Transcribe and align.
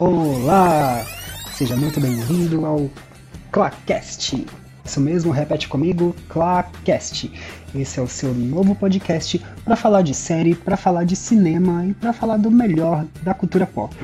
Olá! 0.00 1.04
Seja 1.52 1.76
muito 1.76 2.00
bem-vindo 2.00 2.64
ao 2.64 2.90
Clacast. 3.52 4.46
Isso 4.82 4.98
mesmo, 4.98 5.30
repete 5.30 5.68
comigo, 5.68 6.16
Clacast. 6.26 7.30
Esse 7.74 8.00
é 8.00 8.02
o 8.02 8.08
seu 8.08 8.32
novo 8.32 8.74
podcast 8.74 9.38
para 9.62 9.76
falar 9.76 10.00
de 10.00 10.14
série, 10.14 10.54
para 10.54 10.78
falar 10.78 11.04
de 11.04 11.14
cinema 11.14 11.84
e 11.84 11.92
para 11.92 12.14
falar 12.14 12.38
do 12.38 12.50
melhor 12.50 13.04
da 13.22 13.34
cultura 13.34 13.66
pop. 13.66 13.94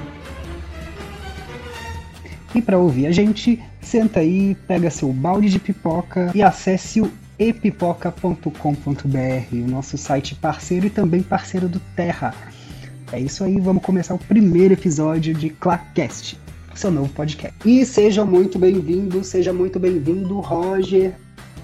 E 2.55 2.61
para 2.61 2.77
ouvir 2.77 3.07
a 3.07 3.11
gente, 3.11 3.65
senta 3.81 4.21
aí, 4.21 4.55
pega 4.69 4.91
seu 4.91 5.11
balde 5.11 5.49
de 5.49 5.59
pipoca 5.59 6.31
e 6.35 6.43
acesse 6.43 7.01
o 7.01 7.11
epipoca.com.br, 7.39 8.51
o 9.51 9.71
nosso 9.71 9.97
site 9.97 10.35
parceiro 10.35 10.89
e 10.89 10.91
também 10.91 11.23
parceiro 11.23 11.71
do 11.71 11.81
Terra 11.97 12.35
é 13.13 13.21
isso 13.21 13.45
aí, 13.45 13.61
vamos 13.61 13.83
começar 13.83 14.15
o 14.15 14.19
primeiro 14.19 14.75
episódio 14.75 15.35
de 15.35 15.51
Clacast, 15.51 16.39
seu 16.75 16.91
novo 16.91 17.09
podcast. 17.11 17.57
E 17.65 17.85
seja 17.85 18.25
muito 18.25 18.59
bem-vindo, 18.59 19.23
seja 19.25 19.53
muito 19.53 19.79
bem-vindo, 19.79 20.41
Roger. 20.41 21.15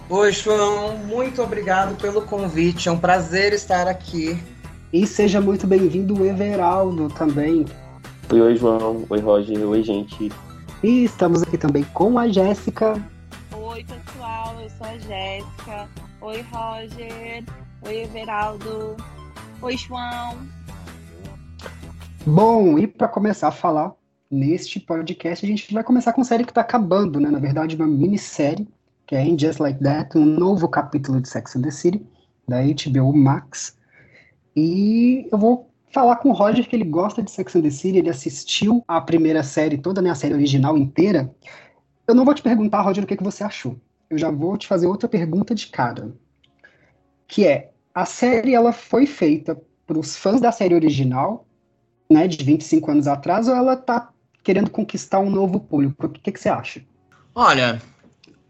Oi, 0.09 0.33
João, 0.33 0.97
muito 0.98 1.42
obrigado 1.42 1.97
pelo 1.97 2.23
convite, 2.23 2.88
é 2.88 2.92
um 2.92 2.98
prazer 2.98 3.52
estar 3.52 3.86
aqui. 3.86 4.38
E 4.92 5.06
seja 5.06 5.41
muito 5.41 5.66
bem-vindo, 5.66 6.24
Everaldo, 6.24 7.09
também. 7.09 7.64
Oi, 8.30 8.41
oi, 8.41 8.56
João. 8.56 9.05
Oi, 9.09 9.20
Roger. 9.20 9.66
Oi, 9.66 9.83
gente. 9.83 10.30
E 10.83 11.05
estamos 11.05 11.42
aqui 11.42 11.56
também 11.59 11.83
com 11.95 12.19
a 12.19 12.28
Jéssica. 12.28 13.02
Oi, 13.52 13.84
pessoal, 13.84 14.55
eu 14.61 14.70
sou 14.70 14.86
a 14.86 14.98
Jéssica. 14.98 15.88
Oi, 16.20 16.45
Roger. 16.50 17.45
Oi, 17.86 18.02
Everaldo. 18.02 18.97
Oi, 19.61 19.77
João. 19.77 20.36
Bom, 22.24 22.78
e 22.78 22.86
para 22.86 23.08
começar 23.08 23.48
a 23.48 23.52
falar 23.52 23.92
neste 24.30 24.78
podcast, 24.78 25.44
a 25.44 25.48
gente 25.48 25.74
vai 25.74 25.82
começar 25.82 26.12
com 26.12 26.20
uma 26.20 26.24
série 26.24 26.44
que 26.44 26.52
está 26.52 26.60
acabando, 26.60 27.18
né? 27.18 27.28
Na 27.28 27.40
verdade, 27.40 27.74
uma 27.74 27.86
minissérie, 27.86 28.69
que 29.08 29.16
é 29.16 29.24
In 29.24 29.36
Just 29.36 29.58
Like 29.58 29.83
That, 29.83 30.16
um 30.16 30.24
novo 30.24 30.69
capítulo 30.69 31.20
de 31.20 31.28
Sex 31.28 31.56
and 31.56 31.62
the 31.62 31.72
City, 31.72 32.06
da 32.47 32.58
HBO 32.62 33.12
Max. 33.12 33.77
E 34.55 35.28
eu 35.32 35.36
vou 35.36 35.69
falar 35.91 36.14
com 36.16 36.28
o 36.28 36.32
Roger 36.32 36.69
que 36.69 36.77
ele 36.77 36.84
gosta 36.84 37.24
de 37.24 37.30
Sex 37.30 37.56
and 37.56 37.62
the 37.62 37.70
City, 37.70 37.98
ele 37.98 38.10
assistiu 38.10 38.84
a 38.86 39.00
primeira 39.00 39.42
série 39.42 39.77
toda, 39.77 40.00
né, 40.00 40.10
a 40.10 40.14
série 40.14 40.34
original 40.34 40.78
inteira. 40.78 41.34
Eu 42.06 42.14
não 42.14 42.25
vou 42.25 42.34
te 42.34 42.42
perguntar, 42.42 42.82
Roger, 42.82 43.02
o 43.02 43.06
que, 43.06 43.16
que 43.16 43.25
você 43.25 43.42
achou. 43.42 43.77
Eu 44.08 44.16
já 44.16 44.30
vou 44.30 44.56
te 44.56 44.69
fazer 44.69 44.86
outra 44.86 45.08
pergunta 45.08 45.56
de 45.56 45.66
cara. 45.66 46.14
Que 47.27 47.48
é, 47.48 47.72
a 47.92 48.06
série 48.06 48.54
ela 48.54 48.72
foi 48.72 49.06
feita 49.06 49.60
para 49.84 49.98
os 49.98 50.16
fãs 50.16 50.41
da 50.41 50.52
série 50.52 50.77
original 50.77 51.47
né, 52.12 52.28
de 52.28 52.44
25 52.44 52.91
anos 52.91 53.06
atrás, 53.06 53.48
ou 53.48 53.55
ela 53.55 53.74
está 53.74 54.10
querendo 54.42 54.70
conquistar 54.70 55.20
um 55.20 55.30
novo 55.30 55.60
público? 55.60 56.06
O 56.06 56.08
que, 56.08 56.32
que 56.32 56.41
você 56.41 56.48
acha? 56.48 56.82
Olha, 57.34 57.80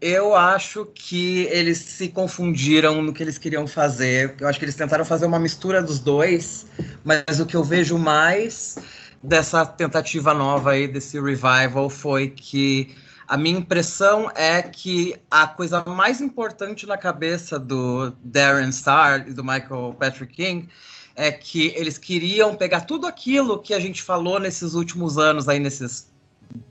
eu 0.01 0.35
acho 0.35 0.85
que 0.93 1.43
eles 1.49 1.77
se 1.77 2.09
confundiram 2.09 3.01
no 3.01 3.13
que 3.13 3.23
eles 3.23 3.37
queriam 3.37 3.65
fazer. 3.65 4.35
Eu 4.39 4.47
acho 4.47 4.59
que 4.59 4.65
eles 4.65 4.75
tentaram 4.75 5.05
fazer 5.05 5.25
uma 5.25 5.39
mistura 5.39 5.81
dos 5.81 5.99
dois, 5.99 6.65
mas 7.03 7.39
o 7.39 7.45
que 7.45 7.55
eu 7.55 7.63
vejo 7.63 7.97
mais 7.97 8.77
dessa 9.23 9.65
tentativa 9.65 10.33
nova 10.33 10.71
aí, 10.71 10.87
desse 10.87 11.17
revival, 11.19 11.89
foi 11.89 12.29
que 12.29 12.93
a 13.25 13.37
minha 13.37 13.57
impressão 13.57 14.29
é 14.35 14.61
que 14.61 15.15
a 15.31 15.47
coisa 15.47 15.81
mais 15.85 16.19
importante 16.19 16.85
na 16.85 16.97
cabeça 16.97 17.57
do 17.57 18.11
Darren 18.21 18.71
Star 18.73 19.25
e 19.27 19.33
do 19.33 19.41
Michael 19.41 19.95
Patrick 19.97 20.33
King 20.33 20.67
é 21.15 21.31
que 21.31 21.73
eles 21.75 21.97
queriam 21.97 22.55
pegar 22.55 22.81
tudo 22.81 23.05
aquilo 23.05 23.59
que 23.59 23.73
a 23.73 23.79
gente 23.79 24.01
falou 24.01 24.39
nesses 24.39 24.73
últimos 24.73 25.17
anos, 25.17 25.47
aí 25.47 25.59
nesses 25.59 26.11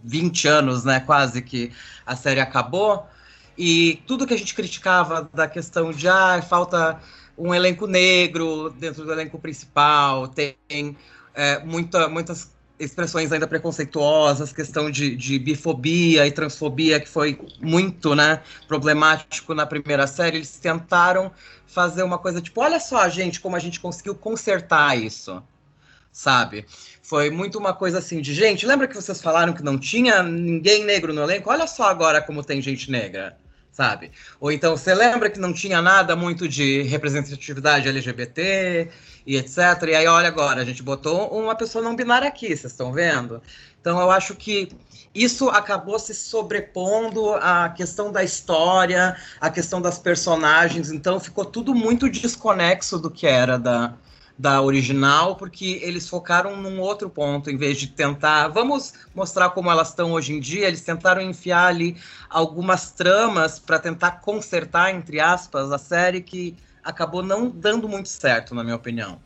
20 0.04 0.48
anos, 0.48 0.84
né, 0.84 1.00
quase 1.00 1.42
que 1.42 1.72
a 2.04 2.16
série 2.16 2.40
acabou, 2.40 3.06
e 3.56 4.02
tudo 4.06 4.26
que 4.26 4.34
a 4.34 4.38
gente 4.38 4.54
criticava 4.54 5.28
da 5.32 5.46
questão 5.46 5.92
de 5.92 6.08
ah, 6.08 6.42
falta 6.42 7.00
um 7.36 7.54
elenco 7.54 7.86
negro 7.86 8.70
dentro 8.70 9.04
do 9.04 9.12
elenco 9.12 9.38
principal, 9.38 10.28
tem 10.28 10.56
é, 11.34 11.58
muita, 11.64 12.08
muitas 12.08 12.51
expressões 12.78 13.30
ainda 13.32 13.46
preconceituosas, 13.46 14.52
questão 14.52 14.90
de, 14.90 15.14
de 15.16 15.38
bifobia 15.38 16.26
e 16.26 16.32
transfobia, 16.32 16.98
que 16.98 17.08
foi 17.08 17.38
muito 17.60 18.14
né, 18.14 18.42
problemático 18.66 19.54
na 19.54 19.66
primeira 19.66 20.06
série, 20.06 20.38
eles 20.38 20.58
tentaram 20.58 21.30
fazer 21.66 22.02
uma 22.02 22.18
coisa 22.18 22.40
tipo, 22.40 22.60
olha 22.60 22.80
só, 22.80 23.08
gente, 23.08 23.40
como 23.40 23.56
a 23.56 23.58
gente 23.58 23.80
conseguiu 23.80 24.14
consertar 24.14 24.98
isso, 24.98 25.42
sabe? 26.10 26.66
Foi 27.02 27.30
muito 27.30 27.58
uma 27.58 27.72
coisa 27.72 27.98
assim 27.98 28.20
de, 28.20 28.34
gente, 28.34 28.66
lembra 28.66 28.88
que 28.88 28.94
vocês 28.94 29.20
falaram 29.20 29.52
que 29.52 29.62
não 29.62 29.78
tinha 29.78 30.22
ninguém 30.22 30.84
negro 30.84 31.12
no 31.12 31.22
elenco? 31.22 31.50
Olha 31.50 31.66
só 31.66 31.84
agora 31.84 32.20
como 32.20 32.44
tem 32.44 32.60
gente 32.60 32.90
negra, 32.90 33.36
sabe? 33.72 34.12
Ou 34.38 34.52
então, 34.52 34.76
você 34.76 34.94
lembra 34.94 35.30
que 35.30 35.40
não 35.40 35.52
tinha 35.52 35.80
nada 35.80 36.14
muito 36.14 36.46
de 36.46 36.82
representatividade 36.82 37.88
LGBT 37.88 38.88
e 39.26 39.36
etc. 39.36 39.58
E 39.88 39.94
aí, 39.94 40.06
olha 40.06 40.28
agora, 40.28 40.60
a 40.60 40.64
gente 40.64 40.82
botou 40.82 41.28
uma 41.28 41.56
pessoa 41.56 41.82
não 41.82 41.96
binária 41.96 42.28
aqui, 42.28 42.48
vocês 42.48 42.72
estão 42.72 42.92
vendo? 42.92 43.42
Então, 43.80 43.98
eu 43.98 44.10
acho 44.10 44.34
que 44.36 44.68
isso 45.14 45.48
acabou 45.48 45.98
se 45.98 46.14
sobrepondo 46.14 47.34
à 47.34 47.68
questão 47.70 48.12
da 48.12 48.22
história, 48.22 49.16
à 49.40 49.50
questão 49.50 49.80
das 49.80 49.98
personagens, 49.98 50.90
então 50.90 51.18
ficou 51.18 51.44
tudo 51.44 51.74
muito 51.74 52.08
desconexo 52.08 52.98
do 52.98 53.10
que 53.10 53.26
era 53.26 53.58
da, 53.58 53.94
da 54.38 54.60
original, 54.60 55.36
porque 55.36 55.80
eles 55.82 56.08
focaram 56.08 56.56
num 56.56 56.80
outro 56.80 57.08
ponto, 57.08 57.50
em 57.50 57.56
vez 57.56 57.78
de 57.78 57.88
tentar, 57.88 58.48
vamos 58.48 58.94
mostrar 59.14 59.50
como 59.50 59.70
elas 59.70 59.90
estão 59.90 60.12
hoje 60.12 60.32
em 60.32 60.40
dia, 60.40 60.66
eles 60.66 60.80
tentaram 60.80 61.22
enfiar 61.22 61.66
ali 61.66 61.96
algumas 62.28 62.90
tramas 62.90 63.58
para 63.58 63.78
tentar 63.78 64.22
consertar, 64.22 64.94
entre 64.94 65.20
aspas, 65.20 65.70
a 65.70 65.78
série 65.78 66.20
que 66.20 66.56
acabou 66.82 67.22
não 67.22 67.48
dando 67.48 67.88
muito 67.88 68.08
certo, 68.08 68.54
na 68.54 68.64
minha 68.64 68.76
opinião. 68.76 69.18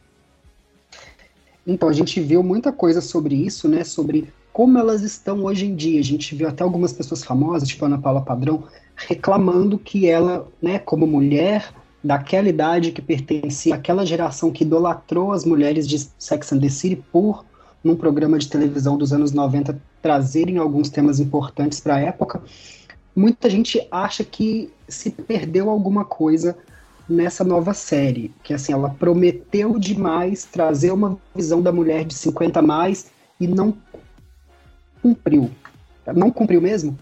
Então, 1.67 1.89
a 1.89 1.93
gente 1.93 2.21
viu 2.21 2.43
muita 2.43 2.71
coisa 2.71 3.01
sobre 3.01 3.35
isso, 3.35 3.69
né? 3.69 3.83
Sobre 3.83 4.33
como 4.53 4.79
elas 4.79 5.03
estão 5.03 5.45
hoje 5.45 5.67
em 5.67 5.75
dia. 5.75 5.99
A 5.99 6.05
gente 6.05 6.35
viu 6.35 6.49
até 6.49 6.63
algumas 6.63 6.93
pessoas 6.93 7.25
famosas, 7.25 7.69
tipo 7.69 7.85
Ana 7.85 7.99
Paula 7.99 8.23
Padrão, 8.23 8.65
reclamando 8.95 9.79
que 9.79 10.09
ela, 10.09 10.49
né, 10.63 10.79
como 10.79 11.07
mulher 11.07 11.75
daquela 12.07 12.49
idade 12.49 12.93
que 12.93 13.03
pertencia 13.03 13.75
àquela 13.75 14.07
geração 14.07 14.53
que 14.53 14.63
idolatrou 14.63 15.33
as 15.33 15.45
mulheres 15.45 15.89
de 15.89 15.99
Sex 16.19 16.53
and 16.53 16.61
the 16.61 16.69
City 16.69 16.97
por 16.97 17.45
num 17.83 17.97
programa 17.97 18.39
de 18.39 18.49
televisão 18.49 18.97
dos 18.97 19.13
anos 19.13 19.33
90 19.33 19.79
trazerem 20.01 20.59
alguns 20.59 20.89
temas 20.89 21.21
importantes 21.21 21.81
para 21.81 21.97
a 21.97 22.01
época, 22.01 22.43
muita 23.15 23.51
gente 23.51 23.87
acha 23.91 24.25
que 24.25 24.73
se 24.89 25.11
perdeu 25.11 25.69
alguma 25.69 26.05
coisa 26.05 26.57
nessa 27.09 27.45
nova 27.45 27.73
série, 27.73 28.33
que 28.43 28.53
assim, 28.53 28.73
ela 28.73 28.91
prometeu 28.91 29.79
demais 29.79 30.45
trazer 30.45 30.93
uma 30.93 31.17
visão 31.35 31.63
da 31.63 31.73
mulher 31.73 32.05
de 32.05 32.15
50 32.15 32.61
mais 32.63 33.07
e 33.41 33.47
não 33.47 33.75
cumpriu. 35.01 35.51
Não 36.15 36.31
cumpriu 36.31 36.61
mesmo? 36.61 36.99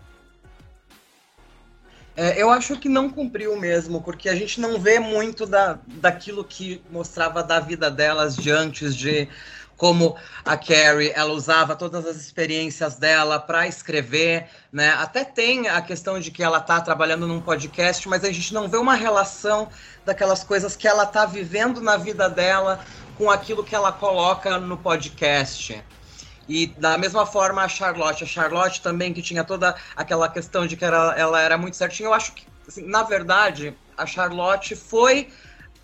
É, 2.17 2.41
eu 2.41 2.49
acho 2.51 2.79
que 2.79 2.89
não 2.89 3.11
cumpriu 3.11 3.59
mesmo, 3.59 4.01
porque 4.01 4.29
a 4.29 4.37
gente 4.37 4.61
não 4.61 4.79
vê 4.79 5.01
muito 5.01 5.47
da, 5.47 5.79
daquilo 5.87 6.45
que 6.45 6.81
mostrava 6.91 7.43
da 7.43 7.59
vida 7.59 7.91
delas 7.91 8.37
de 8.37 8.51
antes, 8.51 8.97
de 8.97 9.29
como 9.77 10.17
a 10.45 10.57
Carrie, 10.57 11.13
ela 11.15 11.33
usava 11.33 11.75
todas 11.75 12.07
as 12.07 12.17
experiências 12.17 12.95
dela 12.95 13.41
para 13.41 13.67
escrever, 13.67 14.47
né? 14.73 14.91
Até 14.91 15.25
tem 15.25 15.69
a 15.69 15.83
questão 15.83 16.21
de 16.21 16.31
que 16.31 16.43
ela 16.43 16.59
está 16.59 16.81
trabalhando 16.81 17.27
num 17.27 17.41
podcast, 17.41 18.09
mas 18.09 18.25
a 18.25 18.31
gente 18.31 18.55
não 18.55 18.69
vê 18.69 18.77
uma 18.77 18.95
relação 18.95 19.69
daquelas 20.05 20.45
coisas 20.45 20.77
que 20.77 20.87
ela 20.87 21.03
está 21.03 21.27
vivendo 21.27 21.81
na 21.81 21.97
vida 21.97 22.31
dela 22.31 22.85
com 23.17 23.31
aquilo 23.31 23.65
que 23.65 23.75
ela 23.75 23.93
coloca 23.93 24.59
no 24.59 24.77
podcast. 24.77 25.83
E 26.49 26.67
da 26.67 26.99
mesma 26.99 27.25
forma 27.25 27.63
a 27.63 27.69
Charlotte, 27.69 28.25
a 28.25 28.27
Charlotte 28.27 28.81
também 28.81 29.13
que 29.13 29.23
tinha 29.23 29.45
toda 29.45 29.75
aquela 29.97 30.29
questão 30.29 30.67
de 30.67 30.77
que 30.77 30.85
era, 30.85 31.15
ela 31.17 31.41
era 31.41 31.57
muito 31.57 31.77
certinha. 31.77 32.09
Eu 32.09 32.15
acho 32.15 32.33
que, 32.33 32.47
assim, 32.69 32.87
na 32.87 33.03
verdade, 33.03 33.77
a 33.97 34.07
Charlotte 34.07 34.77
foi 34.77 35.29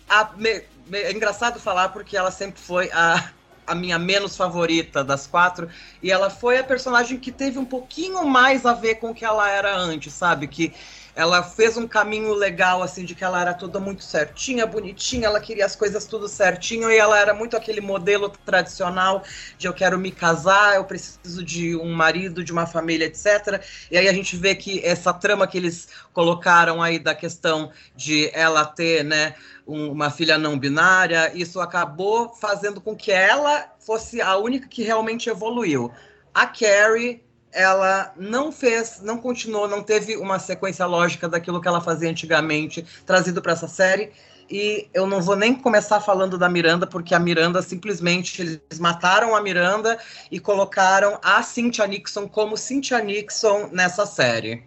a, 0.07 0.29
me, 0.35 0.63
me, 0.87 0.99
é 0.99 1.11
engraçado 1.11 1.59
falar 1.59 1.89
porque 1.89 2.15
ela 2.15 2.29
sempre 2.29 2.61
foi 2.61 2.91
a, 2.91 3.31
a 3.65 3.73
minha 3.73 3.97
menos 3.97 4.35
favorita 4.35 5.03
das 5.03 5.25
quatro 5.25 5.69
e 6.03 6.11
ela 6.11 6.29
foi 6.29 6.57
a 6.57 6.63
personagem 6.63 7.17
que 7.17 7.31
teve 7.31 7.57
um 7.57 7.65
pouquinho 7.65 8.25
mais 8.25 8.65
a 8.65 8.73
ver 8.73 8.95
com 8.95 9.11
o 9.11 9.15
que 9.15 9.25
ela 9.25 9.49
era 9.49 9.75
antes, 9.75 10.13
sabe? 10.13 10.47
Que 10.47 10.73
ela 11.15 11.43
fez 11.43 11.77
um 11.77 11.87
caminho 11.87 12.33
legal, 12.33 12.81
assim, 12.81 13.03
de 13.03 13.13
que 13.13 13.23
ela 13.23 13.41
era 13.41 13.53
toda 13.53 13.79
muito 13.79 14.03
certinha, 14.03 14.65
bonitinha, 14.65 15.27
ela 15.27 15.39
queria 15.39 15.65
as 15.65 15.75
coisas 15.75 16.05
tudo 16.05 16.27
certinho, 16.27 16.89
e 16.89 16.97
ela 16.97 17.19
era 17.19 17.33
muito 17.33 17.57
aquele 17.57 17.81
modelo 17.81 18.29
tradicional 18.29 19.23
de 19.57 19.67
eu 19.67 19.73
quero 19.73 19.97
me 19.97 20.11
casar, 20.11 20.75
eu 20.75 20.85
preciso 20.85 21.43
de 21.43 21.75
um 21.75 21.91
marido, 21.91 22.43
de 22.43 22.51
uma 22.51 22.65
família, 22.65 23.05
etc. 23.05 23.61
E 23.89 23.97
aí 23.97 24.07
a 24.07 24.13
gente 24.13 24.35
vê 24.35 24.55
que 24.55 24.79
essa 24.85 25.13
trama 25.13 25.47
que 25.47 25.57
eles 25.57 25.89
colocaram 26.13 26.81
aí 26.81 26.97
da 26.97 27.13
questão 27.13 27.71
de 27.95 28.29
ela 28.33 28.65
ter, 28.65 29.03
né, 29.03 29.35
um, 29.67 29.91
uma 29.91 30.09
filha 30.09 30.37
não 30.37 30.57
binária, 30.57 31.31
isso 31.35 31.59
acabou 31.59 32.33
fazendo 32.33 32.79
com 32.81 32.95
que 32.95 33.11
ela 33.11 33.71
fosse 33.79 34.21
a 34.21 34.37
única 34.37 34.67
que 34.67 34.83
realmente 34.83 35.29
evoluiu 35.29 35.91
a 36.33 36.47
Carrie 36.47 37.23
ela 37.53 38.13
não 38.15 38.51
fez, 38.51 39.01
não 39.01 39.17
continuou, 39.17 39.67
não 39.67 39.83
teve 39.83 40.15
uma 40.17 40.39
sequência 40.39 40.85
lógica 40.85 41.27
daquilo 41.27 41.61
que 41.61 41.67
ela 41.67 41.81
fazia 41.81 42.09
antigamente, 42.09 42.85
trazido 43.05 43.41
para 43.41 43.53
essa 43.53 43.67
série. 43.67 44.11
E 44.49 44.89
eu 44.93 45.07
não 45.07 45.21
vou 45.21 45.35
nem 45.35 45.55
começar 45.55 46.01
falando 46.01 46.37
da 46.37 46.49
Miranda, 46.49 46.85
porque 46.85 47.15
a 47.15 47.19
Miranda 47.19 47.61
simplesmente 47.61 48.41
eles 48.41 48.79
mataram 48.79 49.33
a 49.33 49.41
Miranda 49.41 49.97
e 50.29 50.39
colocaram 50.39 51.17
a 51.23 51.41
Cynthia 51.41 51.87
Nixon 51.87 52.27
como 52.27 52.57
Cynthia 52.57 53.01
Nixon 53.01 53.69
nessa 53.71 54.05
série. 54.05 54.63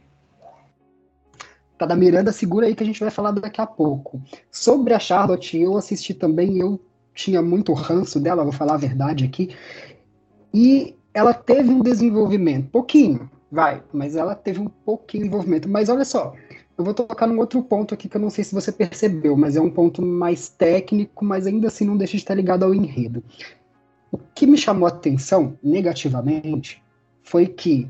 Tá 1.77 1.85
da 1.85 1.97
Miranda, 1.97 2.33
segura 2.33 2.67
aí 2.67 2.75
que 2.75 2.83
a 2.83 2.87
gente 2.87 3.01
vai 3.01 3.11
falar 3.11 3.33
daqui 3.33 3.61
a 3.61 3.67
pouco. 3.67 4.23
Sobre 4.51 4.95
a 4.95 4.99
Charlotte, 4.99 5.59
eu 5.59 5.77
assisti 5.77 6.15
também, 6.15 6.59
eu 6.59 6.81
tinha 7.15 7.43
muito 7.43 7.73
ranço 7.73 8.19
dela, 8.19 8.43
vou 8.43 8.53
falar 8.53 8.75
a 8.75 8.79
verdade 8.79 9.25
aqui. 9.25 9.55
E 10.53 10.97
ela 11.15 11.33
teve 11.33 11.71
um 11.71 11.81
desenvolvimento, 11.81 12.69
pouquinho, 12.71 13.31
vai, 13.51 13.81
mas 13.93 14.17
ela 14.17 14.35
teve 14.35 14.61
um 14.61 14.69
pouquinho 14.69 15.23
de 15.23 15.29
desenvolvimento. 15.31 15.69
Mas 15.69 15.89
olha 15.89 16.05
só, 16.05 16.35
eu 16.77 16.85
vou 16.85 16.93
tocar 16.93 17.29
num 17.29 17.39
outro 17.39 17.63
ponto 17.63 17.95
aqui 17.95 18.09
que 18.09 18.17
eu 18.17 18.21
não 18.21 18.31
sei 18.31 18.43
se 18.43 18.55
você 18.55 18.73
percebeu, 18.73 19.37
mas 19.37 19.55
é 19.55 19.61
um 19.61 19.71
ponto 19.71 20.03
mais 20.03 20.49
técnico, 20.49 21.25
mas 21.25 21.47
ainda 21.47 21.69
assim 21.69 21.85
não 21.85 21.97
deixa 21.97 22.13
de 22.13 22.19
estar 22.19 22.35
ligado 22.35 22.65
ao 22.65 22.75
enredo. 22.75 23.23
O 24.11 24.19
que 24.35 24.47
me 24.47 24.59
chamou 24.59 24.87
a 24.87 24.91
atenção 24.91 25.57
negativamente 25.63 26.83
foi 27.23 27.47
que 27.47 27.89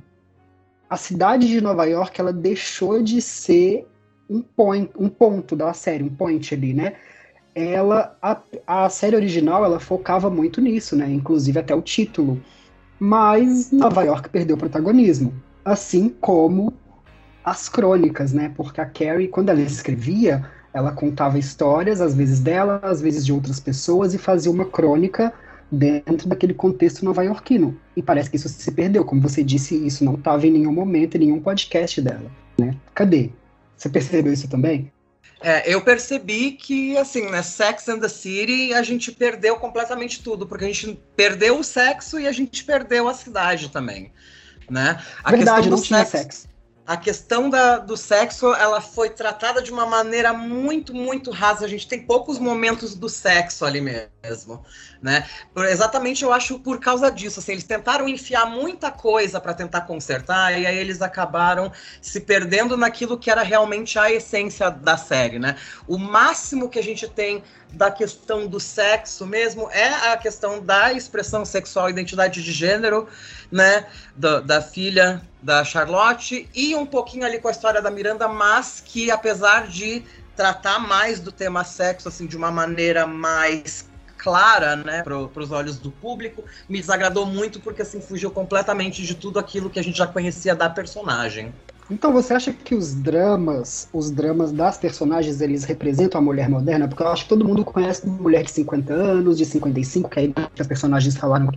a 0.89 0.97
cidade 0.97 1.49
de 1.49 1.61
Nova 1.61 1.87
York 1.87 2.21
ela 2.21 2.33
deixou 2.33 3.03
de 3.03 3.23
ser 3.23 3.87
um, 4.29 4.43
point, 4.43 4.91
um 4.99 5.09
ponto 5.09 5.57
da 5.57 5.73
série, 5.73 6.05
um 6.05 6.15
point 6.15 6.55
ali, 6.55 6.75
né? 6.75 6.95
Ela, 7.55 8.17
a, 8.21 8.41
a 8.67 8.89
série 8.89 9.17
original 9.17 9.65
ela 9.65 9.81
focava 9.81 10.29
muito 10.29 10.61
nisso, 10.61 10.95
né? 10.95 11.11
Inclusive 11.11 11.59
até 11.59 11.75
o 11.75 11.81
título. 11.81 12.41
Mas 12.99 13.71
Nova 13.71 14.03
York 14.03 14.29
perdeu 14.29 14.57
protagonismo, 14.57 15.35
assim 15.65 16.09
como 16.21 16.73
as 17.45 17.69
crônicas, 17.69 18.33
né? 18.33 18.53
Porque 18.57 18.81
a 18.81 18.87
Carrie, 18.87 19.29
quando 19.29 19.51
ela 19.51 19.61
escrevia, 19.61 20.45
ela 20.73 20.93
contava 20.93 21.39
histórias, 21.39 22.01
às 22.01 22.15
vezes 22.15 22.41
dela, 22.41 22.81
às 22.83 23.01
vezes 23.01 23.25
de 23.25 23.33
outras 23.33 23.61
pessoas, 23.61 24.15
e 24.15 24.19
fazia 24.19 24.51
uma 24.51 24.65
crônica 24.65 25.33
dentro 25.71 26.29
daquele 26.29 26.55
contexto 26.55 27.05
nova-iorquino. 27.05 27.77
E 27.97 28.03
parece 28.03 28.31
que 28.31 28.37
isso 28.37 28.49
se 28.49 28.73
perdeu. 28.73 29.05
Como 29.05 29.21
você 29.21 29.43
disse, 29.43 29.75
isso 29.87 30.05
não 30.05 30.15
estava 30.15 30.47
em 30.47 30.51
nenhum 30.51 30.73
momento, 30.73 31.17
em 31.17 31.21
nenhum 31.21 31.41
podcast 31.41 32.01
dela. 32.01 32.31
Né? 32.59 32.75
Cadê? 32.95 33.31
Você 33.77 33.89
percebeu 33.89 34.33
isso 34.33 34.49
também? 34.49 34.91
É, 35.47 35.63
eu 35.67 35.83
percebi 35.83 36.53
que, 36.53 36.97
assim, 36.97 37.29
né, 37.29 37.43
Sex 37.43 37.87
and 37.91 37.99
the 37.99 38.09
City, 38.09 38.73
a 38.73 38.83
gente 38.83 39.13
perdeu 39.13 39.57
completamente 39.57 40.23
tudo, 40.23 40.47
porque 40.47 40.65
a 40.65 40.69
gente 40.69 40.99
perdeu 41.15 41.59
o 41.59 41.63
sexo 41.63 42.19
e 42.19 42.27
a 42.27 42.33
gente 42.33 42.65
perdeu 42.65 43.07
a 43.07 43.13
cidade 43.13 43.69
também, 43.69 44.11
né? 44.71 45.05
A 45.23 45.31
Verdade, 45.31 45.69
não 45.69 45.83
tinha 45.83 45.99
sexo, 45.99 46.17
sexo. 46.17 46.49
a 46.87 46.97
questão 46.97 47.51
da, 47.51 47.77
do 47.77 47.95
sexo 47.95 48.55
ela 48.55 48.81
foi 48.81 49.11
tratada 49.11 49.61
de 49.61 49.71
uma 49.71 49.85
maneira 49.85 50.33
muito 50.33 50.95
muito 50.95 51.31
rasa. 51.31 51.67
A 51.67 51.69
gente 51.69 51.87
tem 51.87 52.07
poucos 52.07 52.39
momentos 52.39 52.95
do 52.95 53.11
sexo 53.11 53.67
ali 53.67 53.83
mesmo 53.83 54.65
né? 55.05 55.29
Por, 55.53 55.67
exatamente 55.67 56.25
eu 56.25 56.33
acho 56.33 56.59
por 56.59 56.81
causa 56.81 57.11
disso 57.11 57.39
assim 57.39 57.53
eles 57.53 57.65
tentaram 57.65 58.09
enfiar 58.09 58.47
muita 58.47 58.91
coisa 58.91 59.39
para 59.39 59.53
tentar 59.53 59.83
consertar 59.83 60.59
e 60.59 60.67
aí 60.67 60.79
eles 60.79 61.03
acabaram 61.03 61.71
se 62.01 62.21
perdendo 62.21 62.75
naquilo 62.75 63.19
que 63.19 63.31
era 63.31 63.43
realmente 63.43 63.99
a 63.99 64.11
essência 64.11 64.71
da 64.71 64.97
série 64.97 65.39
né? 65.39 65.57
O 65.87 65.99
máximo 65.99 66.71
que 66.71 66.79
a 66.79 66.83
gente 66.83 67.07
tem 67.07 67.45
da 67.71 67.91
questão 67.91 68.47
do 68.47 68.59
sexo 68.59 69.27
mesmo 69.27 69.69
é 69.71 70.13
a 70.13 70.17
questão 70.17 70.65
da 70.65 70.91
expressão 70.95 71.45
sexual 71.45 71.91
identidade 71.91 72.43
de 72.43 72.51
gênero 72.51 73.07
né? 73.53 73.87
Da, 74.17 74.41
da 74.41 74.63
filha 74.63 75.21
da 75.43 75.63
Charlotte 75.65 76.49
e 76.55 76.75
um 76.75 76.87
pouquinho 76.87 77.27
ali 77.27 77.39
com 77.39 77.49
a 77.49 77.51
história 77.51 77.83
da 77.83 77.91
Miranda, 77.91 78.27
mas 78.27 78.83
que 78.83 79.11
apesar 79.11 79.67
de 79.67 80.03
tratar 80.35 80.79
mais 80.79 81.21
do 81.21 81.31
tema 81.31 81.63
sexo 81.63 82.09
assim 82.09 82.27
de 82.27 82.39
uma 82.39 82.51
maneira 82.51 83.07
mais 83.07 83.93
clara, 84.25 84.75
né, 84.75 85.03
para 85.03 85.43
os 85.43 85.53
olhos 85.53 85.79
do 85.79 85.91
público, 85.91 86.43
me 86.67 86.81
desagradou 86.81 87.27
muito 87.27 87.61
porque 87.61 87.83
assim 87.83 88.01
fugiu 88.01 88.31
completamente 88.31 89.03
de 89.03 89.15
tudo 89.15 89.39
aquilo 89.39 89.69
que 89.69 89.79
a 89.79 89.85
gente 89.85 89.99
já 89.99 90.07
conhecia 90.07 90.55
da 90.55 90.71
personagem. 90.71 91.53
Então 91.91 92.11
você 92.11 92.33
acha 92.33 92.51
que 92.51 92.75
os 92.75 92.95
dramas, 92.95 93.87
os 93.93 94.11
dramas 94.11 94.51
das 94.51 94.79
personagens, 94.79 95.43
eles 95.43 95.65
representam 95.65 96.19
a 96.19 96.25
mulher 96.25 96.49
moderna? 96.49 96.89
Porque 96.89 97.03
eu 97.03 97.09
acho 97.09 97.25
que 97.25 97.29
todo 97.29 97.45
mundo 97.45 97.63
conhece 97.63 98.07
mulher 98.07 98.43
de 98.45 98.51
50 98.53 98.95
anos, 98.95 99.37
de 99.37 99.45
55, 99.45 100.09
que 100.09 100.21
é 100.21 100.29
que 100.29 100.63
as 100.63 100.67
personagens 100.67 101.15
falaram. 101.15 101.51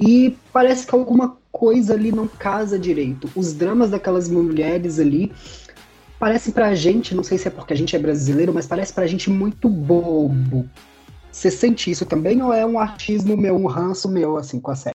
E 0.00 0.36
parece 0.52 0.84
que 0.84 0.94
alguma 0.94 1.36
coisa 1.52 1.94
ali 1.94 2.10
não 2.10 2.26
casa 2.26 2.76
direito. 2.76 3.30
Os 3.36 3.52
dramas 3.52 3.90
daquelas 3.90 4.28
mulheres 4.28 4.98
ali 4.98 5.32
parece 6.18 6.50
pra 6.50 6.74
gente, 6.74 7.14
não 7.14 7.22
sei 7.22 7.38
se 7.38 7.46
é 7.46 7.50
porque 7.50 7.72
a 7.72 7.76
gente 7.76 7.94
é 7.94 7.98
brasileiro, 8.00 8.52
mas 8.52 8.66
parece 8.66 8.92
pra 8.92 9.06
gente 9.06 9.30
muito 9.30 9.68
bobo. 9.68 10.68
Você 11.32 11.50
sente 11.50 11.90
isso 11.90 12.04
também 12.04 12.42
ou 12.42 12.52
é 12.52 12.66
um 12.66 12.78
artismo 12.78 13.36
meu, 13.36 13.56
um 13.56 13.66
ranço 13.66 14.08
meu, 14.08 14.36
assim, 14.36 14.60
com 14.60 14.70
a 14.70 14.76
série? 14.76 14.94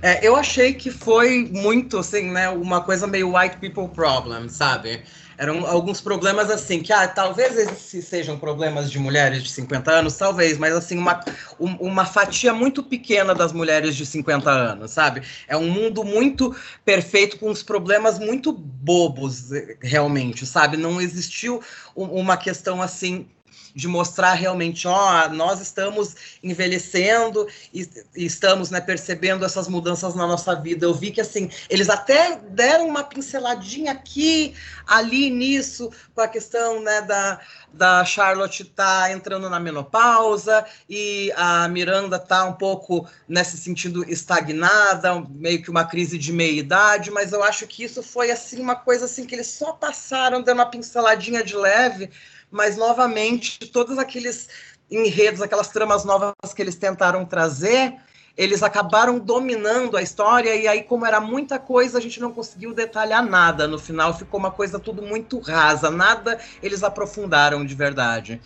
É, 0.00 0.26
eu 0.26 0.34
achei 0.34 0.74
que 0.74 0.90
foi 0.90 1.48
muito, 1.52 1.98
assim, 1.98 2.30
né, 2.30 2.48
uma 2.48 2.80
coisa 2.80 3.06
meio 3.06 3.36
white 3.36 3.56
people 3.58 3.88
problem, 3.88 4.48
sabe? 4.48 5.02
Eram 5.38 5.66
alguns 5.66 6.00
problemas 6.00 6.50
assim, 6.50 6.80
que 6.80 6.92
ah, 6.92 7.08
talvez 7.08 7.56
esses 7.56 8.04
sejam 8.04 8.38
problemas 8.38 8.90
de 8.90 8.98
mulheres 8.98 9.42
de 9.42 9.50
50 9.50 9.90
anos, 9.90 10.14
talvez, 10.14 10.58
mas 10.58 10.74
assim, 10.74 10.98
uma, 10.98 11.20
uma 11.58 12.04
fatia 12.04 12.52
muito 12.52 12.82
pequena 12.82 13.34
das 13.34 13.52
mulheres 13.52 13.96
de 13.96 14.04
50 14.04 14.50
anos, 14.50 14.90
sabe? 14.90 15.22
É 15.48 15.56
um 15.56 15.68
mundo 15.68 16.04
muito 16.04 16.54
perfeito, 16.84 17.38
com 17.38 17.50
uns 17.50 17.62
problemas 17.62 18.18
muito 18.18 18.52
bobos, 18.52 19.50
realmente, 19.80 20.46
sabe? 20.46 20.76
Não 20.76 21.00
existiu 21.00 21.60
uma 21.96 22.36
questão 22.36 22.82
assim 22.82 23.26
de 23.74 23.88
mostrar 23.88 24.34
realmente, 24.34 24.86
ó, 24.86 25.28
nós 25.28 25.60
estamos 25.60 26.14
envelhecendo 26.42 27.46
e, 27.72 27.88
e, 28.14 28.26
estamos, 28.26 28.70
né, 28.70 28.80
percebendo 28.80 29.44
essas 29.44 29.68
mudanças 29.68 30.14
na 30.14 30.26
nossa 30.26 30.54
vida. 30.54 30.84
Eu 30.84 30.94
vi 30.94 31.10
que, 31.10 31.20
assim, 31.20 31.50
eles 31.70 31.88
até 31.88 32.36
deram 32.36 32.86
uma 32.86 33.04
pinceladinha 33.04 33.92
aqui, 33.92 34.54
ali, 34.86 35.30
nisso, 35.30 35.90
com 36.14 36.20
a 36.20 36.28
questão, 36.28 36.82
né, 36.82 37.00
da, 37.02 37.40
da 37.72 38.04
Charlotte 38.04 38.64
tá 38.64 39.10
entrando 39.10 39.48
na 39.48 39.58
menopausa 39.58 40.64
e 40.88 41.32
a 41.36 41.66
Miranda 41.68 42.18
tá 42.18 42.44
um 42.44 42.52
pouco 42.52 43.08
nesse 43.26 43.56
sentido 43.56 44.04
estagnada, 44.10 45.24
meio 45.30 45.62
que 45.62 45.70
uma 45.70 45.84
crise 45.84 46.18
de 46.18 46.32
meia-idade, 46.32 47.10
mas 47.10 47.32
eu 47.32 47.42
acho 47.42 47.66
que 47.66 47.84
isso 47.84 48.02
foi, 48.02 48.30
assim, 48.30 48.60
uma 48.60 48.76
coisa, 48.76 49.06
assim, 49.06 49.24
que 49.24 49.34
eles 49.34 49.46
só 49.46 49.72
passaram, 49.72 50.42
dando 50.42 50.58
uma 50.58 50.66
pinceladinha 50.66 51.42
de 51.42 51.56
leve, 51.56 52.10
mas 52.52 52.76
novamente 52.76 53.58
todos 53.72 53.98
aqueles 53.98 54.48
enredos, 54.90 55.40
aquelas 55.40 55.68
tramas 55.68 56.04
novas 56.04 56.34
que 56.54 56.60
eles 56.60 56.76
tentaram 56.76 57.24
trazer, 57.24 57.94
eles 58.36 58.62
acabaram 58.62 59.18
dominando 59.18 59.96
a 59.96 60.02
história 60.02 60.54
e 60.54 60.68
aí 60.68 60.82
como 60.82 61.06
era 61.06 61.20
muita 61.20 61.58
coisa, 61.58 61.98
a 61.98 62.00
gente 62.00 62.20
não 62.20 62.30
conseguiu 62.30 62.74
detalhar 62.74 63.24
nada. 63.24 63.66
No 63.66 63.78
final 63.78 64.16
ficou 64.16 64.38
uma 64.38 64.50
coisa 64.50 64.78
tudo 64.78 65.02
muito 65.02 65.38
rasa, 65.40 65.90
nada 65.90 66.38
eles 66.62 66.82
aprofundaram 66.82 67.64
de 67.64 67.74
verdade. 67.74 68.40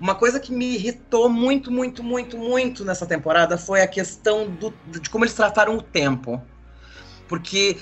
Uma 0.00 0.14
coisa 0.14 0.40
que 0.40 0.52
me 0.52 0.74
irritou 0.74 1.28
muito, 1.28 1.70
muito, 1.70 2.02
muito, 2.02 2.36
muito 2.36 2.84
nessa 2.84 3.06
temporada 3.06 3.56
foi 3.56 3.82
a 3.82 3.86
questão 3.86 4.50
do, 4.50 4.74
de 4.86 5.08
como 5.08 5.24
eles 5.24 5.34
trataram 5.34 5.76
o 5.76 5.82
tempo. 5.82 6.42
Porque 7.28 7.78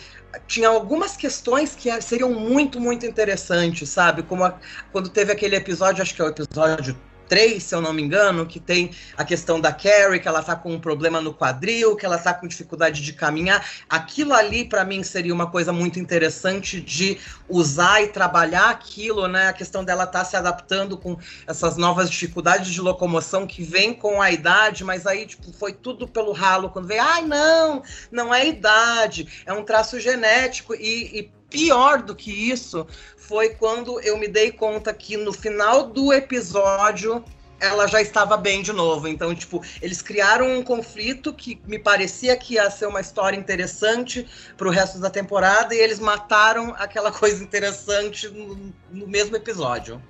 tinha 0.47 0.69
algumas 0.69 1.17
questões 1.17 1.75
que 1.75 2.01
seriam 2.01 2.33
muito, 2.33 2.81
muito 2.81 3.07
interessantes, 3.07 3.89
sabe? 3.89 4.23
Como 4.23 4.45
a, 4.45 4.59
quando 4.93 5.09
teve 5.09 5.33
aquele 5.33 5.57
episódio, 5.57 6.03
acho 6.03 6.15
que 6.15 6.23
é 6.23 6.25
o 6.25 6.29
episódio 6.29 6.97
3, 7.31 7.63
se 7.63 7.73
eu 7.73 7.81
não 7.81 7.93
me 7.93 8.03
engano, 8.03 8.45
que 8.45 8.59
tem 8.59 8.91
a 9.17 9.25
questão 9.25 9.61
da 9.61 9.73
Carrie, 9.73 10.19
que 10.19 10.27
ela 10.27 10.43
tá 10.43 10.57
com 10.57 10.75
um 10.75 10.81
problema 10.81 11.21
no 11.21 11.33
quadril, 11.33 11.95
que 11.95 12.05
ela 12.05 12.19
tá 12.19 12.35
com 12.35 12.49
dificuldade 12.49 13.01
de 13.01 13.13
caminhar. 13.13 13.65
Aquilo 13.89 14.35
ali, 14.35 14.65
para 14.65 14.85
mim, 14.85 15.05
seria 15.05 15.33
uma 15.33 15.49
coisa 15.49 15.73
muito 15.73 16.01
interessante 16.01 16.81
de 16.81 17.19
usar 17.49 18.03
e 18.03 18.09
trabalhar 18.09 18.71
aquilo, 18.71 19.29
né? 19.29 19.47
A 19.47 19.53
questão 19.53 19.85
dela 19.85 20.09
tá 20.09 20.25
se 20.25 20.37
adaptando 20.37 20.99
com 20.99 21.17
essas 21.47 21.77
novas 21.77 22.11
dificuldades 22.11 22.73
de 22.73 22.81
locomoção 22.81 23.47
que 23.47 23.63
vem 23.63 23.95
com 23.95 24.21
a 24.21 24.33
idade, 24.33 24.83
mas 24.83 25.07
aí, 25.07 25.25
tipo, 25.25 25.53
foi 25.53 25.73
tudo 25.73 26.09
pelo 26.09 26.33
ralo 26.33 26.71
quando 26.71 26.89
veio, 26.89 27.01
ai, 27.01 27.25
não, 27.25 27.81
não 28.11 28.35
é 28.35 28.49
idade, 28.49 29.45
é 29.47 29.53
um 29.53 29.63
traço 29.63 30.01
genético 30.01 30.75
e, 30.75 31.21
e 31.21 31.41
pior 31.49 32.03
do 32.03 32.15
que 32.15 32.31
isso 32.31 32.87
foi 33.31 33.51
quando 33.51 34.01
eu 34.01 34.19
me 34.19 34.27
dei 34.27 34.51
conta 34.51 34.93
que 34.93 35.17
no 35.17 35.33
final 35.33 35.85
do 35.85 36.13
episódio 36.13 37.23
ela 37.61 37.87
já 37.87 38.03
estava 38.03 38.37
bem 38.37 38.61
de 38.61 38.73
novo. 38.73 39.07
Então, 39.07 39.33
tipo, 39.33 39.63
eles 39.81 40.03
criaram 40.03 40.59
um 40.59 40.65
conflito 40.65 41.33
que 41.33 41.61
me 41.65 41.79
parecia 41.79 42.37
que 42.37 42.55
ia 42.55 42.69
ser 42.73 42.87
uma 42.87 43.01
história 43.01 43.37
interessante 43.37 44.27
para 44.57 44.67
o 44.67 44.71
resto 44.73 44.99
da 44.99 45.09
temporada 45.09 45.73
e 45.73 45.79
eles 45.79 46.01
mataram 46.01 46.75
aquela 46.77 47.13
coisa 47.17 47.41
interessante 47.41 48.27
no, 48.29 48.59
no 48.91 49.07
mesmo 49.07 49.37
episódio. 49.37 50.03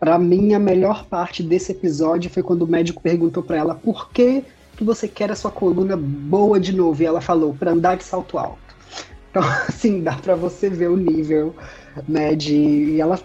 Para 0.00 0.18
mim, 0.18 0.54
a 0.54 0.58
melhor 0.58 1.04
parte 1.04 1.40
desse 1.40 1.70
episódio 1.70 2.28
foi 2.28 2.42
quando 2.42 2.62
o 2.62 2.66
médico 2.66 3.00
perguntou 3.00 3.44
para 3.44 3.58
ela 3.58 3.76
por 3.76 4.10
que 4.10 4.44
que 4.76 4.82
você 4.82 5.06
quer 5.06 5.30
a 5.30 5.36
sua 5.36 5.52
coluna 5.52 5.96
boa 5.96 6.58
de 6.58 6.74
novo? 6.74 7.00
E 7.00 7.06
ela 7.06 7.20
falou, 7.20 7.54
para 7.54 7.70
andar 7.70 7.96
de 7.96 8.02
salto 8.02 8.36
alto. 8.38 8.58
Então, 9.32 9.42
assim, 9.66 10.02
dá 10.02 10.14
para 10.14 10.34
você 10.34 10.68
ver 10.68 10.88
o 10.88 10.96
nível, 10.96 11.54
né, 12.08 12.34
de... 12.34 12.54
E 12.54 13.00
ela, 13.00 13.18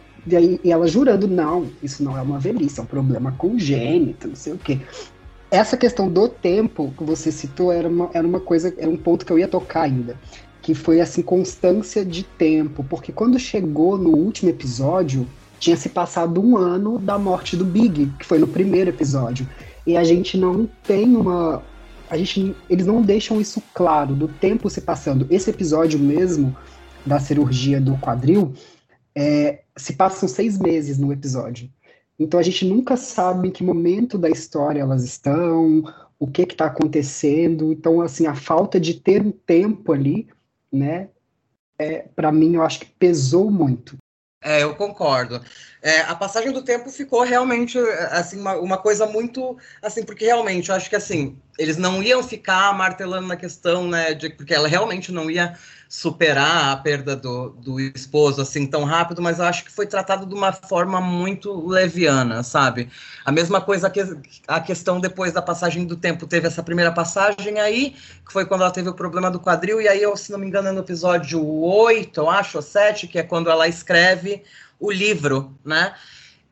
e 0.63 0.71
ela 0.71 0.87
jurando, 0.87 1.27
não, 1.27 1.67
isso 1.81 2.03
não 2.03 2.17
é 2.17 2.21
uma 2.21 2.39
velhice, 2.39 2.79
é 2.79 2.83
um 2.83 2.87
problema 2.87 3.31
congênito, 3.31 4.27
não 4.27 4.35
sei 4.35 4.53
o 4.53 4.57
quê. 4.57 4.79
Essa 5.49 5.77
questão 5.77 6.09
do 6.09 6.27
tempo 6.27 6.93
que 6.97 7.03
você 7.03 7.31
citou 7.31 7.71
era 7.71 7.87
uma, 7.87 8.09
era 8.13 8.27
uma 8.27 8.39
coisa, 8.39 8.73
era 8.77 8.89
um 8.89 8.97
ponto 8.97 9.25
que 9.25 9.31
eu 9.31 9.39
ia 9.39 9.47
tocar 9.47 9.83
ainda, 9.83 10.17
que 10.61 10.73
foi, 10.73 10.99
assim, 10.99 11.21
constância 11.21 12.03
de 12.03 12.23
tempo, 12.23 12.83
porque 12.83 13.13
quando 13.13 13.39
chegou 13.39 13.97
no 13.97 14.09
último 14.09 14.49
episódio, 14.49 15.25
tinha 15.59 15.77
se 15.77 15.89
passado 15.89 16.43
um 16.43 16.57
ano 16.57 16.99
da 16.99 17.17
morte 17.17 17.55
do 17.55 17.65
Big, 17.65 18.11
que 18.19 18.25
foi 18.25 18.37
no 18.37 18.47
primeiro 18.47 18.89
episódio. 18.89 19.47
E 19.85 19.95
a 19.95 20.03
gente 20.03 20.37
não 20.37 20.69
tem 20.83 21.15
uma. 21.15 21.63
A 22.09 22.17
gente, 22.17 22.55
eles 22.69 22.85
não 22.85 23.01
deixam 23.01 23.39
isso 23.39 23.61
claro 23.73 24.13
do 24.13 24.27
tempo 24.27 24.69
se 24.69 24.81
passando. 24.81 25.25
Esse 25.29 25.49
episódio 25.49 25.99
mesmo 25.99 26.55
da 27.07 27.19
cirurgia 27.19 27.79
do 27.79 27.97
quadril 27.97 28.53
é, 29.15 29.63
se 29.75 29.93
passam 29.93 30.27
seis 30.27 30.57
meses 30.57 30.97
no 30.97 31.11
episódio. 31.11 31.71
Então 32.19 32.39
a 32.39 32.43
gente 32.43 32.65
nunca 32.65 32.97
sabe 32.97 33.47
em 33.47 33.51
que 33.51 33.63
momento 33.63 34.17
da 34.17 34.29
história 34.29 34.81
elas 34.81 35.03
estão, 35.03 35.83
o 36.19 36.27
que 36.27 36.43
está 36.43 36.65
acontecendo. 36.65 37.71
Então, 37.71 38.01
assim, 38.01 38.25
a 38.25 38.35
falta 38.35 38.79
de 38.79 38.95
ter 38.95 39.21
um 39.21 39.31
tempo 39.31 39.93
ali, 39.93 40.27
né, 40.71 41.09
é, 41.79 42.07
para 42.15 42.31
mim, 42.31 42.55
eu 42.55 42.63
acho 42.63 42.79
que 42.79 42.85
pesou 42.85 43.51
muito. 43.51 43.97
É, 44.43 44.63
eu 44.63 44.75
concordo. 44.75 45.41
É, 45.81 46.01
a 46.01 46.15
passagem 46.15 46.51
do 46.51 46.63
tempo 46.63 46.89
ficou 46.89 47.23
realmente 47.23 47.77
assim 48.11 48.39
uma, 48.39 48.55
uma, 48.55 48.77
coisa 48.77 49.05
muito 49.05 49.57
assim 49.81 50.03
porque 50.03 50.25
realmente 50.25 50.69
eu 50.69 50.75
acho 50.75 50.89
que 50.89 50.95
assim 50.95 51.37
eles 51.57 51.77
não 51.77 52.01
iam 52.03 52.23
ficar 52.23 52.73
martelando 52.73 53.27
na 53.27 53.35
questão 53.35 53.87
né 53.87 54.13
de 54.13 54.29
porque 54.29 54.53
ela 54.53 54.67
realmente 54.67 55.11
não 55.11 55.29
ia 55.29 55.57
superar 55.89 56.71
a 56.73 56.77
perda 56.77 57.15
do, 57.15 57.49
do 57.49 57.79
esposo 57.79 58.41
assim 58.41 58.65
tão 58.65 58.83
rápido, 58.83 59.21
mas 59.21 59.39
acho 59.39 59.63
que 59.63 59.71
foi 59.71 59.85
tratado 59.85 60.25
de 60.25 60.33
uma 60.33 60.51
forma 60.51 60.99
muito 60.99 61.65
leviana, 61.65 62.43
sabe? 62.43 62.89
A 63.23 63.31
mesma 63.31 63.61
coisa 63.61 63.89
que 63.89 64.01
a 64.47 64.59
questão 64.59 64.99
depois 64.99 65.31
da 65.31 65.41
passagem 65.41 65.85
do 65.85 65.95
tempo 65.95 66.27
teve 66.27 66.47
essa 66.47 66.61
primeira 66.61 66.91
passagem 66.91 67.59
aí, 67.59 67.95
que 68.25 68.33
foi 68.33 68.45
quando 68.45 68.61
ela 68.61 68.71
teve 68.71 68.89
o 68.89 68.93
problema 68.93 69.31
do 69.31 69.39
quadril, 69.39 69.81
e 69.81 69.87
aí, 69.87 70.01
eu, 70.01 70.15
se 70.17 70.31
não 70.31 70.39
me 70.39 70.47
engano, 70.47 70.67
é 70.67 70.71
no 70.71 70.81
episódio 70.81 71.45
8, 71.45 72.19
eu 72.19 72.29
acho, 72.29 72.57
ou 72.57 72.61
7, 72.61 73.07
que 73.07 73.19
é 73.19 73.23
quando 73.23 73.49
ela 73.49 73.67
escreve 73.67 74.43
o 74.79 74.91
livro, 74.91 75.57
né? 75.63 75.93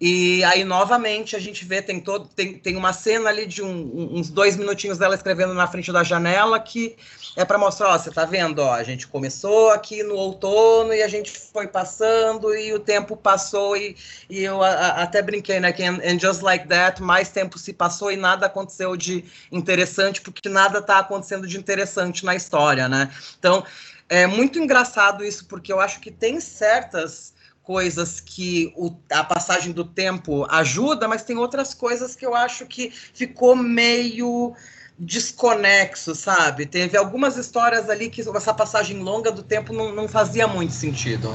E 0.07 0.43
aí, 0.43 0.63
novamente, 0.63 1.35
a 1.35 1.39
gente 1.39 1.65
vê, 1.65 1.81
tem, 1.81 1.99
todo, 1.99 2.27
tem, 2.27 2.59
tem 2.59 2.75
uma 2.75 2.93
cena 2.93 3.27
ali 3.27 3.47
de 3.47 3.63
um, 3.63 4.19
uns 4.19 4.29
dois 4.29 4.55
minutinhos 4.55 4.99
dela 4.99 5.15
escrevendo 5.15 5.55
na 5.55 5.65
frente 5.65 5.91
da 5.91 6.03
janela 6.03 6.59
que 6.59 6.95
é 7.35 7.43
para 7.43 7.57
mostrar, 7.57 7.89
ó, 7.89 7.97
você 7.97 8.11
tá 8.11 8.23
vendo, 8.23 8.59
ó, 8.59 8.71
a 8.71 8.83
gente 8.83 9.07
começou 9.07 9.71
aqui 9.71 10.03
no 10.03 10.13
outono 10.13 10.93
e 10.93 11.01
a 11.01 11.07
gente 11.07 11.31
foi 11.31 11.67
passando 11.67 12.53
e 12.53 12.71
o 12.71 12.79
tempo 12.79 13.17
passou 13.17 13.75
e, 13.75 13.97
e 14.29 14.43
eu 14.43 14.61
a, 14.61 14.69
a, 14.69 15.01
até 15.01 15.23
brinquei, 15.23 15.59
né, 15.59 15.73
que 15.73 15.81
and, 15.81 15.99
and, 16.05 16.19
just 16.19 16.43
like 16.43 16.67
that, 16.67 17.01
mais 17.01 17.29
tempo 17.29 17.57
se 17.57 17.73
passou 17.73 18.11
e 18.11 18.15
nada 18.15 18.45
aconteceu 18.45 18.95
de 18.95 19.25
interessante, 19.51 20.21
porque 20.21 20.47
nada 20.47 20.83
tá 20.83 20.99
acontecendo 20.99 21.47
de 21.47 21.57
interessante 21.57 22.23
na 22.23 22.35
história, 22.35 22.87
né? 22.87 23.09
Então, 23.39 23.65
é 24.07 24.27
muito 24.27 24.59
engraçado 24.59 25.25
isso, 25.25 25.47
porque 25.47 25.73
eu 25.73 25.79
acho 25.79 25.99
que 25.99 26.11
tem 26.11 26.39
certas 26.39 27.33
coisas 27.65 28.19
que 28.21 28.71
o, 28.77 28.91
a 29.11 29.23
passagem 29.23 29.73
do 29.73 29.83
tempo 29.83 30.45
ajuda, 30.49 31.07
mas 31.07 31.23
tem 31.23 31.35
outras 31.35 31.73
coisas 31.73 32.15
que 32.15 32.25
eu 32.25 32.35
acho 32.35 32.65
que 32.67 32.91
ficou 32.91 33.55
meio 33.55 34.53
desconexo, 34.97 36.13
sabe? 36.15 36.65
Teve 36.65 36.95
algumas 36.95 37.35
histórias 37.35 37.89
ali 37.89 38.09
que 38.09 38.21
essa 38.21 38.53
passagem 38.53 38.99
longa 38.99 39.31
do 39.31 39.43
tempo 39.43 39.73
não, 39.73 39.93
não 39.93 40.07
fazia 40.07 40.47
muito 40.47 40.73
sentido. 40.73 41.29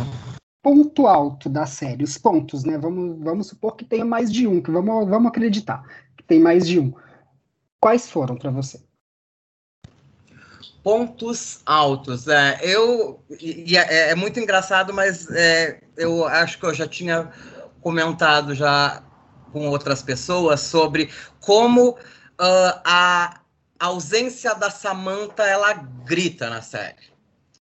Ponto 0.62 1.06
alto 1.06 1.48
da 1.48 1.66
série, 1.66 2.04
os 2.04 2.16
pontos, 2.16 2.64
né? 2.64 2.78
Vamos, 2.78 3.18
vamos 3.22 3.46
supor 3.48 3.76
que 3.76 3.84
tenha 3.84 4.04
mais 4.04 4.32
de 4.32 4.46
um, 4.46 4.62
que 4.62 4.70
vamos, 4.70 5.08
vamos 5.08 5.28
acreditar 5.28 5.82
que 6.16 6.22
tem 6.22 6.38
mais 6.38 6.66
de 6.66 6.78
um. 6.78 6.94
Quais 7.80 8.08
foram 8.08 8.36
para 8.36 8.50
você? 8.50 8.80
pontos 10.82 11.60
altos. 11.64 12.28
É, 12.28 12.58
eu 12.62 13.22
e 13.40 13.76
é, 13.76 14.10
é, 14.10 14.14
muito 14.14 14.40
engraçado, 14.40 14.92
mas 14.92 15.30
é, 15.30 15.80
eu 16.00 16.26
acho 16.26 16.58
que 16.58 16.64
eu 16.64 16.74
já 16.74 16.88
tinha 16.88 17.30
comentado 17.80 18.54
já 18.54 19.02
com 19.52 19.68
outras 19.68 20.02
pessoas 20.02 20.60
sobre 20.60 21.10
como 21.40 21.90
uh, 21.90 21.96
a 22.84 23.40
ausência 23.78 24.54
da 24.54 24.70
Samantha 24.70 25.42
ela 25.42 25.72
grita 25.74 26.48
na 26.48 26.62
série. 26.62 27.10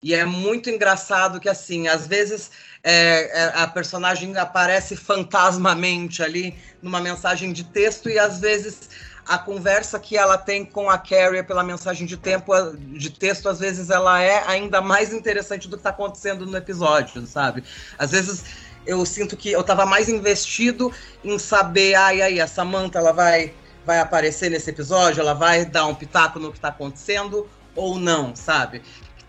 E 0.03 0.15
é 0.15 0.25
muito 0.25 0.71
engraçado 0.71 1.41
que 1.41 1.49
assim, 1.49 1.89
às 1.89 2.07
vezes 2.07 2.51
é, 2.85 3.31
é 3.33 3.63
a 3.63 3.67
personagem 3.67 4.37
aparece 4.37 4.95
fantasmamente 4.95 6.23
ali 6.23 6.57
numa 6.83 7.01
mensagem 7.01 7.53
de 7.53 7.65
texto 7.65 8.11
e 8.11 8.19
às 8.19 8.39
vezes 8.39 8.91
a 9.27 9.39
conversa 9.39 9.99
que 9.99 10.19
ela 10.19 10.37
tem 10.37 10.65
com 10.65 10.91
a 10.91 10.99
Carrie 10.99 11.43
pela 11.43 11.63
mensagem 11.63 12.07
de 12.07 12.17
tempo 12.17 12.53
de 12.77 13.09
texto, 13.09 13.49
às 13.49 13.59
vezes 13.59 13.89
ela 13.89 14.23
é 14.23 14.45
ainda 14.47 14.83
mais 14.83 15.15
interessante 15.15 15.67
do 15.67 15.77
que 15.77 15.81
está 15.81 15.91
acontecendo 15.91 16.45
no 16.45 16.57
episódio, 16.57 17.27
sabe? 17.27 17.65
Às 17.99 18.11
vezes 18.11 18.45
eu 18.87 19.05
sinto 19.07 19.35
que 19.35 19.51
eu 19.51 19.63
estava 19.63 19.87
mais 19.87 20.11
investido 20.11 20.93
em 21.25 21.39
saber, 21.39 21.95
ai, 21.95 22.21
ai, 22.21 22.41
a 22.41 22.47
Samantha 22.47 22.99
ela 22.99 23.13
vai 23.13 23.55
vai 23.85 24.01
aparecer 24.01 24.51
nesse 24.51 24.71
episódio, 24.71 25.21
ela 25.21 25.35
vai 25.35 25.65
dar 25.65 25.87
um 25.87 25.95
pitaco 25.95 26.39
no 26.39 26.51
que 26.51 26.57
está 26.57 26.69
acontecendo 26.69 27.47
ou 27.75 27.99
não, 27.99 28.35
sabe? 28.35 28.83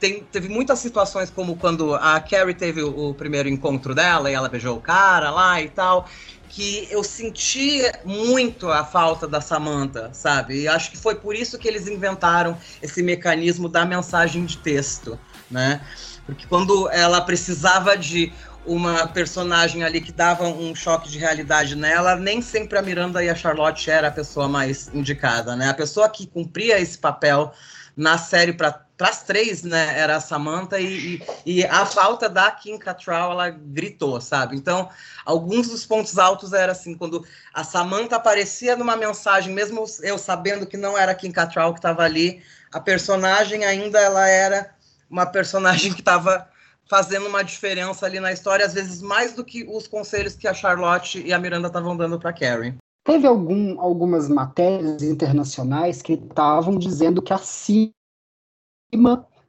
Tem, 0.06 0.22
teve 0.32 0.48
muitas 0.48 0.78
situações 0.78 1.32
como 1.32 1.56
quando 1.56 1.96
a 1.96 2.20
Carrie 2.20 2.54
teve 2.54 2.84
o, 2.84 3.10
o 3.10 3.14
primeiro 3.16 3.50
encontro 3.50 3.96
dela 3.96 4.30
e 4.30 4.36
ela 4.36 4.48
beijou 4.48 4.78
o 4.78 4.80
cara 4.80 5.32
lá 5.32 5.60
e 5.60 5.68
tal 5.68 6.08
que 6.48 6.88
eu 6.92 7.04
senti 7.04 7.82
muito 8.06 8.70
a 8.70 8.86
falta 8.86 9.28
da 9.28 9.42
Samantha, 9.42 10.12
sabe? 10.14 10.62
E 10.62 10.68
acho 10.68 10.92
que 10.92 10.98
foi 10.98 11.16
por 11.16 11.36
isso 11.36 11.58
que 11.58 11.68
eles 11.68 11.88
inventaram 11.88 12.56
esse 12.84 13.02
mecanismo 13.02 13.68
da 13.68 13.84
mensagem 13.84 14.46
de 14.46 14.60
texto, 14.60 15.20
né? 15.50 15.82
Porque 16.24 16.46
quando 16.46 16.88
ela 16.92 17.20
precisava 17.20 17.98
de 17.98 18.32
uma 18.64 19.08
personagem 19.08 19.84
ali 19.84 20.00
que 20.00 20.12
dava 20.12 20.48
um 20.48 20.76
choque 20.76 21.10
de 21.10 21.18
realidade 21.18 21.76
nela, 21.76 22.16
nem 22.16 22.44
sempre 22.44 22.78
a 22.78 22.82
Miranda 22.82 23.24
e 23.24 23.30
a 23.30 23.36
Charlotte 23.36 23.90
era 23.90 24.10
a 24.10 24.12
pessoa 24.12 24.48
mais 24.48 24.90
indicada, 24.94 25.56
né? 25.56 25.70
A 25.70 25.74
pessoa 25.74 26.08
que 26.08 26.28
cumpria 26.28 26.80
esse 26.80 26.98
papel 26.98 27.52
na 27.96 28.18
série 28.18 28.54
para 28.54 28.84
as 29.00 29.24
três, 29.24 29.64
né, 29.64 29.98
era 29.98 30.18
a 30.18 30.22
Samantha 30.22 30.80
e, 30.80 31.16
e, 31.46 31.60
e, 31.60 31.66
a 31.66 31.86
falta 31.86 32.30
da 32.30 32.50
Kim 32.52 32.78
Cattrall, 32.78 33.32
ela 33.32 33.50
gritou, 33.50 34.20
sabe? 34.22 34.56
Então, 34.56 34.90
alguns 35.26 35.70
dos 35.70 35.86
pontos 35.86 36.18
altos 36.18 36.54
era 36.54 36.72
assim, 36.72 36.96
quando 36.96 37.26
a 37.54 37.64
Samantha 37.64 38.16
aparecia 38.16 38.76
numa 38.76 38.96
mensagem, 38.96 39.54
mesmo 39.54 39.86
eu 40.02 40.18
sabendo 40.18 40.66
que 40.66 40.78
não 40.78 40.98
era 40.98 41.12
a 41.12 41.16
Kim 41.16 41.32
Cattrall 41.32 41.74
que 41.74 41.80
estava 41.80 42.04
ali, 42.04 42.42
a 42.72 42.80
personagem 42.80 43.66
ainda 43.66 44.00
ela 44.00 44.28
era 44.28 44.74
uma 45.10 45.26
personagem 45.26 45.94
que 45.94 46.02
estava 46.02 46.48
fazendo 46.90 47.28
uma 47.28 47.44
diferença 47.44 48.06
ali 48.06 48.20
na 48.20 48.32
história, 48.32 48.66
às 48.66 48.74
vezes 48.74 49.02
mais 49.02 49.34
do 49.34 49.44
que 49.44 49.66
os 49.68 49.88
conselhos 49.88 50.36
que 50.36 50.48
a 50.48 50.54
Charlotte 50.54 51.22
e 51.22 51.34
a 51.34 51.40
Miranda 51.40 51.68
estavam 51.68 51.98
dando 51.98 52.20
para 52.20 52.34
Carrie. 52.34 52.76
Teve 53.06 53.28
algum, 53.28 53.80
algumas 53.80 54.28
matérias 54.28 55.04
internacionais 55.04 56.02
que 56.02 56.14
estavam 56.14 56.76
dizendo 56.76 57.22
que 57.22 57.32
a 57.32 57.38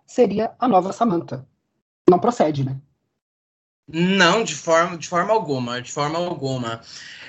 seria 0.06 0.52
a 0.58 0.68
nova 0.68 0.92
Samantha. 0.92 1.48
Não 2.08 2.18
procede, 2.18 2.62
né? 2.62 2.76
Não, 3.88 4.44
de 4.44 4.54
forma, 4.54 4.98
de 4.98 5.08
forma 5.08 5.32
alguma, 5.32 5.80
de 5.80 5.90
forma 5.90 6.18
alguma. 6.18 6.82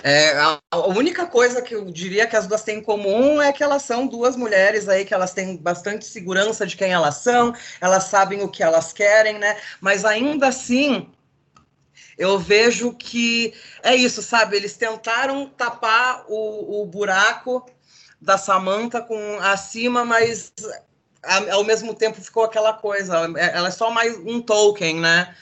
É, 0.04 0.38
a, 0.38 0.60
única 0.88 1.28
coisa 1.28 1.62
que 1.62 1.74
eu 1.74 1.86
diria 1.86 2.28
que 2.28 2.36
as 2.36 2.46
duas 2.46 2.64
têm 2.64 2.80
em 2.80 2.84
comum 2.84 3.42
é 3.42 3.54
que 3.54 3.64
elas 3.64 3.84
são 3.84 4.06
duas 4.06 4.36
mulheres 4.36 4.90
aí 4.90 5.06
que 5.06 5.14
elas 5.14 5.34
têm 5.34 5.56
bastante 5.56 6.04
segurança 6.04 6.66
de 6.68 6.76
quem 6.76 6.92
elas 6.92 7.18
são, 7.18 7.54
elas 7.80 8.06
sabem 8.06 8.42
o 8.42 8.50
que 8.50 8.64
elas 8.64 8.92
querem, 8.92 9.40
né? 9.40 9.56
Mas 9.80 10.04
ainda 10.04 10.48
assim, 10.48 11.08
eu 12.18 12.40
vejo 12.40 12.94
que 12.94 13.54
é 13.84 13.96
isso, 13.96 14.22
sabe? 14.22 14.56
Eles 14.56 14.76
tentaram 14.76 15.48
tapar 15.48 16.26
o, 16.28 16.82
o 16.82 16.86
buraco 16.86 17.66
da 18.20 18.38
Samantha 18.38 19.02
com 19.02 19.40
acima, 19.40 20.04
mas 20.04 20.52
ao 21.52 21.64
mesmo 21.64 21.94
tempo 21.94 22.22
ficou 22.22 22.44
aquela 22.44 22.74
coisa. 22.74 23.16
Ela 23.38 23.68
é 23.68 23.72
só 23.72 23.92
mais 23.92 24.18
um 24.18 24.42
token, 24.42 25.00
né? 25.00 25.36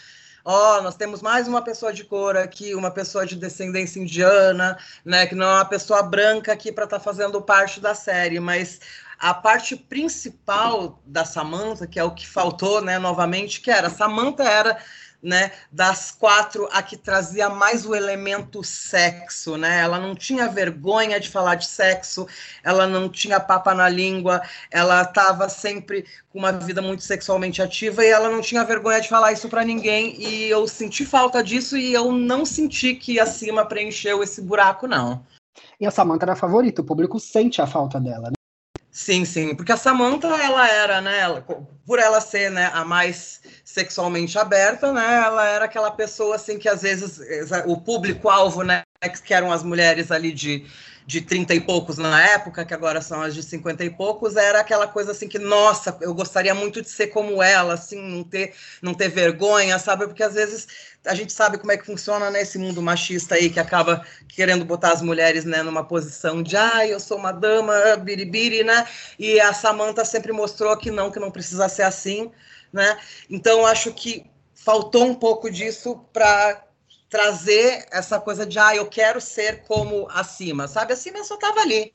Ó, 0.44 0.77
oh, 0.77 0.82
nós 0.84 0.96
temos 0.96 1.24
mais 1.24 1.48
uma 1.48 1.63
pessoa 1.63 1.91
de 1.91 2.03
cor 2.03 2.38
aqui, 2.38 2.75
uma 2.75 2.91
pessoa 2.91 3.25
de 3.25 3.36
descendência 3.36 4.00
indiana, 4.00 4.77
né? 5.03 5.25
Que 5.25 5.34
não 5.34 5.48
é 5.48 5.53
uma 5.55 5.65
pessoa 5.65 6.03
branca 6.03 6.51
aqui 6.53 6.72
para 6.72 6.84
estar 6.84 7.00
tá 7.00 7.03
fazendo 7.03 7.41
parte 7.41 7.79
da 7.79 7.96
série, 7.96 8.39
mas 8.39 8.79
a 9.17 9.34
parte 9.34 9.75
principal 9.75 11.01
da 11.05 11.25
Samantha, 11.25 11.88
que 11.88 12.00
é 12.00 12.03
o 12.03 12.13
que 12.13 12.27
faltou, 12.27 12.82
né, 12.82 13.00
novamente, 13.00 13.62
que 13.62 13.72
era 13.72 13.89
Samantha 13.89 14.44
era 14.44 14.77
né, 15.22 15.52
das 15.72 16.12
quatro, 16.12 16.68
a 16.72 16.82
que 16.82 16.98
trazia 16.98 17.50
mais 17.50 17.86
o 17.86 17.96
elemento 17.96 18.64
sexo, 18.64 19.58
né? 19.58 19.82
Ela 19.82 20.00
não 20.00 20.16
tinha 20.16 20.48
vergonha 20.48 21.20
de 21.20 21.30
falar 21.30 21.56
de 21.56 21.68
sexo, 21.68 22.28
ela 22.64 22.88
não 22.88 23.10
tinha 23.10 23.40
papa 23.40 23.74
na 23.74 23.90
língua, 23.90 24.42
ela 24.70 25.02
estava 25.02 25.50
sempre 25.50 26.06
com 26.30 26.40
uma 26.40 26.52
vida 26.52 26.82
muito 26.82 27.04
sexualmente 27.04 27.62
ativa 27.62 28.04
e 28.04 28.10
ela 28.10 28.30
não 28.30 28.42
tinha 28.42 28.64
vergonha 28.64 29.02
de 29.02 29.10
falar 29.10 29.32
isso 29.32 29.50
para 29.50 29.64
ninguém. 29.64 30.16
E 30.22 30.50
eu 30.50 30.68
senti 30.68 31.06
falta 31.06 31.44
disso 31.44 31.78
e 31.78 31.94
eu 31.94 32.12
não 32.12 32.46
senti 32.46 32.94
que 32.96 33.20
a 33.20 33.26
Cima 33.26 33.66
preencheu 33.66 34.22
esse 34.22 34.42
buraco, 34.42 34.88
não. 34.88 35.26
E 35.80 35.86
a 35.86 35.92
Samantha 35.92 36.26
era 36.26 36.34
a 36.34 36.38
favorita, 36.38 36.82
o 36.82 36.86
público 36.86 37.20
sente 37.20 37.62
a 37.62 37.68
falta 37.68 38.00
dela, 38.00 38.30
né? 38.30 38.35
Sim, 38.98 39.25
sim, 39.25 39.54
porque 39.54 39.74
a 39.74 39.78
Samantha, 39.78 40.28
ela 40.28 40.70
era, 40.70 41.02
né, 41.02 41.20
ela, 41.20 41.42
por 41.86 42.00
ela 42.00 42.22
ser, 42.22 42.50
né, 42.50 42.72
a 42.74 42.86
mais 42.86 43.42
sexualmente 43.66 44.40
aberta, 44.40 44.94
né, 44.94 45.22
ela 45.25 45.46
era 45.46 45.66
aquela 45.66 45.92
pessoa, 45.92 46.36
assim, 46.38 46.58
que 46.58 46.70
às 46.70 46.82
vezes 46.82 47.20
o 47.66 47.75
público-alvo, 47.75 48.64
né, 48.64 48.84
que 49.25 49.34
eram 49.34 49.52
as 49.52 49.64
mulheres 49.64 50.12
ali 50.12 50.32
de, 50.32 50.66
de 51.06 51.22
30 51.22 51.54
e 51.54 51.62
poucos 51.62 51.98
na 51.98 52.20
época, 52.22 52.66
que 52.66 52.74
agora 52.74 53.00
são 53.00 53.22
as 53.22 53.36
de 53.36 53.44
50 53.44 53.86
e 53.86 53.90
poucos, 53.92 54.36
era 54.36 54.60
aquela 54.60 54.88
coisa 54.88 55.12
assim 55.12 55.28
que, 55.28 55.38
nossa, 55.38 55.96
eu 56.02 56.14
gostaria 56.14 56.54
muito 56.56 56.82
de 56.82 56.90
ser 56.90 57.08
como 57.08 57.44
ela, 57.44 57.76
assim, 57.76 58.02
não 58.02 58.24
ter, 58.24 58.54
não 58.82 58.94
ter 58.94 59.10
vergonha, 59.10 59.78
sabe? 59.78 60.08
Porque 60.08 60.24
às 60.24 60.34
vezes 60.34 60.68
a 61.06 61.14
gente 61.14 61.32
sabe 61.32 61.60
como 61.60 61.72
é 61.72 61.78
que 61.78 61.86
funciona 61.86 62.32
né, 62.32 62.44
mundo 62.56 62.82
machista 62.82 63.36
aí 63.36 63.50
que 63.50 63.60
acaba 63.60 64.04
querendo 64.28 64.66
botar 64.66 64.94
as 64.94 65.02
mulheres 65.02 65.46
né, 65.46 65.62
numa 65.62 65.84
posição 65.84 66.42
de 66.42 66.58
ah, 66.58 66.88
eu 66.88 67.00
sou 67.00 67.18
uma 67.18 67.32
dama, 67.32 67.96
biribiri, 67.98 68.64
né? 68.64 68.88
E 69.20 69.40
a 69.40 69.54
Samantha 69.54 70.04
sempre 70.04 70.32
mostrou 70.32 70.76
que 70.76 70.90
não, 70.90 71.12
que 71.12 71.20
não 71.20 71.30
precisa 71.30 71.70
ser 71.70 71.84
assim, 71.84 72.32
né? 72.74 72.98
Então 73.30 73.66
acho 73.66 73.94
que 73.94 74.26
faltou 74.56 75.06
um 75.06 75.14
pouco 75.14 75.52
disso 75.52 76.00
para 76.12 76.65
trazer 77.16 77.86
essa 77.92 78.20
coisa 78.20 78.46
de 78.46 78.60
ah, 78.60 78.76
eu 78.76 78.86
quero 78.88 79.22
ser 79.22 79.62
como 79.62 80.06
a 80.12 80.22
Cima, 80.22 80.68
sabe? 80.68 80.92
A 80.92 80.98
Cima 80.98 81.24
só 81.24 81.36
estava 81.36 81.62
ali. 81.62 81.94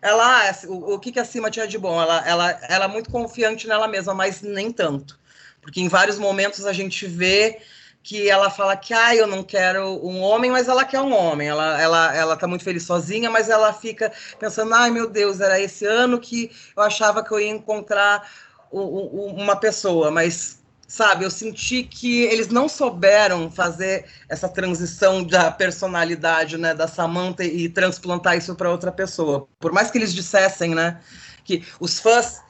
Ela, 0.00 0.50
o, 0.66 0.94
o 0.94 0.98
que, 0.98 1.12
que 1.12 1.20
a 1.20 1.26
Cima 1.26 1.50
tinha 1.50 1.68
de 1.68 1.76
bom? 1.76 2.00
Ela, 2.00 2.26
ela, 2.26 2.60
ela 2.66 2.84
é 2.86 2.88
muito 2.88 3.10
confiante 3.10 3.68
nela 3.68 3.86
mesma, 3.86 4.14
mas 4.14 4.40
nem 4.40 4.72
tanto. 4.72 5.18
Porque 5.60 5.80
em 5.80 5.88
vários 5.88 6.18
momentos 6.18 6.64
a 6.64 6.72
gente 6.72 7.06
vê 7.06 7.60
que 8.02 8.30
ela 8.30 8.48
fala 8.48 8.76
que 8.76 8.94
ah, 8.94 9.14
eu 9.14 9.26
não 9.26 9.42
quero 9.42 9.84
um 10.02 10.22
homem, 10.22 10.50
mas 10.50 10.68
ela 10.68 10.86
quer 10.86 11.00
um 11.00 11.12
homem. 11.14 11.48
Ela, 11.48 11.78
ela, 11.78 12.16
ela 12.16 12.36
tá 12.36 12.46
muito 12.46 12.64
feliz 12.64 12.84
sozinha, 12.84 13.30
mas 13.30 13.50
ela 13.50 13.74
fica 13.74 14.10
pensando, 14.38 14.72
ai 14.72 14.90
meu 14.90 15.06
Deus, 15.06 15.40
era 15.40 15.60
esse 15.60 15.84
ano 15.84 16.18
que 16.18 16.50
eu 16.74 16.82
achava 16.82 17.22
que 17.22 17.32
eu 17.32 17.40
ia 17.40 17.50
encontrar 17.50 18.26
uma 18.72 19.56
pessoa, 19.56 20.10
mas 20.10 20.62
sabe, 20.86 21.24
eu 21.24 21.30
senti 21.30 21.82
que 21.82 22.22
eles 22.22 22.48
não 22.48 22.68
souberam 22.68 23.50
fazer 23.50 24.06
essa 24.28 24.48
transição 24.48 25.24
da 25.24 25.50
personalidade, 25.50 26.56
né, 26.56 26.74
da 26.74 26.86
Samantha 26.86 27.44
e 27.44 27.68
transplantar 27.68 28.36
isso 28.36 28.54
para 28.54 28.70
outra 28.70 28.92
pessoa. 28.92 29.48
Por 29.58 29.72
mais 29.72 29.90
que 29.90 29.98
eles 29.98 30.14
dissessem, 30.14 30.74
né, 30.74 31.00
que 31.44 31.64
os 31.80 31.98
fãs 31.98 32.44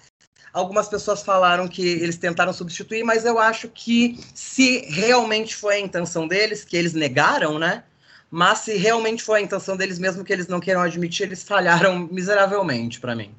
Algumas 0.56 0.88
pessoas 0.88 1.20
falaram 1.22 1.68
que 1.68 1.86
eles 1.86 2.16
tentaram 2.16 2.50
substituir, 2.50 3.04
mas 3.04 3.26
eu 3.26 3.38
acho 3.38 3.68
que 3.68 4.18
se 4.32 4.86
realmente 4.88 5.54
foi 5.54 5.74
a 5.74 5.80
intenção 5.80 6.26
deles, 6.26 6.64
que 6.64 6.78
eles 6.78 6.94
negaram, 6.94 7.58
né? 7.58 7.84
Mas 8.30 8.60
se 8.60 8.74
realmente 8.74 9.22
foi 9.22 9.40
a 9.40 9.42
intenção 9.42 9.76
deles, 9.76 9.98
mesmo 9.98 10.24
que 10.24 10.32
eles 10.32 10.48
não 10.48 10.58
queiram 10.58 10.80
admitir, 10.80 11.24
eles 11.24 11.42
falharam 11.42 12.08
miseravelmente 12.10 12.98
para 12.98 13.14
mim. 13.14 13.34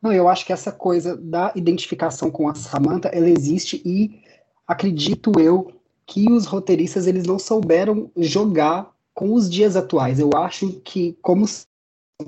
Não, 0.00 0.12
eu 0.12 0.28
acho 0.28 0.46
que 0.46 0.52
essa 0.52 0.70
coisa 0.70 1.16
da 1.16 1.52
identificação 1.56 2.30
com 2.30 2.48
a 2.48 2.54
Samantha, 2.54 3.08
ela 3.08 3.28
existe 3.28 3.82
e 3.84 4.22
acredito 4.66 5.32
eu 5.38 5.72
que 6.06 6.30
os 6.30 6.46
roteiristas 6.46 7.06
eles 7.06 7.26
não 7.26 7.38
souberam 7.38 8.10
jogar 8.16 8.90
com 9.14 9.34
os 9.34 9.50
dias 9.50 9.76
atuais. 9.76 10.18
Eu 10.18 10.30
acho 10.34 10.80
que 10.84 11.16
como 11.22 11.46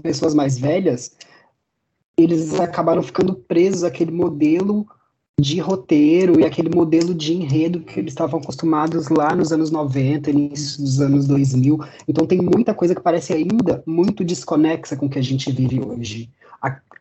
pessoas 0.03 0.35
mais 0.35 0.59
velhas, 0.59 1.17
eles 2.17 2.59
acabaram 2.61 3.03
ficando 3.03 3.35
presos 3.35 3.85
àquele 3.85 4.11
modelo 4.11 4.87
de 5.41 5.59
roteiro 5.59 6.39
e 6.39 6.45
aquele 6.45 6.69
modelo 6.69 7.13
de 7.13 7.33
enredo 7.33 7.81
que 7.81 7.99
eles 7.99 8.13
estavam 8.13 8.39
acostumados 8.39 9.09
lá 9.09 9.35
nos 9.35 9.53
anos 9.53 9.71
90, 9.71 10.31
início 10.31 10.81
dos 10.81 11.01
anos 11.01 11.27
2000. 11.27 11.81
Então 12.07 12.27
tem 12.27 12.41
muita 12.41 12.73
coisa 12.73 12.95
que 12.95 13.01
parece 13.01 13.33
ainda 13.33 13.83
muito 13.85 14.25
desconexa 14.25 14.97
com 14.97 15.07
o 15.07 15.11
que 15.11 15.19
a 15.19 15.23
gente 15.23 15.51
vive 15.51 15.81
hoje. 15.81 16.31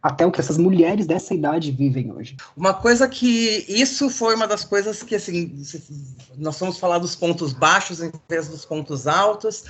Até 0.03 0.25
o 0.25 0.31
que 0.31 0.41
essas 0.41 0.57
mulheres 0.57 1.07
dessa 1.07 1.33
idade 1.33 1.71
vivem 1.71 2.11
hoje. 2.11 2.35
Uma 2.57 2.73
coisa 2.73 3.07
que. 3.07 3.65
Isso 3.69 4.09
foi 4.09 4.35
uma 4.35 4.45
das 4.45 4.65
coisas 4.65 5.01
que, 5.01 5.15
assim, 5.15 5.63
nós 6.37 6.59
vamos 6.59 6.77
falar 6.77 6.97
dos 6.97 7.15
pontos 7.15 7.53
baixos 7.53 8.01
em 8.01 8.11
vez 8.27 8.49
dos 8.49 8.65
pontos 8.65 9.07
altos. 9.07 9.63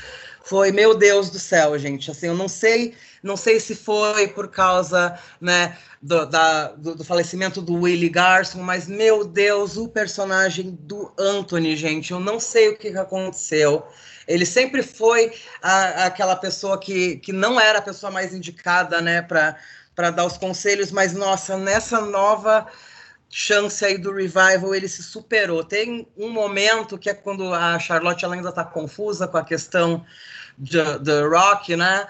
Foi, 0.44 0.72
meu 0.72 0.98
Deus 0.98 1.30
do 1.30 1.38
céu, 1.38 1.78
gente. 1.78 2.10
Assim, 2.10 2.26
eu 2.26 2.36
não 2.36 2.48
sei 2.48 2.96
não 3.24 3.38
sei 3.38 3.58
se 3.58 3.74
foi 3.74 4.28
por 4.28 4.50
causa 4.50 5.18
né, 5.40 5.78
do, 6.02 6.26
da, 6.26 6.68
do, 6.74 6.94
do, 6.94 7.06
falecimento 7.06 7.62
do 7.62 7.76
Willie 7.76 8.10
Garson, 8.10 8.62
mas 8.62 8.86
meu 8.86 9.24
Deus, 9.24 9.78
o 9.78 9.88
personagem 9.88 10.78
do 10.82 11.12
Anthony, 11.18 11.78
gente, 11.78 12.12
eu 12.12 12.20
não 12.20 12.38
sei 12.38 12.68
o 12.68 12.78
que 12.78 12.90
aconteceu. 12.90 13.88
Ele 14.28 14.46
sempre 14.46 14.84
foi 14.84 15.32
a, 15.62 16.06
aquela 16.06 16.36
pessoa 16.36 16.78
que, 16.78 17.16
que 17.18 17.32
não 17.32 17.58
era 17.58 17.80
a 17.80 17.82
pessoa 17.82 18.12
mais 18.12 18.34
indicada 18.34 19.02
né, 19.02 19.22
para 19.22 19.58
dar 19.96 20.26
os 20.26 20.38
conselhos, 20.38 20.92
mas 20.92 21.14
nossa, 21.14 21.58
nessa 21.58 22.02
nova 22.02 22.68
chance 23.30 23.84
aí 23.84 23.98
do 23.98 24.14
revival, 24.14 24.76
ele 24.76 24.88
se 24.88 25.02
superou. 25.02 25.64
Tem 25.64 26.08
um 26.16 26.30
momento 26.30 26.98
que 26.98 27.10
é 27.10 27.14
quando 27.14 27.54
a 27.54 27.80
Charlotte 27.80 28.24
ela 28.24 28.36
ainda 28.36 28.50
está 28.50 28.64
confusa 28.64 29.28
com 29.28 29.38
a 29.38 29.44
questão 29.44 30.06
do 30.58 31.30
Rock, 31.30 31.76
né? 31.76 32.08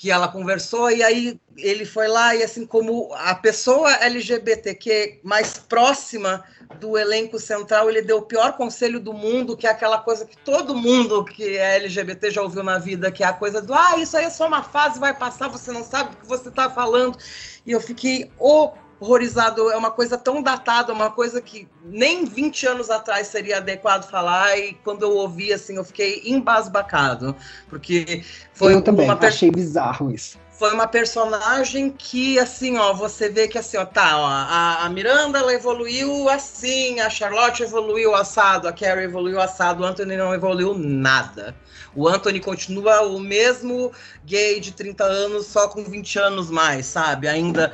que 0.00 0.10
ela 0.10 0.28
conversou, 0.28 0.90
e 0.90 1.02
aí 1.02 1.38
ele 1.58 1.84
foi 1.84 2.08
lá, 2.08 2.34
e 2.34 2.42
assim 2.42 2.64
como 2.64 3.12
a 3.12 3.34
pessoa 3.34 3.92
LGBTQ 3.96 5.20
mais 5.22 5.58
próxima 5.58 6.42
do 6.78 6.96
elenco 6.96 7.38
central, 7.38 7.90
ele 7.90 8.02
deu 8.02 8.18
o 8.18 8.22
pior 8.22 8.52
conselho 8.56 9.00
do 9.00 9.12
mundo, 9.12 9.56
que 9.56 9.66
é 9.66 9.70
aquela 9.70 9.98
coisa 9.98 10.24
que 10.24 10.36
todo 10.36 10.74
mundo 10.74 11.24
que 11.24 11.56
é 11.56 11.76
LGBT 11.76 12.30
já 12.30 12.42
ouviu 12.42 12.62
na 12.62 12.78
vida, 12.78 13.10
que 13.10 13.24
é 13.24 13.26
a 13.26 13.32
coisa 13.32 13.60
do, 13.60 13.74
ah, 13.74 13.98
isso 13.98 14.16
aí 14.16 14.24
é 14.24 14.30
só 14.30 14.46
uma 14.46 14.62
fase, 14.62 14.98
vai 14.98 15.14
passar, 15.14 15.48
você 15.48 15.72
não 15.72 15.82
sabe 15.82 16.14
o 16.14 16.16
que 16.18 16.26
você 16.26 16.48
está 16.48 16.70
falando. 16.70 17.18
E 17.66 17.72
eu 17.72 17.80
fiquei, 17.80 18.30
horrorizado, 18.38 19.70
é 19.70 19.76
uma 19.76 19.90
coisa 19.90 20.16
tão 20.16 20.42
datada, 20.42 20.92
uma 20.92 21.10
coisa 21.10 21.40
que 21.40 21.68
nem 21.84 22.24
20 22.24 22.66
anos 22.66 22.90
atrás 22.90 23.26
seria 23.26 23.56
adequado 23.56 24.08
falar, 24.08 24.56
e 24.58 24.74
quando 24.74 25.02
eu 25.02 25.12
ouvi, 25.12 25.52
assim, 25.52 25.76
eu 25.76 25.84
fiquei 25.84 26.22
embasbacado, 26.24 27.34
porque 27.68 28.24
foi 28.52 28.74
eu 28.74 28.82
também, 28.82 29.06
uma 29.06 29.18
achei 29.18 29.50
bizarro 29.50 30.10
isso. 30.10 30.38
Foi 30.60 30.74
uma 30.74 30.86
personagem 30.86 31.90
que, 31.90 32.38
assim, 32.38 32.76
ó, 32.76 32.92
você 32.92 33.30
vê 33.30 33.48
que, 33.48 33.56
assim, 33.56 33.78
ó, 33.78 33.86
tá, 33.86 34.18
ó, 34.18 34.26
a, 34.26 34.84
a 34.84 34.90
Miranda, 34.90 35.38
ela 35.38 35.54
evoluiu 35.54 36.28
assim, 36.28 37.00
a 37.00 37.08
Charlotte 37.08 37.62
evoluiu 37.62 38.14
assado, 38.14 38.68
a 38.68 38.72
Carrie 38.74 39.04
evoluiu 39.04 39.40
assado, 39.40 39.82
o 39.82 39.86
Anthony 39.86 40.18
não 40.18 40.34
evoluiu 40.34 40.76
nada. 40.76 41.56
O 41.96 42.06
Anthony 42.06 42.40
continua 42.40 43.00
o 43.06 43.18
mesmo 43.18 43.90
gay 44.22 44.60
de 44.60 44.72
30 44.72 45.02
anos, 45.02 45.46
só 45.46 45.66
com 45.66 45.82
20 45.82 46.18
anos 46.18 46.50
mais, 46.50 46.84
sabe? 46.84 47.26
Ainda 47.26 47.72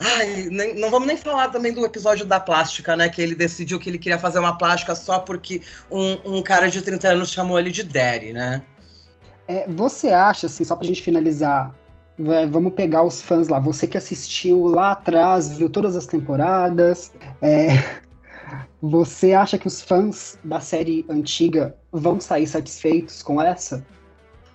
Ai, 0.00 0.48
nem, 0.50 0.74
não 0.76 0.88
vamos 0.88 1.06
nem 1.06 1.18
falar 1.18 1.48
também 1.50 1.74
do 1.74 1.84
episódio 1.84 2.24
da 2.24 2.40
plástica, 2.40 2.96
né? 2.96 3.10
Que 3.10 3.20
ele 3.20 3.34
decidiu 3.34 3.78
que 3.78 3.90
ele 3.90 3.98
queria 3.98 4.18
fazer 4.18 4.38
uma 4.38 4.56
plástica 4.56 4.94
só 4.94 5.18
porque 5.18 5.60
um, 5.90 6.38
um 6.38 6.42
cara 6.42 6.70
de 6.70 6.80
30 6.80 7.08
anos 7.08 7.30
chamou 7.30 7.58
ele 7.58 7.70
de 7.70 7.82
Daddy, 7.82 8.32
né? 8.32 8.62
É, 9.46 9.68
você 9.68 10.08
acha, 10.08 10.46
assim, 10.46 10.64
só 10.64 10.74
pra 10.74 10.86
gente 10.86 11.02
finalizar, 11.02 11.74
vamos 12.18 12.74
pegar 12.74 13.02
os 13.02 13.22
fãs 13.22 13.48
lá. 13.48 13.58
Você 13.58 13.86
que 13.86 13.96
assistiu 13.96 14.66
lá 14.66 14.92
atrás, 14.92 15.56
viu 15.56 15.68
todas 15.68 15.96
as 15.96 16.06
temporadas. 16.06 17.12
É, 17.40 18.00
você 18.80 19.32
acha 19.32 19.58
que 19.58 19.66
os 19.66 19.80
fãs 19.80 20.38
da 20.44 20.60
série 20.60 21.04
antiga 21.08 21.74
vão 21.90 22.20
sair 22.20 22.46
satisfeitos 22.46 23.22
com 23.22 23.40
essa? 23.40 23.84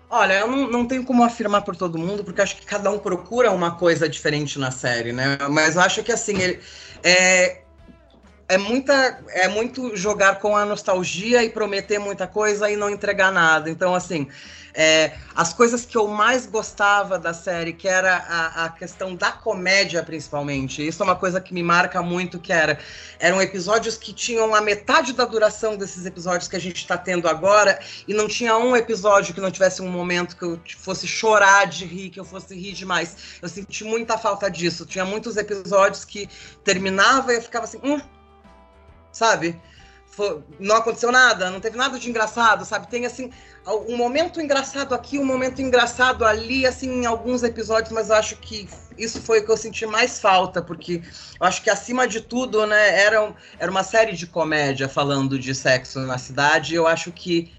Olha, 0.09 0.39
eu 0.39 0.47
não, 0.47 0.69
não, 0.69 0.85
tenho 0.85 1.03
como 1.03 1.21
afirmar 1.21 1.63
por 1.63 1.75
todo 1.75 1.97
mundo, 1.97 2.23
porque 2.23 2.41
acho 2.41 2.55
que 2.55 2.65
cada 2.65 2.89
um 2.89 2.97
procura 2.97 3.51
uma 3.51 3.71
coisa 3.75 4.07
diferente 4.07 4.57
na 4.57 4.71
série, 4.71 5.11
né? 5.11 5.37
Mas 5.49 5.75
eu 5.75 5.81
acho 5.81 6.01
que 6.01 6.13
assim, 6.13 6.41
ele 6.41 6.59
é, 7.03 7.61
é, 8.47 8.57
muita, 8.57 9.19
é 9.29 9.49
muito 9.49 9.97
jogar 9.97 10.39
com 10.39 10.55
a 10.55 10.65
nostalgia 10.65 11.43
e 11.43 11.49
prometer 11.49 11.99
muita 11.99 12.25
coisa 12.25 12.71
e 12.71 12.77
não 12.77 12.89
entregar 12.89 13.33
nada. 13.33 13.69
Então, 13.69 13.93
assim, 13.93 14.29
é, 14.79 15.17
as 15.35 15.53
coisas 15.53 15.87
que 15.87 15.97
eu 15.97 16.07
mais 16.07 16.45
gostava 16.45 17.17
da 17.17 17.33
série, 17.33 17.73
que 17.73 17.87
era 17.87 18.15
a, 18.15 18.65
a, 18.65 18.69
questão 18.69 19.15
da 19.15 19.31
comédia, 19.31 20.03
principalmente. 20.03 20.87
Isso 20.87 21.01
é 21.01 21.03
uma 21.03 21.15
coisa 21.15 21.41
que 21.41 21.51
me 21.51 21.63
marca 21.63 21.99
muito, 22.03 22.37
que 22.37 22.53
era 22.53 22.77
eram 23.19 23.41
episódios 23.41 23.97
que 23.97 24.13
tinham 24.13 24.53
a 24.53 24.61
metade 24.61 25.13
da 25.13 25.25
duração 25.25 25.75
desses 25.75 26.05
episódios 26.05 26.47
que 26.47 26.55
a 26.55 26.59
gente 26.59 26.75
está 26.75 26.95
tendo 26.95 27.27
agora, 27.27 27.79
e 28.07 28.13
não 28.13 28.27
tinha 28.27 28.55
um 28.55 28.75
episódio 28.75 29.33
que 29.33 29.41
não 29.41 29.49
tivesse 29.49 29.81
um 29.81 29.89
momento 29.89 30.37
que 30.37 30.45
eu 30.45 30.61
fosse 30.77 31.07
chorar 31.07 31.65
de 31.65 31.83
rir, 31.83 32.11
que 32.11 32.19
eu 32.19 32.25
fosse 32.25 32.53
rir 32.53 32.73
demais. 32.73 33.39
Eu 33.41 33.49
senti 33.49 33.83
muita 33.83 34.15
falta 34.15 34.47
disso. 34.47 34.85
Tinha 34.85 35.05
muitos 35.05 35.37
episódios 35.37 36.05
que 36.05 36.29
terminava 36.63 37.33
e 37.33 37.37
eu 37.37 37.41
ficava 37.41 37.65
assim, 37.65 37.79
hum, 37.83 37.99
sabe? 39.11 39.59
Foi, 40.17 40.43
não 40.60 40.77
aconteceu 40.77 41.12
nada, 41.12 41.51
não 41.51 41.60
teve 41.60 41.77
nada 41.77 41.99
de 41.99 42.10
engraçado, 42.10 42.65
sabe? 42.65 42.89
Tem 42.89 43.06
assim 43.06 43.32
um 43.88 43.95
momento 43.95 44.41
engraçado 44.41 44.95
aqui, 44.95 45.19
um 45.19 45.23
momento 45.23 45.62
engraçado 45.62 46.25
ali, 46.25 46.65
assim, 46.65 46.89
em 46.89 47.06
alguns 47.06 47.43
episódios, 47.43 47.91
mas 47.91 48.10
eu 48.10 48.15
acho 48.15 48.36
que 48.38 48.67
isso 48.97 49.21
foi 49.21 49.41
o 49.41 49.45
que 49.45 49.51
eu 49.51 49.58
senti 49.58 49.86
mais 49.86 50.19
falta, 50.19 50.60
porque 50.60 51.03
eu 51.39 51.45
acho 51.45 51.62
que 51.62 51.69
acima 51.69 52.08
de 52.08 52.19
tudo, 52.19 52.65
né, 52.65 52.99
era, 52.99 53.32
era 53.60 53.69
uma 53.69 53.84
série 53.84 54.13
de 54.13 54.25
comédia 54.25 54.89
falando 54.89 55.38
de 55.38 55.53
sexo 55.53 55.99
na 55.99 56.17
cidade. 56.17 56.73
Eu 56.73 56.88
acho 56.88 57.12
que 57.12 57.53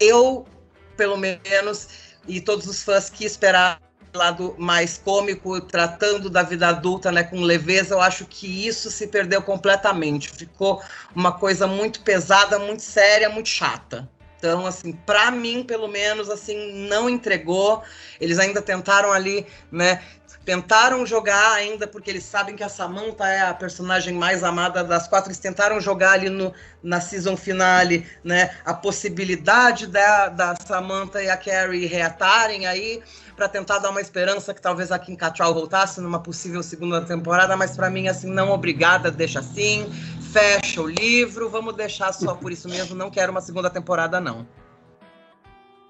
eu, 0.00 0.48
pelo 0.96 1.16
menos, 1.16 1.88
e 2.26 2.40
todos 2.40 2.66
os 2.66 2.82
fãs 2.82 3.08
que 3.08 3.24
esperavam 3.24 3.87
lado 4.14 4.54
mais 4.58 4.98
cômico, 4.98 5.60
tratando 5.60 6.30
da 6.30 6.42
vida 6.42 6.68
adulta, 6.68 7.10
né, 7.12 7.22
com 7.22 7.40
leveza, 7.40 7.94
eu 7.94 8.00
acho 8.00 8.24
que 8.24 8.66
isso 8.66 8.90
se 8.90 9.06
perdeu 9.06 9.42
completamente. 9.42 10.30
Ficou 10.30 10.82
uma 11.14 11.32
coisa 11.32 11.66
muito 11.66 12.00
pesada, 12.00 12.58
muito 12.58 12.82
séria, 12.82 13.28
muito 13.28 13.48
chata. 13.48 14.08
Então, 14.38 14.64
assim, 14.64 14.92
para 14.92 15.30
mim, 15.32 15.64
pelo 15.64 15.88
menos, 15.88 16.30
assim, 16.30 16.86
não 16.88 17.10
entregou. 17.10 17.82
Eles 18.20 18.38
ainda 18.38 18.62
tentaram 18.62 19.12
ali, 19.12 19.44
né, 19.70 20.00
tentaram 20.48 21.04
jogar 21.04 21.52
ainda, 21.52 21.86
porque 21.86 22.10
eles 22.10 22.24
sabem 22.24 22.56
que 22.56 22.64
a 22.64 22.70
Samantha 22.70 23.28
é 23.28 23.42
a 23.42 23.52
personagem 23.52 24.14
mais 24.14 24.42
amada 24.42 24.82
das 24.82 25.06
quatro, 25.06 25.28
eles 25.28 25.38
tentaram 25.38 25.78
jogar 25.78 26.12
ali 26.12 26.30
no, 26.30 26.54
na 26.82 27.02
season 27.02 27.36
finale, 27.36 28.06
né, 28.24 28.48
a 28.64 28.72
possibilidade 28.72 29.86
da, 29.86 30.30
da 30.30 30.56
Samantha 30.56 31.22
e 31.22 31.28
a 31.28 31.36
Carrie 31.36 31.84
reatarem 31.84 32.66
aí, 32.66 33.02
para 33.36 33.46
tentar 33.46 33.78
dar 33.78 33.90
uma 33.90 34.00
esperança 34.00 34.54
que 34.54 34.62
talvez 34.62 34.90
a 34.90 34.98
Kim 34.98 35.14
Cattrall 35.16 35.52
voltasse 35.52 36.00
numa 36.00 36.18
possível 36.18 36.62
segunda 36.62 37.02
temporada, 37.02 37.54
mas 37.54 37.76
para 37.76 37.90
mim, 37.90 38.08
assim, 38.08 38.30
não 38.30 38.50
obrigada, 38.50 39.10
deixa 39.10 39.40
assim, 39.40 39.86
fecha 40.32 40.80
o 40.80 40.86
livro, 40.86 41.50
vamos 41.50 41.76
deixar 41.76 42.10
só 42.14 42.34
por 42.34 42.50
isso 42.50 42.70
mesmo, 42.70 42.96
não 42.96 43.10
quero 43.10 43.32
uma 43.32 43.42
segunda 43.42 43.68
temporada, 43.68 44.18
não. 44.18 44.46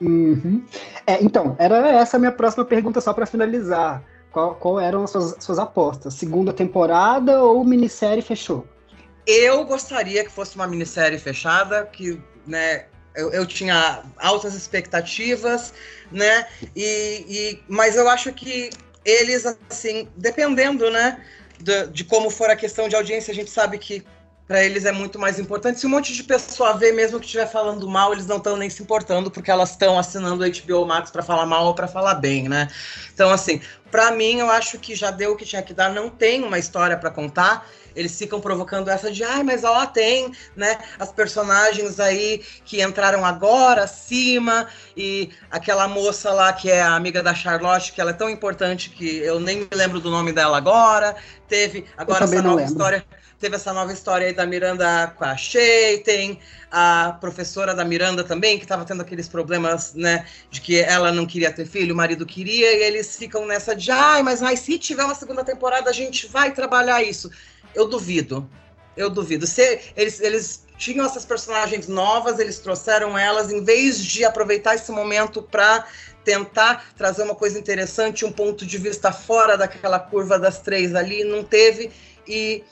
Uhum. 0.00 0.64
É, 1.06 1.22
então, 1.22 1.54
era 1.60 1.76
essa 1.90 2.16
a 2.16 2.20
minha 2.20 2.32
próxima 2.32 2.64
pergunta, 2.64 3.00
só 3.00 3.12
para 3.12 3.24
finalizar. 3.24 4.02
Qual, 4.38 4.54
qual, 4.54 4.78
eram 4.78 5.02
as 5.02 5.10
suas, 5.10 5.34
suas, 5.40 5.58
apostas? 5.58 6.14
Segunda 6.14 6.52
temporada 6.52 7.42
ou 7.42 7.64
minissérie 7.64 8.22
fechou? 8.22 8.64
Eu 9.26 9.64
gostaria 9.64 10.22
que 10.22 10.30
fosse 10.30 10.54
uma 10.54 10.66
minissérie 10.68 11.18
fechada, 11.18 11.84
que 11.84 12.22
né, 12.46 12.84
eu, 13.16 13.32
eu 13.32 13.44
tinha 13.44 14.04
altas 14.16 14.54
expectativas, 14.54 15.74
né? 16.12 16.46
E, 16.76 17.24
e, 17.28 17.62
mas 17.66 17.96
eu 17.96 18.08
acho 18.08 18.32
que 18.32 18.70
eles, 19.04 19.44
assim, 19.68 20.08
dependendo, 20.16 20.88
né, 20.88 21.20
de, 21.58 21.88
de 21.88 22.04
como 22.04 22.30
for 22.30 22.48
a 22.48 22.54
questão 22.54 22.88
de 22.88 22.94
audiência, 22.94 23.32
a 23.32 23.34
gente 23.34 23.50
sabe 23.50 23.76
que 23.76 24.06
para 24.48 24.64
eles 24.64 24.86
é 24.86 24.92
muito 24.92 25.18
mais 25.18 25.38
importante. 25.38 25.78
Se 25.78 25.86
um 25.86 25.90
monte 25.90 26.14
de 26.14 26.24
pessoa 26.24 26.72
vê, 26.72 26.90
mesmo 26.90 27.20
que 27.20 27.26
estiver 27.26 27.46
falando 27.46 27.86
mal, 27.86 28.14
eles 28.14 28.26
não 28.26 28.38
estão 28.38 28.56
nem 28.56 28.70
se 28.70 28.82
importando, 28.82 29.30
porque 29.30 29.50
elas 29.50 29.72
estão 29.72 29.98
assinando 29.98 30.42
o 30.42 30.50
HBO 30.50 30.86
Max 30.86 31.10
para 31.10 31.22
falar 31.22 31.44
mal 31.44 31.66
ou 31.66 31.74
para 31.74 31.86
falar 31.86 32.14
bem, 32.14 32.48
né? 32.48 32.66
Então, 33.12 33.30
assim, 33.30 33.60
para 33.90 34.10
mim, 34.10 34.38
eu 34.38 34.50
acho 34.50 34.78
que 34.78 34.94
já 34.94 35.10
deu 35.10 35.32
o 35.32 35.36
que 35.36 35.44
tinha 35.44 35.62
que 35.62 35.74
dar. 35.74 35.92
Não 35.92 36.08
tem 36.08 36.42
uma 36.42 36.58
história 36.58 36.96
para 36.96 37.10
contar. 37.10 37.68
Eles 37.94 38.16
ficam 38.16 38.40
provocando 38.40 38.88
essa 38.88 39.10
de, 39.10 39.22
ai, 39.22 39.42
mas 39.42 39.64
ó, 39.64 39.84
tem, 39.84 40.32
né, 40.56 40.78
as 40.98 41.12
personagens 41.12 42.00
aí 42.00 42.42
que 42.64 42.80
entraram 42.80 43.24
agora, 43.24 43.84
acima, 43.84 44.68
e 44.96 45.30
aquela 45.50 45.88
moça 45.88 46.32
lá 46.32 46.52
que 46.52 46.70
é 46.70 46.80
a 46.80 46.94
amiga 46.94 47.22
da 47.22 47.34
Charlotte, 47.34 47.92
que 47.92 48.00
ela 48.00 48.10
é 48.10 48.14
tão 48.14 48.30
importante 48.30 48.88
que 48.88 49.18
eu 49.18 49.40
nem 49.40 49.58
me 49.58 49.68
lembro 49.74 50.00
do 50.00 50.10
nome 50.10 50.32
dela 50.32 50.56
agora. 50.56 51.16
Teve 51.48 51.84
agora 51.96 52.24
essa 52.24 52.40
nova 52.40 52.56
lembro. 52.56 52.72
história 52.72 53.04
teve 53.38 53.56
essa 53.56 53.72
nova 53.72 53.92
história 53.92 54.26
aí 54.26 54.32
da 54.32 54.44
Miranda 54.44 55.12
com 55.16 55.24
a 55.24 55.36
Shay, 55.36 55.98
tem 55.98 56.40
a 56.70 57.16
professora 57.20 57.74
da 57.74 57.84
Miranda 57.84 58.24
também, 58.24 58.58
que 58.58 58.64
estava 58.64 58.84
tendo 58.84 59.00
aqueles 59.00 59.28
problemas, 59.28 59.94
né, 59.94 60.26
de 60.50 60.60
que 60.60 60.78
ela 60.80 61.12
não 61.12 61.24
queria 61.24 61.52
ter 61.52 61.66
filho, 61.66 61.94
o 61.94 61.96
marido 61.96 62.26
queria, 62.26 62.76
e 62.76 62.82
eles 62.82 63.16
ficam 63.16 63.46
nessa 63.46 63.74
de, 63.74 63.90
ai, 63.90 64.22
mas 64.22 64.42
ai, 64.42 64.56
se 64.56 64.78
tiver 64.78 65.04
uma 65.04 65.14
segunda 65.14 65.44
temporada, 65.44 65.88
a 65.88 65.92
gente 65.92 66.26
vai 66.26 66.52
trabalhar 66.52 67.02
isso. 67.02 67.30
Eu 67.74 67.88
duvido. 67.88 68.48
Eu 68.96 69.08
duvido. 69.08 69.46
Se 69.46 69.80
eles, 69.96 70.20
eles 70.20 70.66
tinham 70.76 71.06
essas 71.06 71.24
personagens 71.24 71.86
novas, 71.86 72.40
eles 72.40 72.58
trouxeram 72.58 73.16
elas, 73.16 73.52
em 73.52 73.62
vez 73.62 74.02
de 74.02 74.24
aproveitar 74.24 74.74
esse 74.74 74.90
momento 74.90 75.40
para 75.40 75.86
tentar 76.24 76.92
trazer 76.96 77.22
uma 77.22 77.34
coisa 77.34 77.58
interessante, 77.58 78.24
um 78.24 78.32
ponto 78.32 78.66
de 78.66 78.76
vista 78.76 79.12
fora 79.12 79.56
daquela 79.56 80.00
curva 80.00 80.38
das 80.38 80.60
três 80.60 80.94
ali, 80.94 81.22
não 81.22 81.44
teve. 81.44 81.90
E 82.26 82.64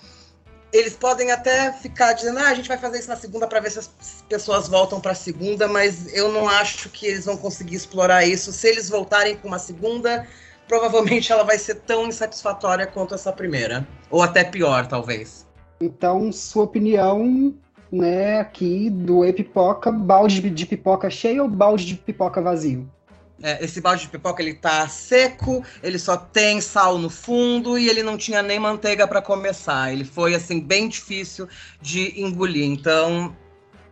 eles 0.77 0.95
podem 0.95 1.31
até 1.31 1.73
ficar 1.73 2.13
dizendo, 2.13 2.39
ah, 2.39 2.49
a 2.49 2.55
gente 2.55 2.69
vai 2.69 2.79
fazer 2.79 2.99
isso 2.99 3.09
na 3.09 3.17
segunda 3.17 3.47
para 3.47 3.61
ver 3.61 3.71
se 3.71 3.79
as 3.79 3.91
pessoas 4.29 4.69
voltam 4.69 5.01
para 5.01 5.13
a 5.13 5.15
segunda, 5.15 5.67
mas 5.69 6.13
eu 6.15 6.31
não 6.31 6.49
acho 6.49 6.89
que 6.91 7.07
eles 7.07 7.25
vão 7.25 7.37
conseguir 7.37 7.77
explorar 7.77 8.25
isso. 8.27 8.53
Se 8.53 8.69
eles 8.69 8.89
voltarem 8.89 9.37
com 9.37 9.49
uma 9.49 9.59
segunda, 9.59 10.27
provavelmente 10.69 11.33
ela 11.33 11.45
vai 11.45 11.59
ser 11.59 11.77
tão 11.77 12.07
insatisfatória 12.07 12.87
quanto 12.87 13.15
essa 13.15 13.33
primeira, 13.33 13.87
ou 14.11 14.23
até 14.23 14.45
pior, 14.45 14.87
talvez. 14.87 15.47
Então, 15.81 16.33
sua 16.33 16.65
opinião, 16.65 17.55
né, 17.91 18.41
aqui 18.41 18.91
do 18.91 19.25
Epipoca, 19.25 19.93
balde 19.93 20.41
de 20.51 20.67
pipoca 20.67 21.09
cheio 21.11 21.43
ou 21.43 21.49
balde 21.49 21.85
de 21.85 21.95
pipoca 21.95 22.41
vazio? 22.41 22.91
É, 23.43 23.63
esse 23.63 23.81
balde 23.81 24.03
de 24.03 24.09
pipoca 24.09 24.43
ele 24.43 24.55
tá 24.55 24.89
seco, 24.89 25.63
ele 25.83 25.99
só 25.99 26.17
tem 26.17 26.61
sal 26.61 26.97
no 26.97 27.11
fundo 27.11 27.79
e 27.79 27.89
ele 27.89 28.03
não 28.03 28.17
tinha 28.17 28.43
nem 28.43 28.59
manteiga 28.59 29.07
para 29.07 29.21
começar. 29.21 29.93
Ele 29.93 30.05
foi 30.05 30.35
assim 30.35 30.59
bem 30.59 30.89
difícil 30.89 31.47
de 31.81 32.19
engolir. 32.21 32.65
Então, 32.65 33.37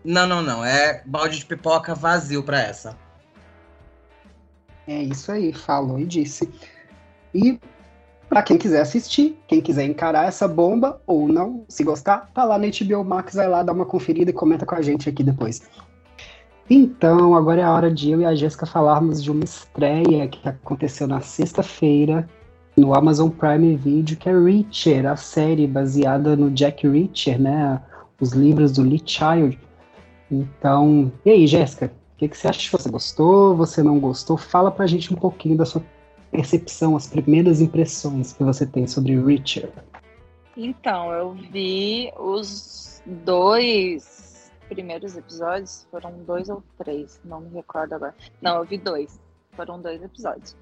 não, 0.04 0.26
não, 0.26 0.42
não, 0.42 0.64
é 0.64 1.02
balde 1.04 1.38
de 1.38 1.46
pipoca 1.46 1.94
vazio 1.94 2.42
para 2.42 2.60
essa. 2.60 2.96
É 4.86 5.02
isso 5.02 5.30
aí, 5.30 5.52
falou 5.52 5.98
e 5.98 6.06
disse. 6.06 6.48
E 7.34 7.58
para 8.28 8.42
quem 8.42 8.58
quiser 8.58 8.80
assistir, 8.80 9.38
quem 9.46 9.60
quiser 9.60 9.84
encarar 9.84 10.26
essa 10.26 10.48
bomba 10.48 11.00
ou 11.06 11.28
não, 11.28 11.64
se 11.68 11.84
gostar, 11.84 12.30
tá 12.34 12.44
lá 12.44 12.58
na 12.58 12.66
HBO 12.66 13.04
Max, 13.04 13.34
vai 13.34 13.48
lá 13.48 13.62
dar 13.62 13.72
uma 13.72 13.86
conferida 13.86 14.30
e 14.30 14.34
comenta 14.34 14.66
com 14.66 14.74
a 14.74 14.82
gente 14.82 15.08
aqui 15.08 15.22
depois. 15.22 15.62
Então, 16.68 17.34
agora 17.34 17.60
é 17.60 17.64
a 17.64 17.72
hora 17.72 17.90
de 17.90 18.10
eu 18.10 18.20
e 18.22 18.24
a 18.24 18.34
Jéssica 18.34 18.64
falarmos 18.64 19.22
de 19.22 19.30
uma 19.30 19.44
estreia 19.44 20.26
que 20.26 20.48
aconteceu 20.48 21.06
na 21.06 21.20
sexta-feira 21.20 22.26
no 22.76 22.94
Amazon 22.94 23.28
Prime 23.28 23.76
Video, 23.76 24.16
que 24.16 24.28
é 24.28 24.32
Reacher, 24.32 25.06
a 25.06 25.14
série 25.14 25.66
baseada 25.66 26.34
no 26.34 26.50
Jack 26.50 26.88
Reacher, 26.88 27.40
né? 27.40 27.80
Os 28.18 28.32
livros 28.32 28.72
do 28.72 28.82
Lee 28.82 29.02
Child. 29.04 29.58
Então, 30.30 31.12
e 31.24 31.30
aí, 31.30 31.46
Jéssica? 31.46 31.92
O 32.14 32.16
que, 32.16 32.28
que 32.28 32.36
você 32.36 32.48
acha? 32.48 32.76
Você 32.76 32.90
gostou? 32.90 33.54
Você 33.56 33.82
não 33.82 34.00
gostou? 34.00 34.36
Fala 34.38 34.70
pra 34.70 34.86
gente 34.86 35.12
um 35.12 35.16
pouquinho 35.16 35.56
da 35.56 35.66
sua 35.66 35.82
percepção, 36.30 36.96
as 36.96 37.06
primeiras 37.06 37.60
impressões 37.60 38.32
que 38.32 38.42
você 38.42 38.66
tem 38.66 38.86
sobre 38.86 39.20
Reacher. 39.20 39.68
Então, 40.56 41.12
eu 41.12 41.36
vi 41.52 42.10
os 42.18 43.02
dois 43.04 44.23
primeiros 44.74 45.16
episódios, 45.16 45.86
foram 45.90 46.12
dois 46.24 46.48
ou 46.48 46.62
três, 46.76 47.20
não 47.24 47.40
me 47.40 47.50
recordo 47.50 47.94
agora. 47.94 48.14
Não, 48.42 48.56
eu 48.56 48.64
vi 48.64 48.76
dois. 48.76 49.20
Foram 49.52 49.80
dois 49.80 50.02
episódios. 50.02 50.56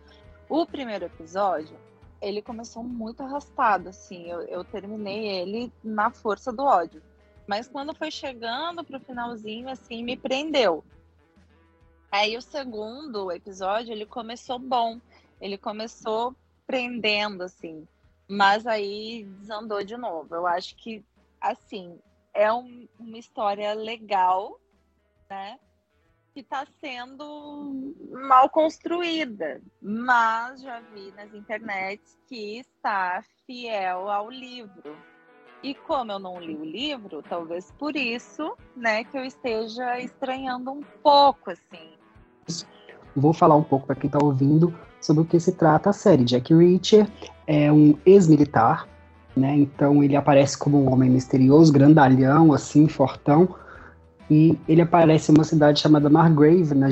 O 0.50 0.66
primeiro 0.66 1.06
episódio, 1.06 1.74
ele 2.20 2.42
começou 2.42 2.84
muito 2.84 3.22
arrastado, 3.22 3.88
assim. 3.88 4.28
Eu, 4.28 4.42
eu 4.42 4.62
terminei 4.64 5.26
ele 5.28 5.72
na 5.82 6.10
força 6.10 6.52
do 6.52 6.62
ódio. 6.62 7.02
Mas 7.46 7.66
quando 7.66 7.94
foi 7.94 8.10
chegando 8.10 8.84
pro 8.84 9.00
finalzinho, 9.00 9.70
assim, 9.70 10.04
me 10.04 10.14
prendeu. 10.14 10.84
Aí 12.10 12.36
o 12.36 12.42
segundo 12.42 13.32
episódio, 13.32 13.92
ele 13.92 14.04
começou 14.04 14.58
bom. 14.58 15.00
Ele 15.40 15.56
começou 15.56 16.36
prendendo, 16.66 17.42
assim. 17.44 17.88
Mas 18.28 18.66
aí 18.66 19.24
desandou 19.40 19.82
de 19.82 19.96
novo. 19.96 20.34
Eu 20.34 20.46
acho 20.46 20.76
que, 20.76 21.02
assim, 21.40 21.98
é 22.34 22.52
um, 22.52 22.88
uma 22.98 23.18
história 23.18 23.72
legal, 23.74 24.58
né? 25.28 25.58
Que 26.34 26.40
está 26.40 26.66
sendo 26.80 27.94
mal 28.10 28.48
construída, 28.48 29.60
mas 29.80 30.62
já 30.62 30.80
vi 30.80 31.12
nas 31.12 31.32
internets 31.34 32.18
que 32.26 32.58
está 32.58 33.22
fiel 33.46 34.10
ao 34.10 34.30
livro. 34.30 34.96
E 35.62 35.74
como 35.74 36.10
eu 36.10 36.18
não 36.18 36.40
li 36.40 36.56
o 36.56 36.64
livro, 36.64 37.22
talvez 37.22 37.70
por 37.78 37.94
isso, 37.94 38.56
né, 38.74 39.04
que 39.04 39.16
eu 39.16 39.24
esteja 39.24 40.00
estranhando 40.00 40.72
um 40.72 40.82
pouco, 41.02 41.50
assim. 41.50 41.92
Vou 43.14 43.32
falar 43.32 43.54
um 43.54 43.62
pouco 43.62 43.86
para 43.86 43.94
quem 43.94 44.08
está 44.08 44.18
ouvindo 44.20 44.74
sobre 45.00 45.22
o 45.22 45.26
que 45.26 45.38
se 45.38 45.52
trata 45.52 45.90
a 45.90 45.92
série. 45.92 46.24
Jack 46.24 46.52
Reacher 46.52 47.06
é 47.46 47.70
um 47.70 47.96
ex-militar 48.04 48.88
né? 49.36 49.56
Então 49.56 50.02
ele 50.02 50.16
aparece 50.16 50.56
como 50.56 50.82
um 50.82 50.92
homem 50.92 51.10
misterioso, 51.10 51.72
grandalhão, 51.72 52.52
assim, 52.52 52.88
fortão, 52.88 53.54
e 54.30 54.58
ele 54.68 54.82
aparece 54.82 55.30
em 55.30 55.34
uma 55.34 55.44
cidade 55.44 55.80
chamada 55.80 56.08
Margrave, 56.08 56.74
na 56.74 56.88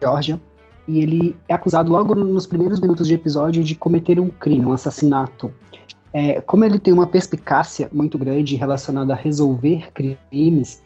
Geórgia, 0.00 0.40
e 0.86 1.00
ele 1.00 1.36
é 1.48 1.54
acusado 1.54 1.90
logo 1.90 2.14
nos 2.14 2.46
primeiros 2.46 2.80
minutos 2.80 3.06
de 3.06 3.14
episódio 3.14 3.62
de 3.62 3.74
cometer 3.74 4.20
um 4.20 4.28
crime, 4.28 4.66
um 4.66 4.72
assassinato. 4.72 5.52
É, 6.12 6.40
como 6.40 6.64
ele 6.64 6.78
tem 6.78 6.92
uma 6.92 7.06
perspicácia 7.06 7.88
muito 7.92 8.16
grande 8.16 8.54
relacionada 8.54 9.12
a 9.12 9.16
resolver 9.16 9.90
crimes, 9.92 10.80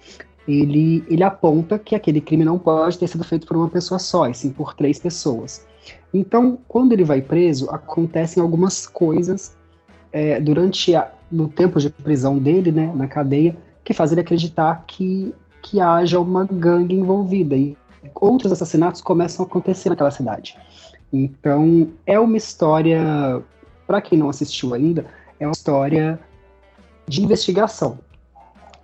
ele, 0.47 1.05
ele 1.09 1.23
aponta 1.23 1.79
que 1.79 1.95
aquele 1.95 2.21
crime 2.21 2.45
não 2.45 2.59
pode 2.59 2.99
ter 2.99 3.07
sido 3.07 3.23
feito 3.23 3.47
por 3.47 3.57
uma 3.57 3.69
pessoa 3.69 3.99
só, 3.99 4.27
e 4.29 4.35
sim 4.35 4.51
por 4.51 4.75
três 4.75 4.99
pessoas. 4.99 5.67
Então, 6.13 6.59
quando 6.67 6.93
ele 6.93 7.05
vai 7.05 7.21
preso, 7.21 7.69
acontecem 7.71 8.43
algumas 8.43 8.87
coisas 8.87 9.58
é, 10.13 10.41
durante 10.41 10.95
a, 10.95 11.11
no 11.31 11.49
tempo 11.49 11.79
de 11.79 11.91
prisão 11.91 12.39
dele, 12.39 12.73
né, 12.73 12.93
na 12.95 13.07
cadeia, 13.07 13.57
que 13.85 13.95
fazem 13.95 14.15
ele 14.15 14.23
acreditar 14.23 14.85
que, 14.87 15.35
que 15.63 15.81
haja 15.81 16.21
uma 16.21 16.45
gangue 16.45 16.95
envolvida. 16.95 17.57
E 17.57 17.77
outros 18.15 18.53
assassinatos 18.53 19.01
começam 19.01 19.45
a 19.45 19.49
acontecer 19.49 19.89
naquela 19.89 20.11
cidade. 20.11 20.57
Então, 21.13 21.89
é 22.07 22.19
uma 22.19 22.37
história, 22.37 23.43
para 23.87 24.01
quem 24.01 24.19
não 24.19 24.29
assistiu 24.29 24.75
ainda, 24.75 25.07
é 25.41 25.47
uma 25.47 25.53
história 25.53 26.19
de 27.07 27.23
investigação. 27.23 27.99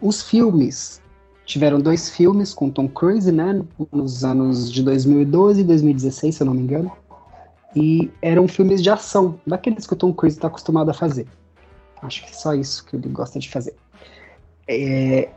Os 0.01 0.23
filmes 0.23 1.03
tiveram 1.45 1.79
dois 1.79 2.09
filmes 2.09 2.55
com 2.55 2.71
Tom 2.71 2.89
Cruise, 2.89 3.31
né, 3.31 3.63
nos 3.93 4.25
anos 4.25 4.73
de 4.73 4.83
2012 4.83 5.61
e 5.61 5.65
2016, 5.65 6.35
se 6.35 6.43
eu 6.43 6.47
não 6.47 6.55
me 6.55 6.63
engano. 6.63 6.91
E 7.75 8.11
eram 8.23 8.47
filmes 8.47 8.83
de 8.83 8.91
ação, 8.91 9.39
daqueles 9.47 9.87
que 9.87 9.93
o 9.93 9.97
Tom 9.97 10.13
Cruise 10.13 10.37
está 10.37 10.49
acostumado 10.49 10.91
a 10.91 10.95
fazer. 10.95 11.27
Acho 12.03 12.25
que 12.25 12.31
é 12.31 12.35
só 12.35 12.55
isso 12.55 12.85
que 12.85 12.97
ele 12.97 13.09
gosta 13.09 13.39
de 13.39 13.51
fazer. 13.51 13.75
É... 14.69 15.29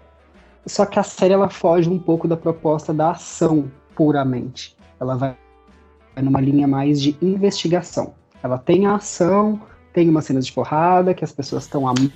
Só 0.66 0.86
que 0.86 1.00
a 1.00 1.04
série 1.04 1.34
ela 1.34 1.50
foge 1.50 1.90
um 1.90 1.98
pouco 1.98 2.28
da 2.28 2.36
proposta 2.36 2.94
da 2.94 3.12
ação 3.12 3.72
puramente. 3.96 4.76
Ela 5.00 5.16
vai 5.16 5.38
numa 6.22 6.42
linha 6.42 6.68
mais 6.68 7.02
de 7.02 7.16
investigação. 7.22 8.14
Ela 8.44 8.58
tem 8.58 8.86
a 8.86 8.96
ação, 8.96 9.62
tem 9.94 10.10
umas 10.10 10.26
cenas 10.26 10.46
de 10.46 10.52
porrada 10.52 11.14
que 11.14 11.24
as 11.24 11.32
pessoas 11.32 11.64
estão 11.64 11.88
amando. 11.88 12.12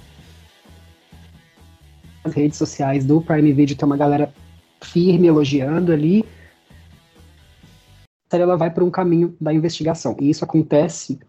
As 2.24 2.34
redes 2.34 2.58
sociais 2.58 3.06
do 3.06 3.22
Prime 3.22 3.52
Video 3.54 3.76
tem 3.76 3.86
uma 3.86 3.98
galera 3.98 4.32
firme 4.82 5.28
elogiando 5.28 5.92
ali. 5.92 6.26
Série 8.32 8.44
ela 8.44 8.56
vai 8.56 8.72
para 8.72 8.86
um 8.86 8.90
caminho 8.90 9.36
da 9.42 9.54
investigação. 9.54 10.16
E 10.18 10.30
isso 10.30 10.46
acontece 10.46 11.20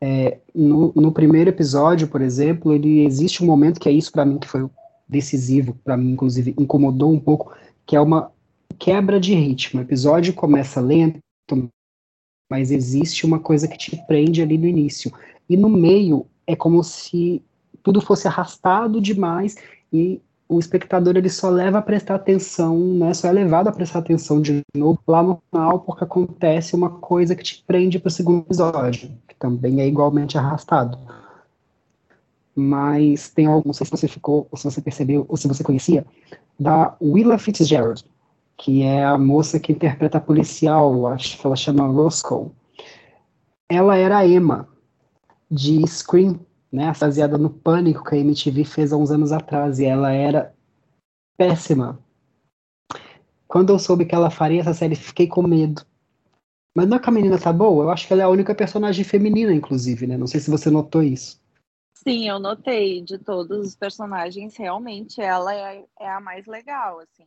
é, 0.00 0.38
no, 0.54 0.94
no, 0.96 1.12
primeiro 1.12 1.50
episódio, 1.50 2.08
por 2.08 2.22
exemplo, 2.22 2.72
ele 2.72 3.04
existe 3.04 3.44
um 3.44 3.46
momento 3.46 3.78
que 3.78 3.86
é 3.86 3.92
isso 3.92 4.10
para 4.10 4.24
mim 4.24 4.38
que 4.38 4.48
foi 4.48 4.66
decisivo, 5.06 5.76
para 5.84 5.94
mim 5.94 6.12
inclusive 6.12 6.54
incomodou 6.58 7.12
um 7.12 7.20
pouco, 7.20 7.52
que 7.84 7.94
é 7.94 8.00
uma 8.00 8.32
quebra 8.78 9.20
de 9.20 9.34
ritmo. 9.34 9.78
O 9.78 9.82
episódio 9.82 10.32
começa 10.32 10.80
lento, 10.80 11.18
mas 12.50 12.70
existe 12.70 13.26
uma 13.26 13.38
coisa 13.38 13.68
que 13.68 13.76
te 13.76 13.94
prende 14.06 14.40
ali 14.40 14.56
no 14.56 14.66
início. 14.66 15.12
E 15.50 15.54
no 15.54 15.68
meio 15.68 16.26
é 16.46 16.56
como 16.56 16.82
se 16.82 17.42
tudo 17.82 18.00
fosse 18.00 18.26
arrastado 18.26 19.02
demais 19.02 19.54
e 19.92 20.18
o 20.48 20.58
espectador 20.58 21.16
ele 21.16 21.28
só 21.28 21.50
leva 21.50 21.78
a 21.78 21.82
prestar 21.82 22.14
atenção, 22.14 22.78
né, 22.78 23.12
só 23.12 23.28
é 23.28 23.32
levado 23.32 23.68
a 23.68 23.72
prestar 23.72 23.98
atenção 23.98 24.40
de 24.40 24.62
novo 24.74 24.98
lá 25.06 25.22
no 25.22 25.42
final, 25.50 25.80
porque 25.80 26.04
acontece 26.04 26.74
uma 26.74 26.88
coisa 26.88 27.36
que 27.36 27.42
te 27.42 27.62
prende 27.66 27.98
para 27.98 28.08
o 28.08 28.10
segundo 28.10 28.40
episódio, 28.40 29.10
que 29.28 29.34
também 29.34 29.80
é 29.80 29.86
igualmente 29.86 30.38
arrastado. 30.38 30.98
Mas 32.56 33.28
tem 33.28 33.46
algo, 33.46 33.62
não 33.66 33.74
sei 33.74 33.84
se 33.84 33.90
você 33.90 34.08
ficou, 34.08 34.48
ou 34.50 34.56
se 34.56 34.64
você 34.64 34.80
percebeu, 34.80 35.26
ou 35.28 35.36
se 35.36 35.46
você 35.46 35.62
conhecia, 35.62 36.06
da 36.58 36.96
Willa 37.00 37.38
Fitzgerald, 37.38 38.04
que 38.56 38.82
é 38.82 39.04
a 39.04 39.18
moça 39.18 39.60
que 39.60 39.70
interpreta 39.70 40.18
a 40.18 40.20
policial, 40.20 41.06
acho 41.08 41.38
que 41.38 41.46
ela 41.46 41.54
chama 41.54 41.86
Roscoe. 41.86 42.50
Ela 43.68 43.96
era 43.96 44.18
a 44.18 44.26
Emma, 44.26 44.66
de 45.50 45.86
Scream, 45.86 46.40
né, 46.72 46.92
baseada 46.98 47.38
no 47.38 47.50
Pânico 47.50 48.04
que 48.04 48.14
a 48.14 48.18
MTV 48.18 48.64
fez 48.64 48.92
há 48.92 48.96
uns 48.96 49.10
anos 49.10 49.32
atrás, 49.32 49.78
e 49.78 49.84
ela 49.84 50.12
era 50.12 50.54
péssima. 51.36 51.98
Quando 53.46 53.72
eu 53.72 53.78
soube 53.78 54.04
que 54.04 54.14
ela 54.14 54.30
faria 54.30 54.60
essa 54.60 54.74
série, 54.74 54.94
fiquei 54.94 55.26
com 55.26 55.42
medo. 55.42 55.82
Mas 56.76 56.86
não 56.86 56.96
é 56.96 57.00
que 57.00 57.08
a 57.08 57.12
menina 57.12 57.40
tá 57.40 57.52
boa? 57.52 57.84
Eu 57.84 57.90
acho 57.90 58.06
que 58.06 58.12
ela 58.12 58.22
é 58.22 58.24
a 58.24 58.28
única 58.28 58.54
personagem 58.54 59.04
feminina, 59.04 59.52
inclusive, 59.52 60.06
né? 60.06 60.16
Não 60.16 60.26
sei 60.26 60.40
se 60.40 60.50
você 60.50 60.70
notou 60.70 61.02
isso. 61.02 61.40
Sim, 61.94 62.28
eu 62.28 62.38
notei. 62.38 63.02
De 63.02 63.18
todos 63.18 63.66
os 63.66 63.74
personagens, 63.74 64.56
realmente 64.56 65.20
ela 65.20 65.52
é, 65.54 65.84
é 65.98 66.08
a 66.08 66.20
mais 66.20 66.46
legal, 66.46 67.00
assim. 67.00 67.26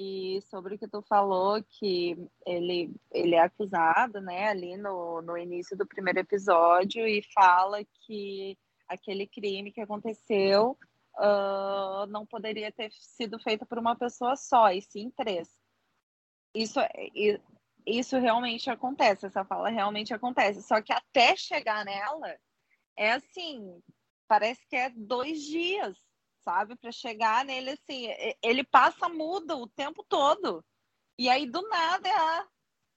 E 0.00 0.40
sobre 0.50 0.74
o 0.74 0.78
que 0.78 0.88
tu 0.88 1.02
falou, 1.02 1.62
que 1.62 2.16
ele, 2.46 2.90
ele 3.12 3.34
é 3.34 3.42
acusado, 3.42 4.20
né, 4.20 4.48
ali 4.48 4.76
no, 4.76 5.20
no 5.20 5.36
início 5.36 5.76
do 5.76 5.86
primeiro 5.86 6.18
episódio, 6.18 7.06
e 7.06 7.22
fala 7.34 7.84
que 7.84 8.56
aquele 8.90 9.26
crime 9.26 9.72
que 9.72 9.80
aconteceu 9.80 10.76
uh, 11.16 12.06
não 12.08 12.26
poderia 12.26 12.72
ter 12.72 12.92
sido 12.92 13.38
feito 13.38 13.64
por 13.64 13.78
uma 13.78 13.96
pessoa 13.96 14.36
só, 14.36 14.70
e 14.70 14.82
sim 14.82 15.10
três. 15.16 15.48
Isso, 16.54 16.80
isso 17.86 18.18
realmente 18.18 18.68
acontece, 18.68 19.26
essa 19.26 19.44
fala 19.44 19.68
realmente 19.68 20.12
acontece. 20.12 20.62
Só 20.62 20.82
que 20.82 20.92
até 20.92 21.36
chegar 21.36 21.84
nela, 21.84 22.36
é 22.96 23.12
assim, 23.12 23.80
parece 24.26 24.66
que 24.68 24.76
é 24.76 24.90
dois 24.90 25.42
dias 25.42 25.96
sabe? 26.42 26.76
Para 26.76 26.90
chegar 26.90 27.44
nele, 27.44 27.70
assim, 27.70 28.08
ele 28.42 28.64
passa 28.64 29.08
muda 29.08 29.56
o 29.56 29.68
tempo 29.68 30.04
todo. 30.08 30.64
E 31.18 31.28
aí, 31.28 31.46
do 31.46 31.60
nada, 31.68 32.08
é, 32.08 32.12
ah, 32.12 32.48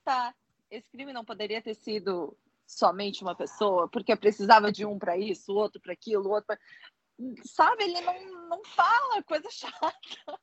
tá, 0.04 0.36
esse 0.72 0.90
crime 0.90 1.14
não 1.14 1.26
poderia 1.26 1.62
ter 1.62 1.76
sido 1.76 2.38
somente 2.74 3.24
uma 3.24 3.36
pessoa, 3.36 3.88
porque 3.88 4.16
precisava 4.16 4.72
de 4.72 4.86
um 4.86 4.98
para 4.98 5.18
isso, 5.18 5.54
outro 5.54 5.82
para 5.82 5.94
aquilo, 5.94 6.30
outro 6.30 6.48
pra... 6.48 6.58
Sabe, 7.46 7.84
ele 7.84 8.02
não, 8.02 8.50
não 8.50 8.62
fala, 8.64 9.24
coisa 9.24 9.48
chata. 9.52 10.40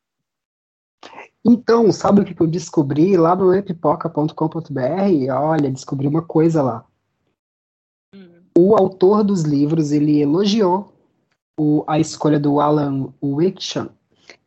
Então, 1.45 1.91
sabe 1.91 2.21
o 2.21 2.25
que 2.25 2.41
eu 2.41 2.47
descobri 2.47 3.17
lá 3.17 3.35
no 3.35 3.55
epipoca.com.br? 3.55 5.33
Olha, 5.33 5.71
descobri 5.71 6.07
uma 6.07 6.23
coisa 6.23 6.63
lá. 6.63 6.87
Hum. 8.15 8.43
O 8.57 8.77
autor 8.77 9.25
dos 9.25 9.43
livros, 9.43 9.91
ele 9.93 10.21
elogiou 10.21 10.95
o, 11.59 11.85
a 11.87 11.99
escolha 11.99 12.39
do 12.39 12.61
Alan 12.61 13.13
Wicksham, 13.23 13.91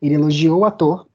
ele 0.00 0.14
elogiou 0.14 0.60
o 0.60 0.64
ator, 0.64 1.08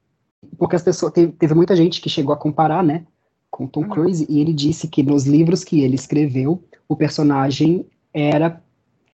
porque 0.58 0.76
as 0.76 0.82
pessoas 0.82 1.12
teve, 1.12 1.32
teve, 1.32 1.54
muita 1.54 1.76
gente 1.76 2.00
que 2.00 2.08
chegou 2.08 2.32
a 2.32 2.38
comparar, 2.38 2.82
né, 2.82 3.06
com 3.50 3.66
Tom 3.66 3.82
uhum. 3.82 3.88
Cruise, 3.88 4.26
e 4.28 4.40
ele 4.40 4.52
disse 4.52 4.88
que 4.88 5.02
nos 5.02 5.26
livros 5.26 5.64
que 5.64 5.80
ele 5.80 5.94
escreveu, 5.94 6.62
o 6.88 6.96
personagem 6.96 7.86
era 8.12 8.62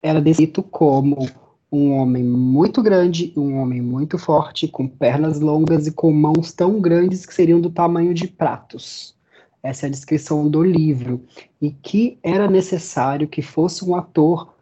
era 0.01 0.21
descrito 0.21 0.61
como 0.61 1.29
um 1.71 1.93
homem 1.93 2.23
muito 2.23 2.83
grande, 2.83 3.33
um 3.37 3.55
homem 3.55 3.81
muito 3.81 4.17
forte, 4.17 4.67
com 4.67 4.87
pernas 4.87 5.39
longas 5.39 5.87
e 5.87 5.91
com 5.91 6.11
mãos 6.11 6.51
tão 6.51 6.79
grandes 6.79 7.25
que 7.25 7.33
seriam 7.33 7.59
do 7.59 7.69
tamanho 7.69 8.13
de 8.13 8.27
pratos. 8.27 9.15
Essa 9.63 9.85
é 9.85 9.87
a 9.87 9.91
descrição 9.91 10.47
do 10.47 10.61
livro. 10.61 11.25
E 11.61 11.71
que 11.71 12.19
era 12.21 12.49
necessário 12.49 13.29
que 13.29 13.41
fosse 13.41 13.85
um 13.85 13.95
ator 13.95 14.53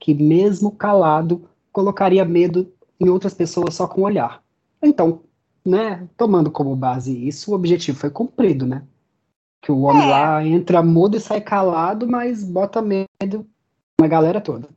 que, 0.00 0.14
mesmo 0.14 0.72
calado, 0.72 1.48
colocaria 1.70 2.24
medo 2.24 2.72
em 2.98 3.10
outras 3.10 3.34
pessoas 3.34 3.74
só 3.74 3.86
com 3.86 4.00
o 4.00 4.04
olhar. 4.04 4.42
Então, 4.82 5.20
né, 5.64 6.08
tomando 6.16 6.50
como 6.50 6.74
base 6.74 7.26
isso, 7.26 7.50
o 7.50 7.54
objetivo 7.54 7.98
foi 7.98 8.10
cumprido, 8.10 8.66
né? 8.66 8.86
Que 9.62 9.72
o 9.72 9.82
homem 9.82 10.06
é. 10.06 10.10
lá 10.10 10.44
entra 10.44 10.82
mudo 10.82 11.16
e 11.16 11.20
sai 11.20 11.40
calado, 11.40 12.06
mas 12.06 12.44
bota 12.44 12.80
medo 12.80 13.48
na 14.00 14.06
galera 14.06 14.40
toda. 14.40 14.68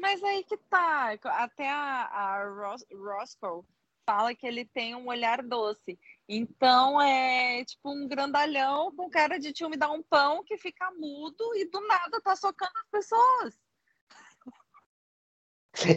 Mas 0.00 0.22
aí 0.22 0.44
que 0.44 0.56
tá, 0.56 1.16
até 1.24 1.68
a, 1.68 2.04
a 2.06 2.44
Ros 2.48 2.84
Roscoe 2.90 3.64
fala 4.08 4.34
que 4.34 4.46
ele 4.46 4.64
tem 4.64 4.94
um 4.94 5.06
olhar 5.08 5.42
doce. 5.42 5.98
Então 6.28 7.00
é 7.00 7.64
tipo 7.64 7.90
um 7.90 8.08
grandalhão 8.08 8.94
com 8.96 9.10
cara 9.10 9.38
de 9.38 9.52
tio 9.52 9.68
me 9.68 9.76
dar 9.76 9.90
um 9.90 10.02
pão 10.02 10.42
que 10.44 10.56
fica 10.56 10.90
mudo 10.98 11.54
e 11.54 11.68
do 11.70 11.86
nada 11.86 12.20
tá 12.20 12.34
socando 12.34 12.72
as 12.76 12.88
pessoas. 12.90 13.54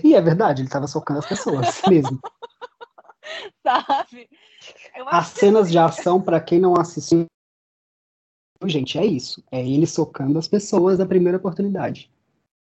E 0.03 0.13
é 0.13 0.21
verdade, 0.21 0.61
ele 0.61 0.69
tava 0.69 0.87
socando 0.87 1.19
as 1.19 1.25
pessoas 1.27 1.81
mesmo. 1.89 2.19
Sabe? 3.63 4.29
As 5.07 5.27
cenas 5.27 5.71
de 5.71 5.77
ação, 5.77 6.21
para 6.21 6.39
quem 6.39 6.59
não 6.59 6.75
assistiu, 6.75 7.25
gente, 8.65 8.97
é 8.97 9.05
isso. 9.05 9.43
É 9.51 9.59
ele 9.59 9.87
socando 9.87 10.39
as 10.39 10.47
pessoas 10.47 10.97
da 10.97 11.05
primeira 11.05 11.37
oportunidade. 11.37 12.11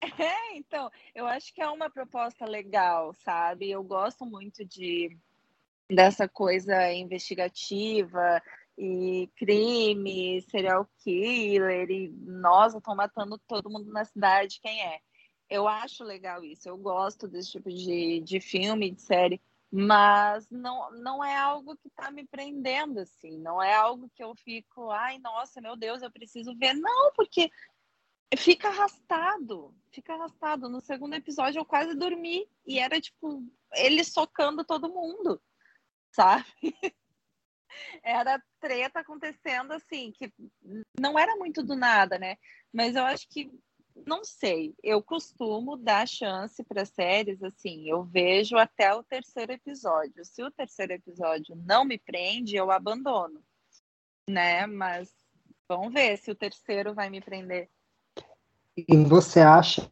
É, 0.18 0.56
então, 0.56 0.90
eu 1.14 1.26
acho 1.26 1.52
que 1.52 1.60
é 1.60 1.68
uma 1.68 1.90
proposta 1.90 2.46
legal, 2.46 3.12
sabe? 3.12 3.70
Eu 3.70 3.82
gosto 3.82 4.24
muito 4.24 4.64
de 4.64 5.16
dessa 5.90 6.28
coisa 6.28 6.92
investigativa 6.92 8.40
e 8.78 9.28
crime, 9.36 10.40
serial 10.42 10.88
killer, 10.98 11.90
e 11.90 12.08
nossa, 12.22 12.78
estão 12.78 12.94
matando 12.94 13.38
todo 13.48 13.70
mundo 13.70 13.90
na 13.92 14.04
cidade, 14.04 14.60
quem 14.62 14.80
é? 14.82 15.00
eu 15.50 15.66
acho 15.66 16.04
legal 16.04 16.44
isso, 16.44 16.68
eu 16.68 16.78
gosto 16.78 17.26
desse 17.26 17.50
tipo 17.50 17.68
de, 17.68 18.20
de 18.20 18.40
filme, 18.40 18.92
de 18.92 19.02
série, 19.02 19.40
mas 19.72 20.48
não, 20.50 20.90
não 20.92 21.24
é 21.24 21.36
algo 21.36 21.76
que 21.76 21.86
está 21.86 22.10
me 22.10 22.26
prendendo, 22.26 22.98
assim, 22.98 23.38
não 23.38 23.62
é 23.62 23.72
algo 23.72 24.10
que 24.14 24.22
eu 24.22 24.34
fico, 24.34 24.90
ai, 24.90 25.18
nossa, 25.18 25.60
meu 25.60 25.76
Deus, 25.76 26.02
eu 26.02 26.10
preciso 26.10 26.56
ver. 26.56 26.74
Não, 26.74 27.12
porque 27.12 27.50
fica 28.36 28.68
arrastado, 28.68 29.72
fica 29.92 30.14
arrastado. 30.14 30.68
No 30.68 30.80
segundo 30.80 31.14
episódio 31.14 31.60
eu 31.60 31.64
quase 31.64 31.94
dormi 31.94 32.48
e 32.66 32.80
era 32.80 33.00
tipo 33.00 33.44
ele 33.74 34.02
socando 34.02 34.64
todo 34.64 34.92
mundo, 34.92 35.40
sabe? 36.12 36.44
Era 38.02 38.42
treta 38.58 38.98
acontecendo 38.98 39.72
assim, 39.72 40.10
que 40.10 40.32
não 40.98 41.16
era 41.16 41.36
muito 41.36 41.62
do 41.62 41.76
nada, 41.76 42.18
né? 42.18 42.36
Mas 42.72 42.96
eu 42.96 43.04
acho 43.04 43.28
que 43.28 43.48
não 44.06 44.24
sei, 44.24 44.74
eu 44.82 45.02
costumo 45.02 45.76
dar 45.76 46.06
chance 46.06 46.62
para 46.64 46.84
séries 46.84 47.42
assim, 47.42 47.88
eu 47.88 48.02
vejo 48.02 48.56
até 48.56 48.94
o 48.94 49.02
terceiro 49.02 49.52
episódio. 49.52 50.24
Se 50.24 50.42
o 50.42 50.50
terceiro 50.50 50.92
episódio 50.92 51.56
não 51.56 51.84
me 51.84 51.98
prende, 51.98 52.56
eu 52.56 52.70
abandono, 52.70 53.42
né? 54.28 54.66
Mas 54.66 55.12
vamos 55.68 55.92
ver 55.92 56.16
se 56.18 56.30
o 56.30 56.34
terceiro 56.34 56.94
vai 56.94 57.10
me 57.10 57.20
prender. 57.20 57.68
E 58.76 58.96
você 59.04 59.40
acha 59.40 59.90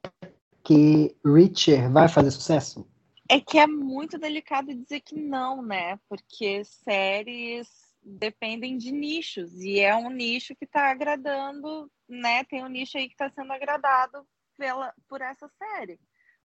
que 0.62 1.16
Richard 1.24 1.92
vai 1.92 2.08
fazer 2.08 2.30
sucesso? 2.30 2.86
É 3.28 3.40
que 3.40 3.58
é 3.58 3.66
muito 3.66 4.18
delicado 4.18 4.74
dizer 4.74 5.00
que 5.00 5.14
não, 5.14 5.62
né? 5.62 5.98
Porque 6.08 6.64
séries 6.64 7.87
dependem 8.08 8.76
de 8.76 8.90
nichos 8.90 9.52
e 9.54 9.80
é 9.80 9.94
um 9.94 10.10
nicho 10.10 10.54
que 10.56 10.64
está 10.64 10.90
agradando, 10.90 11.90
né? 12.08 12.44
Tem 12.44 12.64
um 12.64 12.68
nicho 12.68 12.96
aí 12.96 13.06
que 13.06 13.14
está 13.14 13.30
sendo 13.30 13.52
agradado 13.52 14.26
pela, 14.56 14.94
por 15.08 15.20
essa 15.20 15.48
série. 15.58 16.00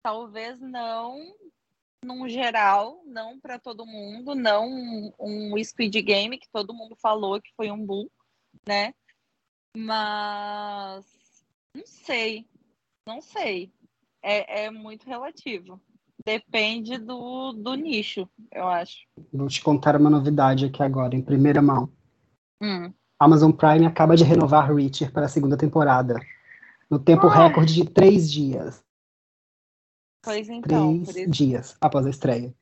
Talvez 0.02 0.60
não 0.60 1.34
num 2.04 2.28
geral, 2.28 3.02
não 3.06 3.40
para 3.40 3.58
todo 3.58 3.86
mundo, 3.86 4.36
não 4.36 4.68
um, 4.68 5.14
um 5.20 5.64
Squid 5.64 6.02
Game 6.02 6.38
que 6.38 6.50
todo 6.52 6.74
mundo 6.74 6.96
falou 6.98 7.42
que 7.42 7.54
foi 7.56 7.72
um 7.72 7.86
boom, 7.86 8.08
né? 8.68 8.94
Mas 9.76 11.06
não 11.74 11.86
sei, 11.86 12.46
não 13.08 13.22
sei. 13.22 13.72
É, 14.22 14.66
é 14.66 14.72
muito 14.72 15.06
relativo. 15.06 15.82
Depende 16.26 16.98
do, 16.98 17.52
do 17.52 17.76
nicho, 17.76 18.30
eu 18.52 18.68
acho. 18.68 19.06
Vou 19.32 19.48
te 19.48 19.62
contar 19.62 19.96
uma 19.98 20.10
novidade 20.10 20.66
aqui 20.66 20.82
agora, 20.82 21.16
em 21.16 21.22
primeira 21.22 21.62
mão. 21.62 21.92
Hum. 22.62 22.94
Amazon 23.20 23.52
Prime 23.52 23.86
acaba 23.86 24.16
de 24.16 24.24
renovar 24.24 24.74
Reacher 24.74 25.12
para 25.12 25.26
a 25.26 25.30
segunda 25.30 25.58
temporada. 25.58 26.16
No 26.90 26.98
tempo 26.98 27.28
Ah. 27.28 27.48
recorde 27.48 27.74
de 27.74 27.90
três 27.90 28.32
dias. 28.32 28.84
Pois 30.24 30.48
então, 30.48 31.04
três 31.04 31.06
por 31.06 31.18
isso, 31.22 31.30
dias 31.30 31.78
após 31.82 32.06
a 32.06 32.10
estreia. 32.10 32.56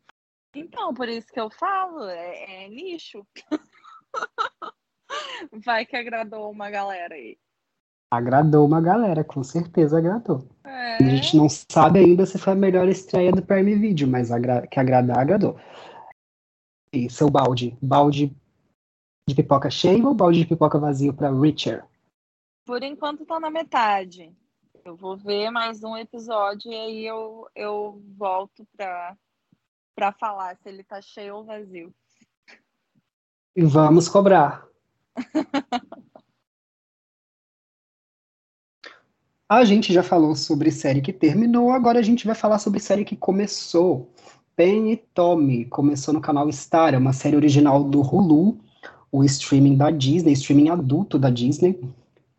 então, 0.56 0.94
por 0.94 1.08
isso 1.08 1.28
que 1.28 1.40
eu 1.40 1.50
falo, 1.52 2.06
é, 2.06 2.66
é 2.66 2.70
nicho. 2.70 3.26
Vai 5.66 5.86
que 5.86 5.96
agradou 5.96 6.50
uma 6.50 6.72
galera 6.72 7.14
aí. 7.14 7.38
Agradou 8.22 8.66
uma 8.66 8.82
galera, 8.82 9.24
com 9.24 9.42
certeza 9.42 9.98
agradou. 9.98 10.46
É, 10.66 10.98
A 10.98 11.10
gente 11.10 11.38
não 11.38 11.48
sabe 11.48 12.00
ainda 12.00 12.26
se 12.26 12.38
foi 12.38 12.52
a 12.54 12.56
melhor 12.56 12.90
estreia 12.90 13.32
do 13.32 13.42
Prime 13.42 13.74
Video, 13.76 14.06
mas 14.08 14.32
agra- 14.32 14.68
que 14.68 14.78
agradar, 14.80 15.18
agradou. 15.20 15.58
E 16.94 17.10
seu 17.10 17.30
balde? 17.30 17.78
Balde 17.82 18.36
de 19.30 19.36
pipoca 19.36 19.70
cheio 19.70 20.06
ou 20.08 20.14
balde 20.14 20.40
de 20.40 20.46
pipoca 20.46 20.78
vazio 20.78 21.14
para 21.14 21.32
Richard? 21.32 21.88
por 22.66 22.84
enquanto 22.84 23.26
tá 23.26 23.40
na 23.40 23.50
metade. 23.50 24.34
Eu 24.86 24.96
vou 24.96 25.18
ver 25.18 25.50
mais 25.50 25.84
um 25.84 25.98
episódio 25.98 26.72
e 26.72 26.76
aí 26.76 27.06
eu, 27.06 27.48
eu 27.56 28.02
volto 28.18 28.66
pra, 28.78 29.18
pra 29.96 30.12
falar 30.14 30.56
se 30.58 30.70
ele 30.70 30.84
tá 30.84 31.02
cheio 31.02 31.36
ou 31.38 31.44
vazio. 31.44 31.94
E 33.56 33.64
vamos 33.64 34.08
cobrar. 34.08 34.66
A 39.52 39.66
gente 39.66 39.92
já 39.92 40.02
falou 40.02 40.34
sobre 40.34 40.72
série 40.72 41.02
que 41.02 41.12
terminou, 41.12 41.72
agora 41.72 42.00
a 42.00 42.02
gente 42.02 42.26
vai 42.26 42.34
falar 42.34 42.58
sobre 42.58 42.80
série 42.80 43.04
que 43.04 43.18
começou. 43.18 44.10
Penny 44.56 44.96
Tommy 45.14 45.66
começou 45.66 46.14
no 46.14 46.22
canal 46.22 46.50
Star, 46.54 46.94
é 46.94 46.98
uma 46.98 47.12
série 47.12 47.36
original 47.36 47.84
do 47.84 48.00
Hulu, 48.00 48.58
o 49.12 49.26
streaming 49.26 49.76
da 49.76 49.92
Disney, 49.92 50.32
streaming 50.32 50.70
adulto 50.70 51.20
da 51.20 51.30
Disney, 51.30 51.78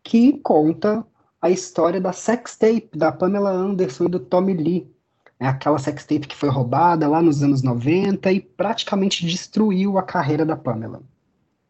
que 0.01 0.39
conta 0.39 1.05
a 1.39 1.51
história 1.51 2.01
da 2.01 2.11
sextape 2.11 2.97
da 2.97 3.11
Pamela 3.11 3.51
Anderson 3.51 4.05
e 4.05 4.09
do 4.09 4.19
Tommy 4.19 4.55
Lee. 4.55 4.91
É 5.39 5.45
aquela 5.45 5.77
sextape 5.77 6.27
que 6.27 6.35
foi 6.35 6.49
roubada 6.49 7.07
lá 7.07 7.21
nos 7.21 7.43
anos 7.43 7.61
90 7.61 8.31
e 8.31 8.39
praticamente 8.39 9.23
destruiu 9.23 9.99
a 9.99 10.01
carreira 10.01 10.43
da 10.43 10.55
Pamela. 10.55 11.03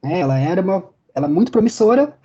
É, 0.02 0.22
ela 0.22 0.40
era 0.40 0.62
uma, 0.62 0.86
ela 1.14 1.28
é 1.28 1.30
muito 1.30 1.52
promissora, 1.52 2.18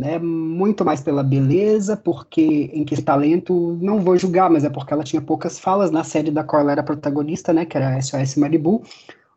né, 0.00 0.18
muito 0.18 0.84
mais 0.84 1.00
pela 1.00 1.22
beleza, 1.22 1.96
porque 1.96 2.70
em 2.72 2.84
que 2.84 3.00
talento 3.00 3.78
não 3.80 4.00
vou 4.00 4.16
julgar, 4.16 4.50
mas 4.50 4.64
é 4.64 4.70
porque 4.70 4.92
ela 4.92 5.04
tinha 5.04 5.22
poucas 5.22 5.58
falas. 5.58 5.90
Na 5.90 6.04
série 6.04 6.30
da 6.30 6.44
qual 6.44 6.62
ela 6.62 6.72
era 6.72 6.82
protagonista, 6.82 7.52
né, 7.52 7.64
que 7.64 7.76
era 7.76 8.00
SOS 8.00 8.36
Malibu, 8.36 8.82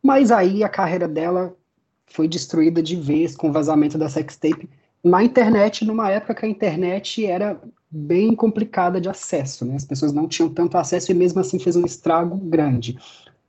mas 0.02 0.32
aí 0.32 0.64
a 0.64 0.70
carreira 0.70 1.08
dela 1.08 1.54
foi 2.08 2.28
destruída 2.28 2.82
de 2.82 2.96
vez 2.96 3.36
com 3.36 3.50
o 3.50 3.52
vazamento 3.52 3.98
da 3.98 4.10
sextape 4.10 4.70
na 5.04 5.24
internet, 5.24 5.86
numa 5.86 6.10
época 6.10 6.36
que 6.36 6.46
a 6.46 6.50
internet 6.50 7.26
era 7.26 7.60
bem 7.90 8.36
complicada 8.36 9.00
de 9.00 9.08
acesso, 9.08 9.66
né, 9.66 9.76
as 9.76 9.86
pessoas 9.86 10.12
não 10.12 10.28
tinham 10.28 10.50
tanto 10.50 10.78
acesso 10.78 11.12
e 11.12 11.16
mesmo 11.16 11.40
assim 11.40 11.60
fez 11.60 11.76
um 11.76 11.86
estrago 11.86 12.36
grande. 12.38 12.98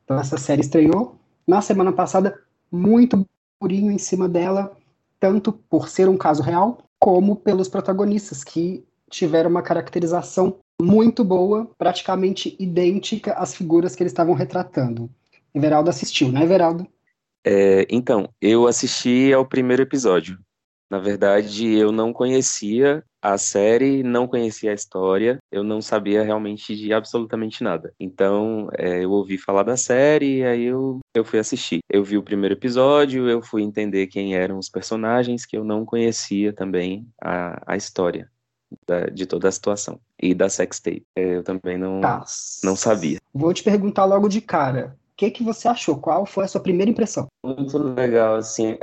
Então 0.05 0.19
essa 0.19 0.37
série 0.37 0.61
estreou 0.61 1.17
na 1.47 1.61
semana 1.61 1.93
passada, 1.93 2.39
muito 2.71 3.27
burburinho 3.61 3.91
em 3.91 3.99
cima 3.99 4.29
dela, 4.29 4.77
tanto 5.19 5.53
por 5.53 5.89
ser 5.89 6.09
um 6.09 6.17
caso 6.17 6.43
real, 6.43 6.79
como 6.99 7.37
pelos 7.37 7.69
protagonistas, 7.69 8.43
que 8.43 8.85
tiveram 9.11 9.51
uma 9.51 9.63
caracterização 9.63 10.59
muito 10.81 11.25
boa, 11.25 11.71
praticamente 11.77 12.57
idêntica 12.59 13.33
às 13.35 13.55
figuras 13.55 13.97
que 13.97 14.03
eles 14.03 14.13
estavam 14.13 14.35
retratando. 14.35 15.11
Everaldo 15.55 15.91
assistiu, 15.91 16.31
né, 16.31 16.43
Everaldo? 16.43 16.87
É, 17.45 17.87
então, 17.91 18.29
eu 18.41 18.67
assisti 18.67 19.33
ao 19.33 19.47
primeiro 19.47 19.83
episódio. 19.83 20.39
Na 20.91 20.99
verdade, 20.99 21.67
eu 21.75 21.91
não 21.91 22.13
conhecia 22.13 23.05
a 23.21 23.37
série, 23.37 24.03
não 24.03 24.27
conhecia 24.29 24.71
a 24.71 24.75
história, 24.75 25.39
eu 25.51 25.63
não 25.65 25.81
sabia 25.83 26.23
realmente 26.23 26.75
de 26.77 26.93
absolutamente 26.93 27.63
nada. 27.65 27.93
Então, 27.99 28.69
é, 28.79 29.05
eu 29.05 29.11
ouvi 29.11 29.37
falar 29.39 29.63
da 29.65 29.77
série 29.77 30.39
e 30.39 30.45
aí 30.45 30.63
eu, 30.65 31.01
eu 31.15 31.25
fui 31.25 31.39
assistir. 31.39 31.81
Eu 31.91 32.05
vi 32.05 32.17
o 32.17 32.23
primeiro 32.23 32.55
episódio, 32.55 33.29
eu 33.29 33.43
fui 33.43 33.63
entender 33.63 34.07
quem 34.07 34.35
eram 34.35 34.59
os 34.59 34.69
personagens, 34.69 35.45
que 35.45 35.57
eu 35.57 35.65
não 35.65 35.85
conhecia 35.85 36.53
também 36.53 37.07
a, 37.21 37.63
a 37.67 37.77
história 37.77 38.31
da- 38.87 39.07
de 39.07 39.27
toda 39.27 39.49
a 39.49 39.53
situação. 39.53 39.99
E 40.21 40.35
da 40.35 40.49
sextape. 40.49 41.05
É, 41.17 41.37
Eu 41.37 41.43
também 41.43 41.77
não, 41.79 42.01
Tá. 42.01 42.25
não 42.63 42.77
sabia. 42.77 43.19
Vou 43.33 43.53
te 43.53 43.63
perguntar 43.63 44.05
logo 44.05 44.29
de 44.29 44.41
cara. 44.41 44.97
O 45.13 45.17
que, 45.19 45.31
que 45.33 45.43
você 45.43 45.67
achou? 45.67 45.99
Qual 45.99 46.25
foi 46.25 46.45
a 46.45 46.49
sua 46.49 46.61
primeira 46.61 46.91
impressão? 46.91 47.27
Muito 47.45 47.77
legal, 47.79 48.37
assim, 48.37 48.79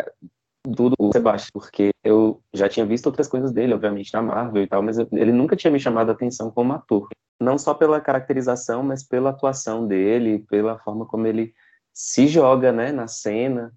tudo 0.73 0.93
o 0.99 1.11
Sebastião, 1.11 1.49
porque 1.53 1.91
eu 2.03 2.41
já 2.53 2.67
tinha 2.69 2.85
visto 2.85 3.05
outras 3.07 3.27
coisas 3.27 3.51
dele, 3.51 3.73
obviamente, 3.73 4.13
na 4.13 4.21
Marvel 4.21 4.63
e 4.63 4.67
tal, 4.67 4.81
mas 4.81 4.97
eu- 4.97 5.07
ele 5.13 5.31
nunca 5.31 5.55
tinha 5.55 5.71
me 5.71 5.79
chamado 5.79 6.09
a 6.09 6.13
atenção 6.13 6.49
como 6.51 6.73
ator. 6.73 7.07
Não 7.39 7.57
só 7.57 7.73
pela 7.73 7.99
caracterização, 8.01 8.81
mas 8.83 9.03
pela 9.03 9.29
atuação 9.31 9.85
dele, 9.87 10.39
pela 10.49 10.77
forma 10.79 11.05
como 11.05 11.27
ele 11.27 11.53
se 11.93 12.27
joga, 12.27 12.71
né, 12.71 12.91
na 12.91 13.07
cena. 13.07 13.73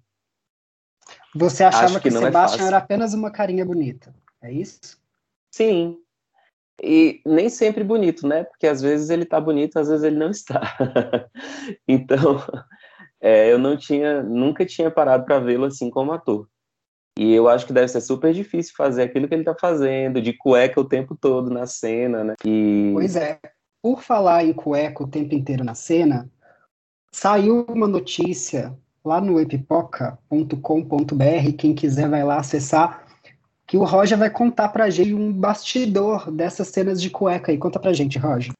Você 1.35 1.63
achava 1.63 1.85
Acho 1.85 2.01
que, 2.01 2.09
que 2.09 2.15
é 2.15 2.19
Sebastian 2.19 2.49
fácil. 2.49 2.65
era 2.67 2.77
apenas 2.77 3.13
uma 3.13 3.31
carinha 3.31 3.65
bonita? 3.65 4.13
É 4.41 4.51
isso? 4.51 4.99
Sim. 5.51 5.97
E 6.81 7.21
nem 7.25 7.49
sempre 7.49 7.83
bonito, 7.83 8.25
né? 8.25 8.45
Porque 8.45 8.65
às 8.65 8.81
vezes 8.81 9.09
ele 9.09 9.25
tá 9.25 9.39
bonito, 9.39 9.77
às 9.77 9.89
vezes 9.89 10.03
ele 10.03 10.17
não 10.17 10.29
está. 10.29 10.61
Então, 11.87 12.37
é, 13.21 13.51
eu 13.51 13.59
não 13.59 13.75
tinha, 13.77 14.23
nunca 14.23 14.65
tinha 14.65 14.89
parado 14.89 15.25
para 15.25 15.39
vê-lo 15.39 15.65
assim 15.65 15.89
como 15.89 16.11
ator. 16.13 16.47
E 17.19 17.33
eu 17.33 17.49
acho 17.49 17.67
que 17.67 17.73
deve 17.73 17.89
ser 17.89 17.99
super 17.99 18.33
difícil 18.33 18.73
fazer 18.77 19.03
aquilo 19.03 19.27
que 19.27 19.33
ele 19.33 19.43
tá 19.43 19.53
fazendo, 19.53 20.21
de 20.21 20.31
cueca 20.31 20.79
o 20.79 20.85
tempo 20.85 21.17
todo 21.19 21.49
na 21.49 21.67
cena, 21.67 22.23
né? 22.23 22.35
E 22.45 22.91
Pois 22.93 23.17
é. 23.17 23.37
Por 23.81 24.01
falar 24.01 24.45
em 24.45 24.53
cueca 24.53 25.03
o 25.03 25.07
tempo 25.07 25.35
inteiro 25.35 25.65
na 25.65 25.75
cena, 25.75 26.29
saiu 27.11 27.65
uma 27.67 27.87
notícia 27.87 28.73
lá 29.03 29.19
no 29.19 29.37
epipoca.com.br, 29.37 30.55
quem 31.57 31.75
quiser 31.75 32.07
vai 32.07 32.23
lá 32.23 32.37
acessar, 32.37 33.05
que 33.67 33.75
o 33.75 33.83
Roger 33.83 34.17
vai 34.17 34.29
contar 34.29 34.69
pra 34.69 34.89
gente 34.89 35.13
um 35.13 35.33
bastidor 35.33 36.31
dessas 36.31 36.69
cenas 36.69 37.01
de 37.01 37.09
cueca 37.09 37.51
aí. 37.51 37.57
Conta 37.57 37.79
pra 37.79 37.91
gente, 37.91 38.17
Roger. 38.17 38.53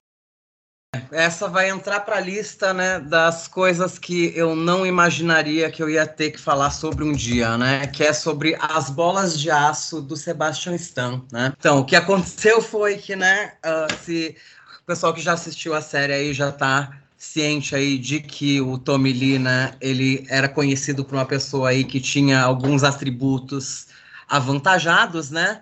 Essa 1.12 1.48
vai 1.48 1.70
entrar 1.70 2.00
para 2.00 2.18
a 2.18 2.20
lista, 2.20 2.74
né, 2.74 3.00
das 3.00 3.48
coisas 3.48 4.00
que 4.00 4.34
eu 4.36 4.56
não 4.56 4.88
imaginaria 4.88 5.70
que 5.70 5.84
eu 5.84 5.90
ia 5.90 6.08
ter 6.08 6.32
que 6.32 6.40
falar 6.40 6.72
sobre 6.72 7.04
um 7.04 7.14
dia, 7.14 7.58
né, 7.60 7.86
que 7.86 8.04
é 8.04 8.12
sobre 8.12 8.56
as 8.60 8.90
bolas 8.90 9.40
de 9.40 9.52
aço 9.52 10.02
do 10.02 10.16
Sebastian 10.16 10.74
Stan, 10.76 11.22
né. 11.32 11.54
Então, 11.60 11.80
o 11.80 11.86
que 11.86 11.96
aconteceu 11.96 12.60
foi 12.60 12.98
que, 12.98 13.16
né, 13.16 13.54
ah, 13.62 13.88
se 14.04 14.36
o 14.82 14.86
pessoal 14.86 15.14
que 15.14 15.22
já 15.22 15.34
assistiu 15.34 15.76
a 15.76 15.82
série 15.82 16.12
aí 16.12 16.34
já 16.34 16.52
tá 16.52 17.00
ciente 17.16 17.76
aí 17.76 17.98
de 18.00 18.20
que 18.20 18.60
o 18.60 18.78
Tommy 18.80 19.14
Lee, 19.14 19.38
né, 19.38 19.74
ele 19.80 20.26
era 20.28 20.50
conhecido 20.50 21.06
por 21.06 21.16
uma 21.16 21.26
pessoa 21.26 21.70
aí 21.70 21.84
que 21.84 22.00
tinha 22.00 22.42
alguns 22.42 22.84
atributos 22.84 23.88
avantajados, 24.28 25.30
né, 25.30 25.62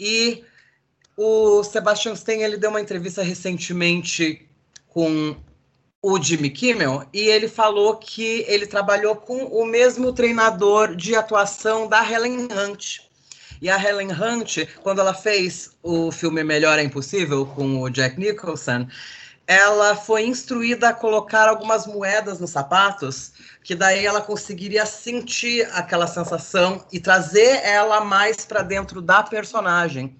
e 0.00 0.42
o 1.14 1.62
Sebastian 1.62 2.12
Stan 2.12 2.32
ele 2.32 2.56
deu 2.56 2.70
uma 2.70 2.80
entrevista 2.80 3.22
recentemente 3.22 4.45
com 4.96 5.36
o 6.00 6.22
Jimmy 6.22 6.48
Kimmel 6.48 7.04
e 7.12 7.28
ele 7.28 7.48
falou 7.48 7.98
que 7.98 8.46
ele 8.48 8.66
trabalhou 8.66 9.14
com 9.14 9.44
o 9.44 9.66
mesmo 9.66 10.10
treinador 10.10 10.96
de 10.96 11.14
atuação 11.14 11.86
da 11.86 12.02
Helen 12.02 12.48
Hunt. 12.50 13.00
E 13.60 13.68
a 13.68 13.76
Helen 13.78 14.08
Hunt, 14.10 14.66
quando 14.82 15.02
ela 15.02 15.12
fez 15.12 15.76
o 15.82 16.10
filme 16.10 16.42
Melhor 16.42 16.78
é 16.78 16.82
Impossível 16.82 17.44
com 17.44 17.82
o 17.82 17.90
Jack 17.90 18.18
Nicholson, 18.18 18.88
ela 19.46 19.94
foi 19.94 20.24
instruída 20.24 20.88
a 20.88 20.94
colocar 20.94 21.46
algumas 21.46 21.86
moedas 21.86 22.40
nos 22.40 22.52
sapatos, 22.52 23.32
que 23.62 23.74
daí 23.74 24.06
ela 24.06 24.22
conseguiria 24.22 24.86
sentir 24.86 25.68
aquela 25.72 26.06
sensação 26.06 26.82
e 26.90 26.98
trazer 26.98 27.60
ela 27.62 28.00
mais 28.00 28.46
para 28.46 28.62
dentro 28.62 29.02
da 29.02 29.22
personagem. 29.22 30.16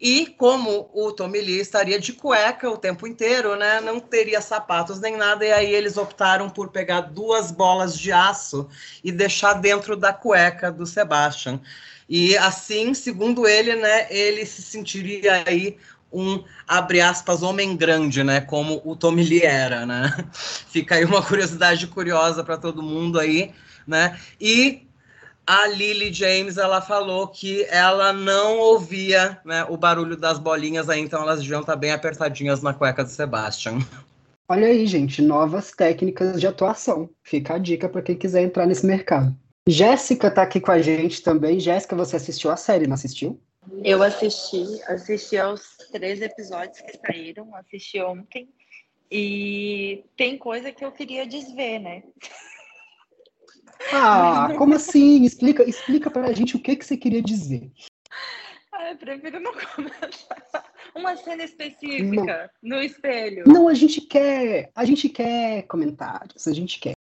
E 0.00 0.26
como 0.26 0.88
o 0.92 1.10
Tommy 1.12 1.40
Lee 1.40 1.60
estaria 1.60 1.98
de 1.98 2.12
cueca 2.12 2.70
o 2.70 2.76
tempo 2.76 3.06
inteiro, 3.06 3.56
né? 3.56 3.80
Não 3.80 3.98
teria 3.98 4.40
sapatos 4.40 5.00
nem 5.00 5.16
nada, 5.16 5.44
e 5.44 5.52
aí 5.52 5.74
eles 5.74 5.96
optaram 5.96 6.48
por 6.48 6.68
pegar 6.70 7.00
duas 7.00 7.50
bolas 7.50 7.98
de 7.98 8.12
aço 8.12 8.68
e 9.02 9.10
deixar 9.10 9.54
dentro 9.54 9.96
da 9.96 10.12
cueca 10.12 10.70
do 10.70 10.86
Sebastian. 10.86 11.60
E 12.08 12.36
assim, 12.38 12.94
segundo 12.94 13.46
ele, 13.46 13.74
né, 13.74 14.06
ele 14.10 14.46
se 14.46 14.62
sentiria 14.62 15.42
aí 15.46 15.76
um, 16.12 16.42
abre 16.66 17.00
aspas, 17.00 17.42
homem 17.42 17.76
grande, 17.76 18.24
né? 18.24 18.40
Como 18.40 18.80
o 18.84 18.96
Tommy 18.96 19.22
Lee 19.22 19.42
era, 19.42 19.84
né? 19.84 20.16
Fica 20.32 20.94
aí 20.94 21.04
uma 21.04 21.22
curiosidade 21.22 21.86
curiosa 21.86 22.42
para 22.42 22.56
todo 22.56 22.82
mundo 22.82 23.18
aí, 23.18 23.52
né? 23.86 24.18
E 24.40 24.87
a 25.48 25.66
Lily 25.66 26.12
James 26.12 26.58
ela 26.58 26.82
falou 26.82 27.26
que 27.26 27.64
ela 27.70 28.12
não 28.12 28.58
ouvia 28.58 29.40
né, 29.46 29.64
o 29.70 29.78
barulho 29.78 30.14
das 30.14 30.38
bolinhas 30.38 30.90
aí, 30.90 31.00
então 31.00 31.22
elas 31.22 31.40
deviam 31.40 31.62
estar 31.62 31.74
bem 31.74 31.90
apertadinhas 31.90 32.62
na 32.62 32.74
cueca 32.74 33.02
do 33.02 33.08
Sebastian. 33.08 33.78
Olha 34.46 34.66
aí, 34.66 34.86
gente, 34.86 35.22
novas 35.22 35.70
técnicas 35.70 36.38
de 36.38 36.46
atuação. 36.46 37.08
Fica 37.22 37.54
a 37.54 37.58
dica 37.58 37.88
para 37.88 38.02
quem 38.02 38.14
quiser 38.14 38.42
entrar 38.42 38.66
nesse 38.66 38.84
mercado. 38.84 39.34
Jéssica 39.66 40.28
está 40.28 40.42
aqui 40.42 40.60
com 40.60 40.70
a 40.70 40.82
gente 40.82 41.22
também. 41.22 41.58
Jéssica, 41.58 41.96
você 41.96 42.16
assistiu 42.16 42.50
a 42.50 42.56
série, 42.56 42.86
não 42.86 42.94
assistiu? 42.94 43.40
Eu 43.82 44.02
assisti, 44.02 44.64
assisti 44.86 45.38
aos 45.38 45.78
três 45.90 46.20
episódios 46.20 46.78
que 46.82 46.98
saíram, 46.98 47.54
assisti 47.54 47.98
ontem. 48.02 48.50
E 49.10 50.04
tem 50.14 50.36
coisa 50.36 50.70
que 50.72 50.84
eu 50.84 50.92
queria 50.92 51.26
desver, 51.26 51.78
né? 51.78 52.02
Ah, 53.92 54.48
como 54.56 54.74
assim? 54.74 55.24
Explica, 55.24 55.68
explica 55.68 56.10
pra 56.10 56.32
gente 56.32 56.56
o 56.56 56.60
que, 56.60 56.76
que 56.76 56.84
você 56.84 56.96
queria 56.96 57.22
dizer. 57.22 57.70
Ah, 58.72 58.90
eu 58.90 58.96
prefiro 58.96 59.40
não 59.40 59.52
comentar. 59.74 60.10
Uma 60.94 61.16
cena 61.16 61.44
específica 61.44 62.50
não. 62.62 62.76
no 62.76 62.82
espelho. 62.82 63.44
Não, 63.46 63.68
a 63.68 63.74
gente 63.74 64.00
quer, 64.00 64.70
a 64.74 64.84
gente 64.84 65.08
quer 65.08 65.62
comentários, 65.62 66.46
a 66.46 66.52
gente 66.52 66.80
quer. 66.80 66.92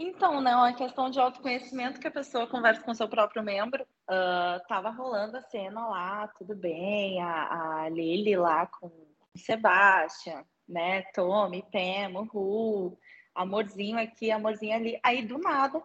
Então, 0.00 0.40
não, 0.40 0.64
é 0.64 0.72
questão 0.72 1.10
de 1.10 1.20
autoconhecimento 1.20 2.00
que 2.00 2.06
a 2.06 2.10
pessoa 2.10 2.46
conversa 2.46 2.80
com 2.82 2.94
seu 2.94 3.08
próprio 3.08 3.42
membro. 3.42 3.84
Uh, 4.08 4.66
tava 4.66 4.88
rolando 4.90 5.36
a 5.36 5.42
cena 5.42 5.86
lá, 5.86 6.28
tudo 6.38 6.54
bem, 6.54 7.22
a, 7.22 7.82
a 7.82 7.88
Lily 7.90 8.34
lá 8.36 8.66
com 8.66 8.86
o 8.86 9.38
Sebastian, 9.38 10.42
né? 10.66 11.02
Tommy, 11.14 11.62
Pam, 11.70 12.22
Ru, 12.32 12.98
amorzinho 13.34 13.98
aqui, 13.98 14.30
amorzinho 14.30 14.74
ali. 14.74 15.00
Aí 15.02 15.22
do 15.22 15.38
nada, 15.38 15.82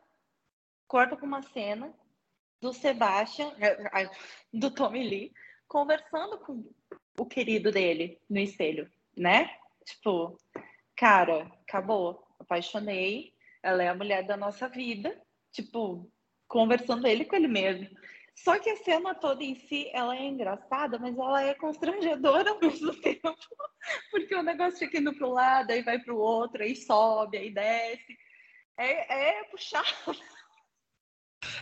corta 0.87 1.15
com 1.15 1.25
uma 1.25 1.41
cena 1.41 1.93
do 2.61 2.73
Sebastian, 2.73 3.53
é, 3.59 4.09
do 4.53 4.71
Tommy 4.71 5.07
Lee, 5.07 5.33
conversando 5.67 6.39
com 6.39 6.63
o 7.19 7.25
querido 7.25 7.71
dele 7.71 8.19
no 8.29 8.39
espelho, 8.39 8.89
né? 9.15 9.49
Tipo, 9.85 10.37
cara, 10.95 11.51
acabou, 11.67 12.25
apaixonei, 12.39 13.33
ela 13.61 13.83
é 13.83 13.87
a 13.87 13.95
mulher 13.95 14.25
da 14.25 14.35
nossa 14.35 14.67
vida, 14.67 15.19
tipo, 15.51 16.09
conversando 16.47 17.07
ele 17.07 17.25
com 17.25 17.35
ele 17.35 17.47
mesmo. 17.47 17.89
Só 18.35 18.59
que 18.59 18.69
a 18.69 18.77
cena 18.77 19.15
toda 19.15 19.43
em 19.43 19.55
si, 19.55 19.89
ela 19.93 20.15
é 20.15 20.25
engraçada, 20.25 20.99
mas 20.99 21.17
ela 21.17 21.41
é 21.41 21.53
constrangedora 21.53 22.51
ao 22.51 22.59
mesmo 22.59 22.93
tempo. 23.01 23.35
Porque 24.11 24.35
o 24.35 24.43
negócio 24.43 24.79
fica 24.79 24.97
indo 24.97 25.13
para 25.13 25.27
um 25.27 25.31
lado, 25.31 25.71
aí 25.71 25.81
vai 25.81 25.99
para 25.99 26.13
o 26.13 26.17
outro, 26.17 26.61
aí 26.61 26.75
sobe, 26.75 27.37
aí 27.37 27.53
desce. 27.53 28.17
É, 28.77 29.39
é 29.39 29.43
puxado. 29.45 29.87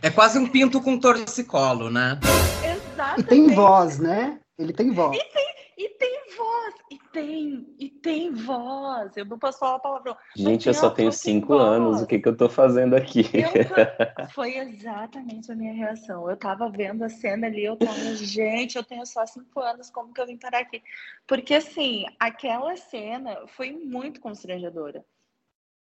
É 0.01 0.09
quase 0.09 0.39
um 0.39 0.47
pinto 0.47 0.81
com 0.81 0.99
torcicolo, 0.99 1.89
né? 1.89 2.19
Exatamente. 2.63 3.21
E 3.21 3.23
tem 3.23 3.47
voz, 3.53 3.99
né? 3.99 4.39
Ele 4.57 4.73
tem 4.73 4.91
voz. 4.91 5.15
E 5.15 5.23
tem, 5.31 5.53
e 5.77 5.89
tem 5.89 6.23
voz, 6.35 6.75
e 6.91 6.99
tem, 7.11 7.75
e 7.79 7.89
tem 7.89 8.31
voz. 8.31 9.15
Eu 9.17 9.25
não 9.25 9.39
posso 9.39 9.59
falar 9.59 9.75
a 9.75 9.79
palavra. 9.79 10.17
Gente, 10.35 10.67
eu 10.67 10.73
só 10.73 10.89
tenho 10.89 11.11
cinco 11.11 11.53
anos, 11.53 12.01
o 12.01 12.07
que, 12.07 12.19
que 12.19 12.27
eu 12.27 12.35
tô 12.35 12.49
fazendo 12.49 12.95
aqui? 12.95 13.25
Eu, 13.33 13.49
foi 14.33 14.57
exatamente 14.57 15.51
a 15.51 15.55
minha 15.55 15.73
reação. 15.73 16.29
Eu 16.29 16.37
tava 16.37 16.69
vendo 16.69 17.03
a 17.03 17.09
cena 17.09 17.47
ali, 17.47 17.63
eu 17.63 17.75
tava, 17.75 18.15
gente, 18.15 18.75
eu 18.75 18.83
tenho 18.83 19.05
só 19.05 19.25
cinco 19.25 19.59
anos, 19.59 19.89
como 19.89 20.13
que 20.13 20.21
eu 20.21 20.27
vim 20.27 20.37
parar 20.37 20.59
aqui? 20.59 20.81
Porque, 21.27 21.55
assim, 21.55 22.05
aquela 22.19 22.75
cena 22.75 23.47
foi 23.47 23.71
muito 23.71 24.21
constrangedora. 24.21 25.03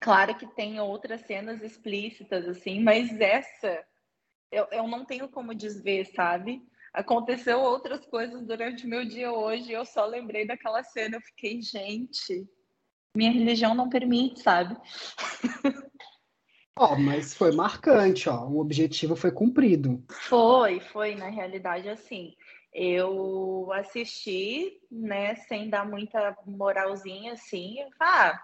Claro 0.00 0.34
que 0.34 0.46
tem 0.46 0.78
outras 0.80 1.22
cenas 1.22 1.62
explícitas, 1.62 2.46
assim, 2.46 2.80
mas 2.80 3.18
essa 3.20 3.84
eu, 4.50 4.66
eu 4.70 4.86
não 4.86 5.04
tenho 5.04 5.28
como 5.28 5.54
desver, 5.54 6.06
sabe? 6.14 6.62
Aconteceu 6.96 7.60
outras 7.60 8.04
coisas 8.06 8.42
durante 8.46 8.86
o 8.86 8.88
meu 8.88 9.04
dia 9.04 9.30
hoje, 9.30 9.70
eu 9.70 9.84
só 9.84 10.06
lembrei 10.06 10.46
daquela 10.46 10.82
cena, 10.82 11.16
eu 11.16 11.20
fiquei, 11.20 11.60
gente, 11.60 12.48
minha 13.14 13.30
religião 13.30 13.74
não 13.74 13.90
permite, 13.90 14.40
sabe? 14.40 14.74
Ó, 16.78 16.92
oh, 16.92 16.96
mas 16.96 17.34
foi 17.34 17.52
marcante, 17.52 18.28
ó. 18.28 18.44
O 18.44 18.60
objetivo 18.60 19.16
foi 19.16 19.30
cumprido. 19.30 20.04
Foi, 20.10 20.80
foi, 20.80 21.14
na 21.14 21.28
realidade, 21.28 21.88
assim. 21.88 22.34
Eu 22.72 23.70
assisti, 23.72 24.78
né, 24.90 25.34
sem 25.36 25.70
dar 25.70 25.88
muita 25.88 26.36
moralzinha, 26.46 27.32
assim. 27.32 27.76
Ah, 27.98 28.38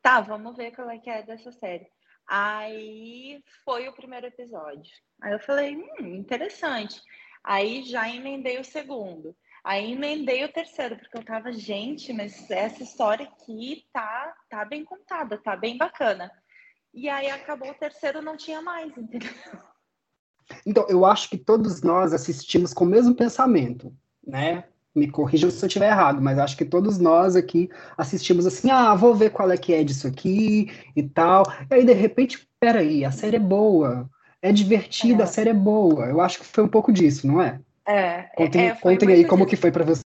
tá, 0.00 0.20
vamos 0.20 0.56
ver 0.56 0.72
qual 0.72 0.88
é 0.90 0.98
que 0.98 1.10
é 1.10 1.24
dessa 1.24 1.50
série. 1.50 1.88
Aí 2.28 3.42
foi 3.64 3.88
o 3.88 3.92
primeiro 3.92 4.26
episódio. 4.26 4.92
Aí 5.20 5.32
eu 5.32 5.40
falei, 5.40 5.76
hum, 5.76 6.14
interessante. 6.14 7.00
Aí 7.46 7.84
já 7.84 8.12
emendei 8.12 8.58
o 8.58 8.64
segundo. 8.64 9.32
Aí 9.62 9.92
emendei 9.92 10.44
o 10.44 10.52
terceiro, 10.52 10.96
porque 10.96 11.16
eu 11.16 11.24
tava, 11.24 11.52
gente, 11.52 12.12
mas 12.12 12.50
essa 12.50 12.82
história 12.82 13.26
aqui 13.26 13.84
tá, 13.92 14.34
tá 14.50 14.64
bem 14.64 14.84
contada, 14.84 15.38
tá 15.38 15.56
bem 15.56 15.78
bacana. 15.78 16.28
E 16.92 17.08
aí 17.08 17.30
acabou 17.30 17.70
o 17.70 17.74
terceiro, 17.74 18.20
não 18.20 18.36
tinha 18.36 18.60
mais, 18.60 18.96
entendeu? 18.98 19.30
Então, 20.64 20.86
eu 20.88 21.04
acho 21.04 21.30
que 21.30 21.36
todos 21.36 21.82
nós 21.82 22.12
assistimos 22.12 22.74
com 22.74 22.84
o 22.84 22.88
mesmo 22.88 23.14
pensamento, 23.14 23.94
né? 24.26 24.64
Me 24.94 25.08
corrija 25.08 25.50
se 25.50 25.64
eu 25.64 25.66
estiver 25.66 25.90
errado, 25.90 26.20
mas 26.22 26.38
acho 26.38 26.56
que 26.56 26.64
todos 26.64 26.98
nós 26.98 27.36
aqui 27.36 27.68
assistimos 27.96 28.46
assim, 28.46 28.70
ah, 28.70 28.94
vou 28.94 29.14
ver 29.14 29.30
qual 29.30 29.50
é 29.50 29.56
que 29.56 29.72
é 29.72 29.84
disso 29.84 30.08
aqui 30.08 30.70
e 30.96 31.02
tal. 31.02 31.44
E 31.70 31.74
aí, 31.74 31.84
de 31.84 31.92
repente, 31.92 32.48
peraí, 32.58 33.04
a 33.04 33.12
série 33.12 33.36
é 33.36 33.40
boa 33.40 34.08
é 34.48 34.52
divertida, 34.52 35.22
é. 35.22 35.24
a 35.24 35.26
série 35.26 35.50
é 35.50 35.54
boa. 35.54 36.06
Eu 36.06 36.20
acho 36.20 36.38
que 36.38 36.46
foi 36.46 36.64
um 36.64 36.68
pouco 36.68 36.92
disso, 36.92 37.26
não 37.26 37.42
é? 37.42 37.60
É. 37.86 38.22
Contem, 38.36 38.68
é, 38.68 38.74
contem 38.74 39.12
aí 39.12 39.24
como 39.24 39.46
que 39.46 39.56
foi 39.56 39.70
para 39.70 39.84
você. 39.84 40.02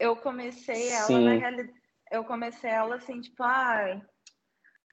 Eu 0.00 0.16
comecei 0.16 0.88
ela 0.90 1.06
Sim. 1.06 1.24
na 1.24 1.34
realidade. 1.34 1.78
Eu 2.10 2.24
comecei 2.24 2.70
ela 2.70 2.96
assim, 2.96 3.20
tipo, 3.20 3.42
ah, 3.42 4.00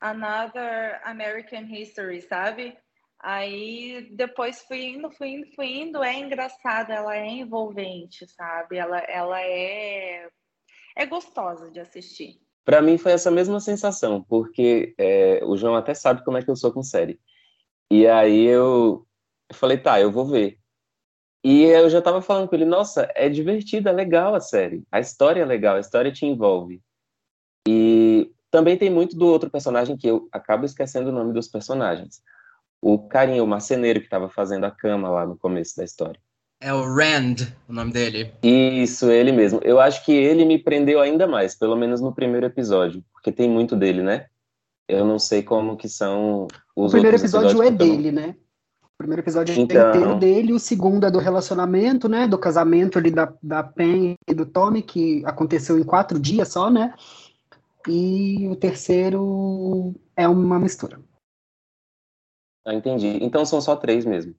Another 0.01 0.99
American 1.03 1.63
History, 1.63 2.21
sabe? 2.21 2.77
Aí 3.21 4.09
depois 4.11 4.61
fui 4.67 4.85
indo, 4.85 5.09
fui 5.11 5.29
indo, 5.29 5.47
fui 5.55 5.67
indo. 5.67 6.03
É 6.03 6.19
engraçada, 6.19 6.93
ela 6.93 7.15
é 7.15 7.27
envolvente, 7.27 8.27
sabe? 8.27 8.77
Ela, 8.77 8.99
ela 8.99 9.41
é, 9.41 10.27
é 10.97 11.05
gostosa 11.05 11.71
de 11.71 11.79
assistir. 11.79 12.41
Para 12.65 12.81
mim 12.81 12.97
foi 12.97 13.13
essa 13.13 13.31
mesma 13.31 13.59
sensação, 13.59 14.23
porque 14.23 14.93
é, 14.97 15.39
o 15.45 15.55
João 15.55 15.75
até 15.75 15.93
sabe 15.93 16.25
como 16.25 16.37
é 16.37 16.41
que 16.41 16.49
eu 16.49 16.55
sou 16.55 16.73
com 16.73 16.83
série. 16.83 17.19
E 17.91 18.07
aí 18.07 18.45
eu, 18.45 19.05
eu 19.49 19.55
falei, 19.55 19.77
tá, 19.77 19.99
eu 19.99 20.11
vou 20.11 20.25
ver. 20.25 20.57
E 21.43 21.63
eu 21.63 21.89
já 21.89 22.01
tava 22.01 22.21
falando 22.21 22.47
com 22.47 22.55
ele, 22.55 22.65
nossa, 22.65 23.07
é 23.13 23.29
divertida, 23.29 23.91
é 23.91 23.93
legal 23.93 24.33
a 24.33 24.39
série. 24.39 24.83
A 24.91 24.99
história 24.99 25.41
é 25.41 25.45
legal, 25.45 25.75
a 25.75 25.79
história 25.79 26.11
te 26.11 26.25
envolve. 26.25 26.81
E 27.67 28.31
também 28.49 28.77
tem 28.77 28.89
muito 28.89 29.15
do 29.15 29.27
outro 29.27 29.49
personagem 29.49 29.95
que 29.95 30.07
eu 30.07 30.27
acabo 30.31 30.65
esquecendo 30.65 31.09
o 31.09 31.13
nome 31.13 31.33
dos 31.33 31.47
personagens. 31.47 32.21
O 32.81 32.97
carinha, 32.97 33.43
o 33.43 33.47
marceneiro 33.47 33.99
que 33.99 34.07
estava 34.07 34.27
fazendo 34.27 34.65
a 34.65 34.71
cama 34.71 35.09
lá 35.09 35.25
no 35.25 35.37
começo 35.37 35.77
da 35.77 35.83
história. 35.83 36.19
É 36.59 36.73
o 36.73 36.81
Rand, 36.81 37.53
o 37.67 37.73
nome 37.73 37.91
dele. 37.91 38.33
Isso, 38.41 39.11
ele 39.11 39.31
mesmo. 39.31 39.59
Eu 39.63 39.79
acho 39.79 40.03
que 40.03 40.13
ele 40.13 40.45
me 40.45 40.57
prendeu 40.57 40.99
ainda 40.99 41.27
mais, 41.27 41.53
pelo 41.53 41.75
menos 41.75 42.01
no 42.01 42.11
primeiro 42.11 42.45
episódio, 42.47 43.03
porque 43.13 43.31
tem 43.31 43.47
muito 43.47 43.75
dele, 43.75 44.01
né? 44.01 44.25
Eu 44.87 45.05
não 45.05 45.17
sei 45.17 45.41
como 45.41 45.77
que 45.77 45.89
são 45.89 46.47
os 46.75 46.91
O 46.91 46.91
primeiro 46.91 47.17
episódio 47.17 47.63
é 47.63 47.71
dele, 47.71 48.11
né? 48.11 48.35
O 48.83 48.97
primeiro 48.97 49.21
episódio 49.21 49.53
é 49.53 49.57
então... 49.57 49.89
inteiro 49.89 50.15
dele, 50.15 50.53
o 50.53 50.59
segundo 50.59 51.05
é 51.05 51.11
do 51.11 51.19
relacionamento, 51.19 52.07
né? 52.07 52.27
Do 52.27 52.37
casamento 52.37 52.97
ali 52.97 53.11
da, 53.11 53.33
da 53.41 53.63
Pen 53.63 54.15
e 54.27 54.33
do 54.33 54.45
Tommy, 54.45 54.81
que 54.81 55.21
aconteceu 55.25 55.77
em 55.77 55.83
quatro 55.83 56.19
dias 56.19 56.49
só, 56.49 56.69
né? 56.69 56.93
E 57.87 58.47
o 58.47 58.55
terceiro 58.55 59.93
é 60.15 60.27
uma 60.27 60.59
mistura. 60.59 60.99
Ah, 62.65 62.73
entendi. 62.73 63.19
Então 63.21 63.45
são 63.45 63.61
só 63.61 63.75
três 63.75 64.05
mesmo. 64.05 64.33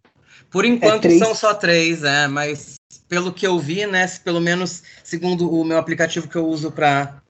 Por 0.50 0.64
enquanto 0.64 1.06
é 1.06 1.18
são 1.18 1.34
só 1.34 1.54
três, 1.54 2.02
é, 2.02 2.26
mas 2.26 2.76
pelo 3.08 3.32
que 3.32 3.46
eu 3.46 3.58
vi, 3.58 3.86
né, 3.86 4.06
pelo 4.24 4.40
menos 4.40 4.82
segundo 5.02 5.50
o 5.50 5.64
meu 5.64 5.78
aplicativo 5.78 6.28
que 6.28 6.36
eu 6.36 6.46
uso 6.46 6.72
para 6.72 7.22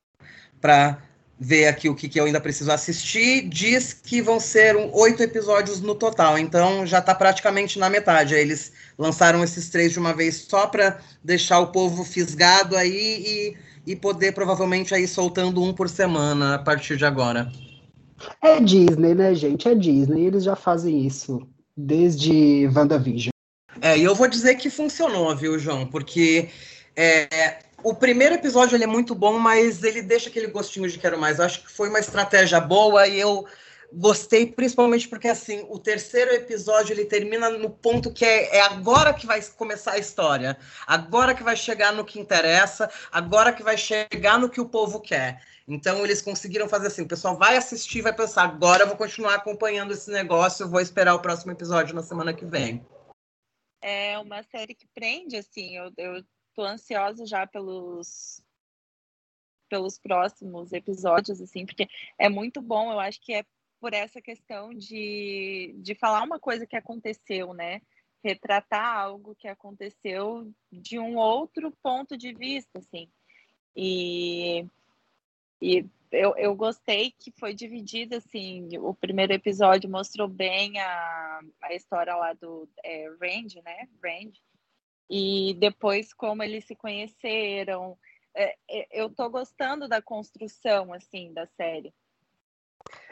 ver 1.38 1.66
aqui 1.66 1.88
o 1.88 1.94
que, 1.94 2.08
que 2.08 2.18
eu 2.18 2.24
ainda 2.24 2.40
preciso 2.40 2.72
assistir, 2.72 3.48
diz 3.48 3.92
que 3.92 4.22
vão 4.22 4.40
ser 4.40 4.74
um, 4.76 4.90
oito 4.94 5.22
episódios 5.22 5.80
no 5.80 5.94
total, 5.94 6.38
então 6.38 6.86
já 6.86 6.98
está 6.98 7.14
praticamente 7.14 7.78
na 7.78 7.90
metade. 7.90 8.34
Aí 8.34 8.40
eles 8.40 8.72
lançaram 8.98 9.44
esses 9.44 9.68
três 9.68 9.92
de 9.92 9.98
uma 9.98 10.14
vez 10.14 10.46
só 10.48 10.66
para 10.66 10.98
deixar 11.22 11.60
o 11.60 11.68
povo 11.68 12.04
fisgado 12.04 12.76
aí 12.76 13.54
e, 13.86 13.92
e 13.92 13.96
poder 13.96 14.32
provavelmente 14.32 14.94
aí 14.94 15.06
soltando 15.06 15.62
um 15.62 15.74
por 15.74 15.88
semana 15.88 16.54
a 16.54 16.58
partir 16.58 16.96
de 16.96 17.04
agora. 17.04 17.52
É 18.42 18.58
Disney, 18.60 19.14
né, 19.14 19.34
gente? 19.34 19.68
É 19.68 19.74
Disney. 19.74 20.26
Eles 20.26 20.44
já 20.44 20.56
fazem 20.56 21.06
isso 21.06 21.46
desde 21.76 22.66
WandaVision. 22.74 23.30
É, 23.82 23.98
e 23.98 24.02
eu 24.04 24.14
vou 24.14 24.26
dizer 24.26 24.54
que 24.54 24.70
funcionou, 24.70 25.36
viu, 25.36 25.58
João? 25.58 25.86
Porque 25.86 26.48
é, 26.96 27.58
o 27.88 27.94
primeiro 27.94 28.34
episódio 28.34 28.74
ele 28.74 28.82
é 28.82 28.88
muito 28.88 29.14
bom, 29.14 29.38
mas 29.38 29.84
ele 29.84 30.02
deixa 30.02 30.28
aquele 30.28 30.48
gostinho 30.48 30.88
de 30.88 30.98
quero 30.98 31.16
mais. 31.16 31.38
Eu 31.38 31.44
acho 31.44 31.62
que 31.62 31.70
foi 31.70 31.88
uma 31.88 32.00
estratégia 32.00 32.58
boa 32.58 33.06
e 33.06 33.20
eu 33.20 33.46
gostei 33.92 34.44
principalmente 34.44 35.08
porque 35.08 35.28
assim 35.28 35.64
o 35.70 35.78
terceiro 35.78 36.32
episódio 36.32 36.92
ele 36.92 37.04
termina 37.04 37.48
no 37.48 37.70
ponto 37.70 38.12
que 38.12 38.24
é, 38.24 38.56
é, 38.56 38.60
agora 38.62 39.14
que 39.14 39.24
vai 39.24 39.40
começar 39.56 39.92
a 39.92 39.98
história 39.98 40.58
agora 40.84 41.32
que 41.32 41.44
vai 41.44 41.54
chegar 41.54 41.92
no 41.92 42.04
que 42.04 42.18
interessa 42.18 42.90
agora 43.12 43.52
que 43.52 43.62
vai 43.62 43.78
chegar 43.78 44.40
no 44.40 44.50
que 44.50 44.60
o 44.60 44.68
povo 44.68 44.98
quer 44.98 45.40
então 45.68 46.04
eles 46.04 46.20
conseguiram 46.20 46.68
fazer 46.68 46.88
assim, 46.88 47.02
o 47.02 47.08
pessoal 47.08 47.36
vai 47.36 47.56
assistir, 47.56 48.02
vai 48.02 48.12
pensar, 48.12 48.42
agora 48.42 48.82
eu 48.82 48.88
vou 48.88 48.96
continuar 48.96 49.36
acompanhando 49.36 49.92
esse 49.92 50.10
negócio, 50.10 50.68
vou 50.68 50.80
esperar 50.80 51.14
o 51.14 51.22
próximo 51.22 51.52
episódio 51.52 51.94
na 51.94 52.02
semana 52.02 52.32
que 52.32 52.44
vem. 52.44 52.86
É 53.82 54.18
uma 54.18 54.42
série 54.44 54.74
que 54.74 54.86
prende, 54.94 55.36
assim, 55.36 55.76
eu, 55.76 55.92
eu 55.96 56.22
tô 56.56 56.64
ansiosa 56.64 57.26
já 57.26 57.46
pelos 57.46 58.42
pelos 59.68 59.98
próximos 59.98 60.72
episódios, 60.72 61.40
assim, 61.40 61.66
porque 61.66 61.88
é 62.16 62.28
muito 62.28 62.62
bom, 62.62 62.92
eu 62.92 63.00
acho 63.00 63.20
que 63.20 63.34
é 63.34 63.44
por 63.80 63.92
essa 63.92 64.22
questão 64.22 64.72
de, 64.72 65.74
de 65.78 65.94
falar 65.96 66.22
uma 66.22 66.38
coisa 66.38 66.66
que 66.66 66.76
aconteceu, 66.76 67.52
né? 67.52 67.82
Retratar 68.24 68.96
algo 68.96 69.34
que 69.34 69.48
aconteceu 69.48 70.52
de 70.72 70.98
um 71.00 71.16
outro 71.16 71.72
ponto 71.82 72.16
de 72.16 72.32
vista, 72.32 72.78
assim. 72.78 73.10
E 73.74 74.66
e 75.60 75.86
eu, 76.12 76.36
eu 76.36 76.54
gostei 76.54 77.10
que 77.10 77.30
foi 77.32 77.54
dividido, 77.54 78.16
assim, 78.16 78.68
o 78.78 78.94
primeiro 78.94 79.32
episódio 79.32 79.90
mostrou 79.90 80.28
bem 80.28 80.78
a, 80.78 81.40
a 81.62 81.74
história 81.74 82.14
lá 82.14 82.32
do 82.34 82.68
é, 82.84 83.08
Randy, 83.20 83.60
né? 83.62 83.88
Randy. 84.02 84.40
E 85.08 85.54
depois 85.58 86.12
como 86.12 86.42
eles 86.42 86.64
se 86.64 86.74
conheceram. 86.74 87.96
É, 88.34 88.56
é 88.68 88.86
eu 88.92 89.08
tô 89.08 89.28
gostando 89.30 89.88
da 89.88 90.02
construção, 90.02 90.92
assim, 90.92 91.32
da 91.32 91.46
série. 91.56 91.92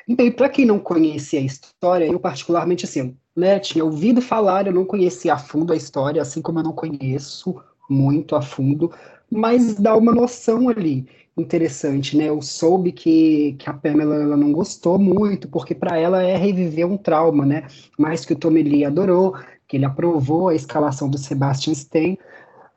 E 0.06 0.30
para 0.30 0.50
quem 0.50 0.66
não 0.66 0.78
conhecia 0.78 1.40
a 1.40 1.42
história, 1.42 2.04
eu 2.04 2.20
particularmente, 2.20 2.84
assim, 2.84 3.16
né, 3.34 3.58
tinha 3.58 3.84
ouvido 3.84 4.20
falar, 4.20 4.66
eu 4.66 4.72
não 4.72 4.84
conhecia 4.84 5.32
a 5.32 5.38
fundo 5.38 5.72
a 5.72 5.76
história, 5.76 6.20
assim 6.20 6.42
como 6.42 6.58
eu 6.58 6.64
não 6.64 6.72
conheço 6.72 7.62
muito 7.88 8.36
a 8.36 8.42
fundo, 8.42 8.92
mas 9.30 9.74
dá 9.76 9.96
uma 9.96 10.12
noção 10.12 10.68
ali 10.68 11.06
interessante, 11.36 12.16
né? 12.16 12.28
Eu 12.28 12.40
soube 12.40 12.92
que, 12.92 13.54
que 13.58 13.68
a 13.68 13.72
Pamela 13.72 14.14
ela 14.14 14.36
não 14.36 14.52
gostou 14.52 14.98
muito, 14.98 15.48
porque 15.48 15.74
para 15.74 15.98
ela 15.98 16.22
é 16.22 16.36
reviver 16.36 16.86
um 16.86 16.96
trauma, 16.96 17.44
né? 17.44 17.66
Mais 17.98 18.24
que 18.24 18.32
o 18.32 18.38
Tommy 18.38 18.62
Lee 18.62 18.84
adorou, 18.84 19.34
que 19.74 19.78
ele 19.78 19.84
aprovou 19.84 20.50
a 20.50 20.54
escalação 20.54 21.10
do 21.10 21.18
Sebastian 21.18 21.72
Stan 21.72 22.16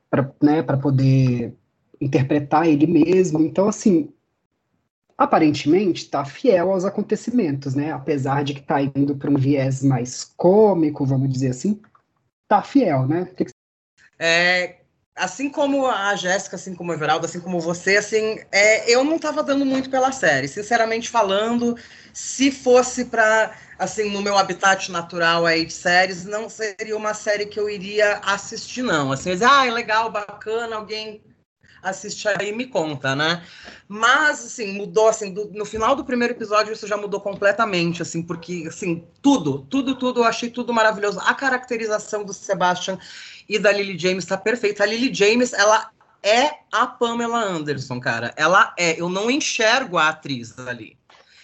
para 0.10 0.32
né, 0.42 0.64
poder 0.64 1.54
interpretar 2.02 2.68
ele 2.68 2.88
mesmo. 2.88 3.40
Então, 3.40 3.68
assim, 3.68 4.12
aparentemente 5.16 6.06
está 6.06 6.26
fiel 6.26 6.72
aos 6.72 6.86
acontecimentos, 6.86 7.76
né? 7.76 7.92
Apesar 7.92 8.44
de 8.44 8.56
que 8.56 8.62
está 8.62 8.82
indo 8.82 9.16
para 9.16 9.30
um 9.30 9.36
viés 9.36 9.84
mais 9.84 10.24
cômico, 10.24 11.06
vamos 11.06 11.30
dizer 11.30 11.50
assim, 11.50 11.80
tá 12.48 12.64
fiel, 12.64 13.06
né? 13.06 13.30
É, 14.18 14.78
assim 15.16 15.52
como 15.52 15.86
a 15.86 16.16
Jéssica, 16.16 16.56
assim 16.56 16.74
como 16.74 16.90
o 16.90 16.96
Everaldo, 16.96 17.28
assim 17.28 17.40
como 17.40 17.60
você, 17.60 17.98
assim, 17.98 18.40
é, 18.52 18.92
eu 18.92 19.04
não 19.04 19.18
estava 19.18 19.44
dando 19.44 19.64
muito 19.68 19.88
pela 19.92 20.12
série. 20.12 20.48
Sinceramente 20.48 21.12
falando, 21.12 21.78
se 22.12 22.50
fosse 22.50 23.06
para 23.06 23.54
assim, 23.78 24.12
no 24.12 24.22
meu 24.22 24.38
habitat 24.38 24.92
natural 24.92 25.46
aí 25.46 25.66
de 25.66 25.74
séries, 25.74 26.26
não 26.26 26.50
seria 26.50 26.96
uma 26.96 27.14
série 27.14 27.46
que 27.46 27.60
eu 27.60 27.70
iria 27.70 28.20
assistir, 28.24 28.82
não. 28.82 29.12
Assim, 29.12 29.32
dizer, 29.32 29.48
ah, 29.50 29.66
é 29.66 29.72
legal, 29.72 30.12
bacana, 30.12 30.76
alguém 30.76 31.22
assiste 31.82 32.28
aí 32.28 32.50
e 32.50 32.52
me 32.56 32.66
conta, 32.66 33.16
né? 33.16 33.44
Mas, 33.88 34.46
assim, 34.46 34.74
mudou, 34.74 35.08
assim, 35.08 35.34
do, 35.34 35.52
no 35.54 35.66
final 35.66 35.96
do 35.96 36.04
primeiro 36.04 36.34
episódio 36.34 36.74
isso 36.74 36.88
já 36.88 36.98
mudou 36.98 37.22
completamente, 37.22 38.02
assim, 38.02 38.22
porque, 38.22 38.66
assim, 38.68 39.06
tudo, 39.22 39.60
tudo, 39.70 39.96
tudo, 39.96 40.22
eu 40.22 40.26
achei 40.26 40.50
tudo 40.50 40.74
maravilhoso. 40.74 41.20
A 41.22 41.34
caracterização 41.34 42.24
do 42.24 42.34
Sebastian 42.34 42.98
e 43.48 43.58
da 43.58 43.72
Lily 43.72 43.98
James 43.98 44.26
tá 44.26 44.38
perfeita. 44.38 44.84
A 44.84 44.88
Lily 44.88 45.14
James, 45.14 45.54
ela 45.54 45.90
é 46.22 46.52
a 46.72 46.86
Pamela 46.88 47.40
Anderson, 47.40 48.00
cara. 48.00 48.34
Ela 48.36 48.74
é. 48.78 49.00
Eu 49.00 49.10
não 49.10 49.32
enxergo 49.32 49.98
a 49.98 50.10
atriz 50.10 50.58
ali. 50.60 50.98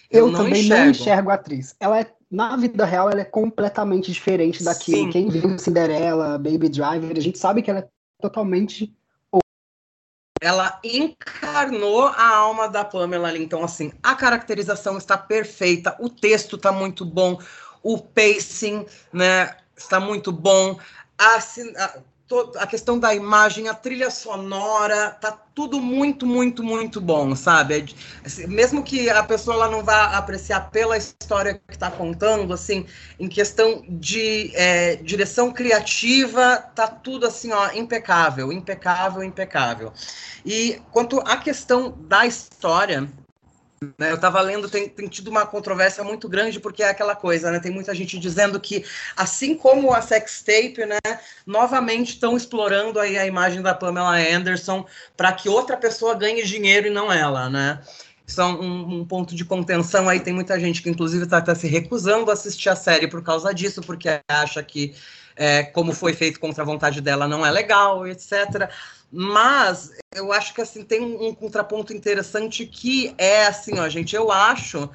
Eu, 0.10 0.28
eu 0.28 0.32
não 0.32 0.44
também 0.44 0.62
enxergo. 0.62 0.84
não 0.84 0.92
enxergo 0.92 1.30
a 1.30 1.34
atriz. 1.36 1.76
Ela 1.80 2.02
é 2.02 2.12
na 2.34 2.58
vida 2.58 2.84
real 2.84 3.12
ela 3.12 3.22
é 3.22 3.26
completamente 3.26 4.12
diferente 4.12 4.64
daquilo. 4.64 5.04
Sim. 5.04 5.10
Quem 5.12 5.30
viu 5.30 5.60
Cinderela, 5.60 6.40
Baby 6.40 6.68
Driver, 6.68 7.16
a 7.16 7.22
gente 7.22 7.38
sabe 7.38 7.62
que 7.62 7.70
ela 7.70 7.82
é 7.82 7.88
totalmente 8.20 8.92
ela 10.42 10.78
encarnou 10.84 12.08
a 12.08 12.36
alma 12.36 12.68
da 12.68 12.84
Pamela 12.84 13.30
ali. 13.30 13.42
Então, 13.42 13.64
assim, 13.64 13.94
a 14.02 14.14
caracterização 14.14 14.98
está 14.98 15.18
perfeita, 15.18 15.96
o 16.02 16.10
texto 16.10 16.58
está 16.58 16.70
muito 16.70 17.06
bom, 17.06 17.40
o 17.82 17.98
pacing, 17.98 18.86
né, 19.14 19.56
está 19.78 20.02
muito 20.02 20.34
bom 20.34 20.78
a, 21.18 21.38
a, 21.38 22.00
a 22.58 22.68
questão 22.68 23.00
da 23.00 23.14
imagem, 23.14 23.68
a 23.68 23.74
trilha 23.74 24.10
sonora, 24.10 25.12
tá 25.12 25.32
tudo 25.54 25.80
muito, 25.80 26.26
muito, 26.26 26.64
muito 26.64 27.00
bom, 27.00 27.36
sabe? 27.36 27.94
Assim, 28.26 28.48
mesmo 28.48 28.84
que 28.84 29.10
a 29.10 29.24
pessoa 29.24 29.56
ela 29.56 29.70
não 29.70 29.84
vá 29.84 30.18
apreciar 30.18 30.72
pela 30.72 30.98
história 30.98 31.62
que 31.68 31.74
está 31.74 31.92
contando, 31.92 32.54
assim, 32.54 32.86
em 33.20 33.28
questão 33.28 33.84
de 33.88 34.52
é, 34.56 34.96
direção 34.98 35.52
criativa, 35.52 36.58
tá 36.76 36.88
tudo 36.88 37.28
assim, 37.28 37.52
ó, 37.52 37.72
impecável, 37.74 38.52
impecável, 38.52 39.24
impecável. 39.24 39.94
E 40.46 40.82
quanto 40.92 41.20
à 41.20 41.38
questão 41.38 41.96
da 42.08 42.26
história, 42.26 43.08
né, 43.98 44.12
eu 44.12 44.16
estava 44.16 44.40
lendo, 44.42 44.70
tem, 44.70 44.88
tem, 44.88 45.08
tido 45.08 45.30
uma 45.30 45.46
controvérsia 45.46 46.04
muito 46.04 46.30
grande, 46.30 46.60
porque 46.60 46.84
é 46.84 46.90
aquela 46.90 47.16
coisa, 47.16 47.52
né? 47.52 47.60
Tem 47.60 47.72
muita 47.72 47.94
gente 47.94 48.20
dizendo 48.20 48.60
que, 48.60 48.86
assim 49.16 49.56
como 49.56 49.94
a 49.94 50.02
sextape, 50.02 50.86
né, 50.86 51.00
novamente 51.46 52.10
estão 52.10 52.38
explorando 52.38 53.00
aí 53.00 53.18
a 53.18 53.26
imagem 53.26 53.62
da 53.62 53.74
Pamela 53.74 54.18
Anderson 54.18 54.86
para 55.16 55.32
que 55.34 55.50
outra 55.50 55.78
pessoa 55.78 56.16
ganhe 56.16 56.44
dinheiro 56.44 56.88
e 56.88 56.92
não 56.92 57.12
ela, 57.12 57.50
né? 57.50 57.82
Isso 58.26 58.40
é 58.42 58.46
um, 58.46 59.00
um 59.00 59.06
ponto 59.06 59.36
de 59.36 59.44
contenção 59.44 60.08
aí. 60.08 60.20
Tem 60.20 60.34
muita 60.34 60.60
gente 60.60 60.82
que, 60.82 60.90
inclusive, 60.90 61.26
está 61.26 61.42
tá 61.42 61.54
se 61.54 61.68
recusando 61.68 62.32
a 62.32 62.34
assistir 62.34 62.70
a 62.70 62.76
série 62.76 63.08
por 63.08 63.22
causa 63.22 63.54
disso, 63.54 63.82
porque 63.82 64.22
acha 64.28 64.64
que, 64.64 64.96
é, 65.36 65.64
como 65.64 65.94
foi 65.94 66.14
feito 66.14 66.40
contra 66.40 66.64
a 66.64 66.66
vontade 66.66 67.02
dela, 67.02 67.28
não 67.28 67.46
é 67.46 67.52
legal, 67.52 68.08
etc. 68.08 68.70
Mas 69.16 69.91
eu 70.11 70.34
acho 70.34 70.55
que 70.55 70.61
assim 70.61 70.84
tem 70.84 71.01
um, 71.01 71.36
contraponto 71.36 71.93
interessante 71.93 72.66
que 72.66 73.14
é 73.16 73.45
assim, 73.45 73.78
ó, 73.78 73.88
gente, 73.88 74.16
eu 74.16 74.32
acho 74.32 74.89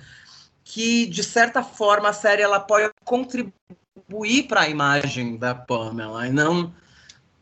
que 0.64 1.06
de 1.06 1.22
certa 1.22 1.62
forma 1.62 2.08
a 2.08 2.12
série 2.12 2.42
ela 2.42 2.58
pode 2.58 2.90
contribuir 3.04 4.48
para 4.48 4.62
a 4.62 4.68
imagem 4.68 5.36
da 5.36 5.54
Pamela 5.54 6.26
e 6.26 6.32
não 6.32 6.74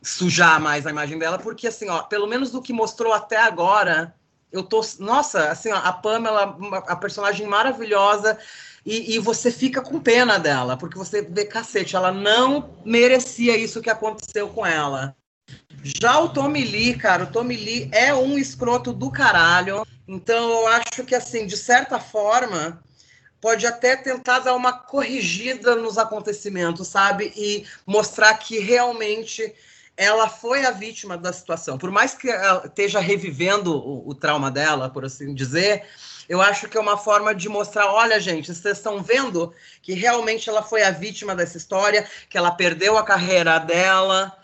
sujar 0.02 0.60
mais 0.60 0.86
a 0.86 0.90
imagem 0.90 1.18
dela, 1.18 1.38
porque 1.38 1.66
assim, 1.66 1.88
ó, 1.88 2.02
pelo 2.02 2.26
menos 2.26 2.50
do 2.50 2.60
que 2.60 2.74
mostrou 2.74 3.14
até 3.14 3.38
agora, 3.38 4.14
eu 4.52 4.62
tô, 4.62 4.82
nossa, 4.98 5.48
assim, 5.50 5.72
ó, 5.72 5.76
a 5.76 5.94
Pamela, 5.94 6.58
a 6.88 6.94
personagem 6.94 7.46
maravilhosa 7.46 8.38
e, 8.84 9.14
e, 9.14 9.18
você 9.18 9.50
fica 9.50 9.80
com 9.80 9.98
pena 9.98 10.38
dela, 10.38 10.76
porque 10.76 10.98
você 10.98 11.22
vê, 11.22 11.46
cacete, 11.46 11.96
ela 11.96 12.12
não 12.12 12.70
merecia 12.84 13.56
isso 13.56 13.80
que 13.80 13.90
aconteceu 13.90 14.48
com 14.50 14.64
ela. 14.64 15.16
Já 15.94 16.18
o 16.18 16.28
Tommy 16.28 16.64
Lee, 16.64 16.96
cara, 16.96 17.24
o 17.24 17.26
Tommy 17.28 17.56
Lee 17.56 17.88
é 17.92 18.12
um 18.12 18.36
escroto 18.36 18.92
do 18.92 19.10
caralho. 19.10 19.86
Então 20.08 20.50
eu 20.50 20.66
acho 20.68 21.04
que, 21.04 21.14
assim, 21.14 21.46
de 21.46 21.56
certa 21.56 22.00
forma, 22.00 22.82
pode 23.40 23.66
até 23.66 23.94
tentar 23.94 24.40
dar 24.40 24.54
uma 24.54 24.72
corrigida 24.72 25.76
nos 25.76 25.96
acontecimentos, 25.96 26.88
sabe? 26.88 27.32
E 27.36 27.64
mostrar 27.86 28.34
que 28.34 28.58
realmente 28.58 29.54
ela 29.96 30.28
foi 30.28 30.66
a 30.66 30.72
vítima 30.72 31.16
da 31.16 31.32
situação. 31.32 31.78
Por 31.78 31.90
mais 31.90 32.14
que 32.14 32.28
ela 32.28 32.66
esteja 32.66 32.98
revivendo 32.98 33.76
o, 33.76 34.08
o 34.08 34.14
trauma 34.14 34.50
dela, 34.50 34.90
por 34.90 35.04
assim 35.04 35.32
dizer, 35.32 35.84
eu 36.28 36.42
acho 36.42 36.68
que 36.68 36.76
é 36.76 36.80
uma 36.80 36.98
forma 36.98 37.32
de 37.32 37.48
mostrar, 37.48 37.86
olha, 37.86 38.18
gente, 38.18 38.52
vocês 38.52 38.76
estão 38.76 39.02
vendo 39.02 39.54
que 39.80 39.94
realmente 39.94 40.50
ela 40.50 40.62
foi 40.62 40.82
a 40.82 40.90
vítima 40.90 41.34
dessa 41.34 41.56
história, 41.56 42.06
que 42.28 42.36
ela 42.36 42.50
perdeu 42.50 42.98
a 42.98 43.04
carreira 43.04 43.58
dela, 43.58 44.36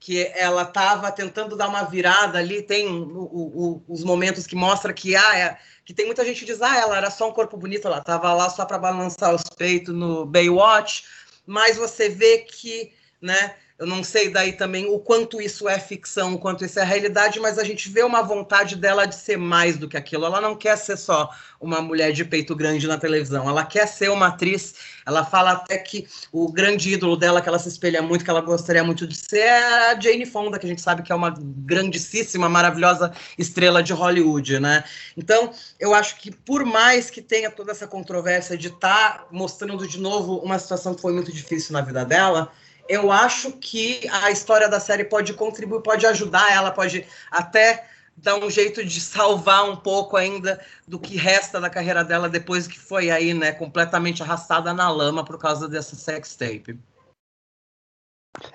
que 0.00 0.32
ela 0.34 0.62
estava 0.62 1.12
tentando 1.12 1.54
dar 1.54 1.68
uma 1.68 1.84
virada 1.84 2.38
ali, 2.38 2.62
tem 2.62 2.88
o, 2.88 3.20
o, 3.20 3.84
os 3.86 4.02
momentos 4.02 4.46
que 4.46 4.56
mostra 4.56 4.94
que 4.94 5.14
ah, 5.14 5.38
é, 5.38 5.58
que 5.84 5.92
tem 5.92 6.06
muita 6.06 6.24
gente 6.24 6.40
que 6.40 6.46
diz, 6.46 6.62
ah, 6.62 6.74
ela 6.74 6.96
era 6.96 7.10
só 7.10 7.28
um 7.28 7.32
corpo 7.32 7.58
bonito, 7.58 7.86
ela 7.86 7.98
estava 7.98 8.32
lá 8.32 8.48
só 8.48 8.64
para 8.64 8.78
balançar 8.78 9.34
os 9.34 9.42
peitos 9.42 9.94
no 9.94 10.24
Baywatch, 10.24 11.04
mas 11.46 11.76
você 11.76 12.08
vê 12.08 12.38
que, 12.38 12.94
né, 13.20 13.54
eu 13.80 13.86
não 13.86 14.04
sei 14.04 14.28
daí 14.28 14.52
também 14.52 14.84
o 14.84 14.98
quanto 14.98 15.40
isso 15.40 15.66
é 15.66 15.78
ficção, 15.78 16.34
o 16.34 16.38
quanto 16.38 16.62
isso 16.62 16.78
é 16.78 16.84
realidade, 16.84 17.40
mas 17.40 17.58
a 17.58 17.64
gente 17.64 17.88
vê 17.88 18.02
uma 18.02 18.20
vontade 18.20 18.76
dela 18.76 19.06
de 19.06 19.14
ser 19.14 19.38
mais 19.38 19.78
do 19.78 19.88
que 19.88 19.96
aquilo. 19.96 20.26
Ela 20.26 20.38
não 20.38 20.54
quer 20.54 20.76
ser 20.76 20.98
só 20.98 21.30
uma 21.58 21.80
mulher 21.80 22.12
de 22.12 22.22
peito 22.22 22.54
grande 22.54 22.86
na 22.86 22.98
televisão, 22.98 23.48
ela 23.48 23.64
quer 23.64 23.88
ser 23.88 24.10
uma 24.10 24.26
atriz. 24.26 24.74
Ela 25.06 25.24
fala 25.24 25.52
até 25.52 25.78
que 25.78 26.06
o 26.30 26.52
grande 26.52 26.92
ídolo 26.92 27.16
dela, 27.16 27.40
que 27.40 27.48
ela 27.48 27.58
se 27.58 27.70
espelha 27.70 28.02
muito, 28.02 28.22
que 28.22 28.30
ela 28.30 28.42
gostaria 28.42 28.84
muito 28.84 29.06
de 29.06 29.16
ser, 29.16 29.38
é 29.38 29.92
a 29.92 29.98
Jane 29.98 30.26
Fonda, 30.26 30.58
que 30.58 30.66
a 30.66 30.68
gente 30.68 30.82
sabe 30.82 31.02
que 31.02 31.10
é 31.10 31.14
uma 31.14 31.34
grandíssima, 31.38 32.50
maravilhosa 32.50 33.10
estrela 33.38 33.82
de 33.82 33.94
Hollywood, 33.94 34.60
né? 34.60 34.84
Então, 35.16 35.54
eu 35.78 35.94
acho 35.94 36.16
que 36.16 36.30
por 36.30 36.66
mais 36.66 37.08
que 37.08 37.22
tenha 37.22 37.50
toda 37.50 37.72
essa 37.72 37.86
controvérsia 37.86 38.58
de 38.58 38.68
estar 38.68 39.20
tá 39.20 39.26
mostrando 39.30 39.88
de 39.88 39.98
novo 39.98 40.36
uma 40.36 40.58
situação 40.58 40.94
que 40.94 41.00
foi 41.00 41.14
muito 41.14 41.32
difícil 41.32 41.72
na 41.72 41.80
vida 41.80 42.04
dela, 42.04 42.52
eu 42.90 43.12
acho 43.12 43.52
que 43.52 44.00
a 44.08 44.32
história 44.32 44.68
da 44.68 44.80
série 44.80 45.04
pode 45.04 45.32
contribuir, 45.34 45.80
pode 45.80 46.04
ajudar 46.04 46.52
ela, 46.52 46.72
pode 46.72 47.06
até 47.30 47.88
dar 48.16 48.34
um 48.34 48.50
jeito 48.50 48.84
de 48.84 49.00
salvar 49.00 49.70
um 49.70 49.76
pouco 49.76 50.16
ainda 50.16 50.60
do 50.88 50.98
que 50.98 51.16
resta 51.16 51.60
da 51.60 51.70
carreira 51.70 52.04
dela 52.04 52.28
depois 52.28 52.66
que 52.66 52.76
foi 52.76 53.08
aí, 53.08 53.32
né, 53.32 53.52
completamente 53.52 54.24
arrastada 54.24 54.74
na 54.74 54.90
lama 54.90 55.24
por 55.24 55.38
causa 55.38 55.68
dessa 55.68 55.94
sex 55.94 56.34
tape. 56.34 56.76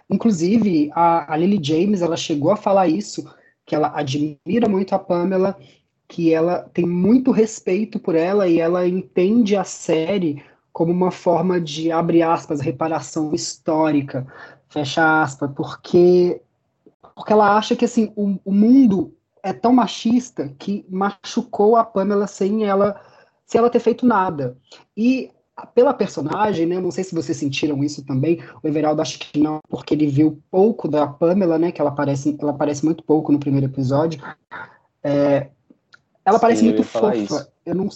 Inclusive, 0.09 0.91
a, 0.93 1.33
a 1.33 1.38
Lily 1.38 1.59
James, 1.63 2.01
ela 2.01 2.17
chegou 2.17 2.51
a 2.51 2.57
falar 2.57 2.89
isso, 2.89 3.33
que 3.65 3.73
ela 3.73 3.97
admira 3.97 4.67
muito 4.67 4.93
a 4.93 4.99
Pamela, 4.99 5.57
que 6.09 6.33
ela 6.33 6.69
tem 6.73 6.86
muito 6.86 7.31
respeito 7.31 7.99
por 7.99 8.15
ela 8.15 8.49
e 8.49 8.59
ela 8.59 8.86
entende 8.86 9.55
a 9.55 9.63
série 9.63 10.43
como 10.76 10.91
uma 10.91 11.09
forma 11.09 11.61
de, 11.61 11.89
abre 11.89 12.21
aspas, 12.21 12.59
reparação 12.59 13.34
histórica, 13.34 14.28
fecha 14.67 15.21
aspas, 15.21 15.49
porque, 15.55 16.41
porque 17.15 17.32
ela 17.32 17.55
acha 17.55 17.78
que 17.78 17.86
assim, 17.86 18.11
o, 18.13 18.38
o 18.43 18.51
mundo 18.51 19.15
é 19.41 19.53
tão 19.53 19.71
machista 19.71 20.53
que 20.59 20.86
machucou 20.89 21.78
a 21.78 21.86
Pamela 21.86 22.28
sem 22.28 22.65
ela, 22.65 22.99
sem 23.45 23.57
ela 23.57 23.69
ter 23.69 23.80
feito 23.80 24.05
nada. 24.05 24.57
E 24.97 25.32
pela 25.73 25.93
personagem, 25.93 26.65
né, 26.65 26.78
não 26.78 26.91
sei 26.91 27.05
se 27.05 27.15
vocês 27.15 27.38
sentiram 27.38 27.82
isso 27.82 28.05
também, 28.05 28.43
o 28.61 28.67
Everaldo 28.67 29.01
acho 29.01 29.17
que 29.17 29.39
não, 29.39 29.61
porque 29.69 29.93
ele 29.93 30.07
viu 30.07 30.43
pouco 30.51 30.89
da 30.89 31.07
Pamela, 31.07 31.57
né, 31.57 31.71
que 31.71 31.80
ela 31.80 31.91
aparece, 31.91 32.36
ela 32.38 32.51
aparece 32.51 32.84
muito 32.84 33.01
pouco 33.01 33.32
no 33.32 33.39
primeiro 33.39 33.67
episódio, 33.67 34.21
é, 35.01 35.51
ela 36.26 36.38
Sim, 36.38 36.41
parece 36.41 36.63
muito 36.65 36.84
fofa, 36.84 37.15
isso. 37.15 37.47
eu 37.65 37.73
não 37.73 37.88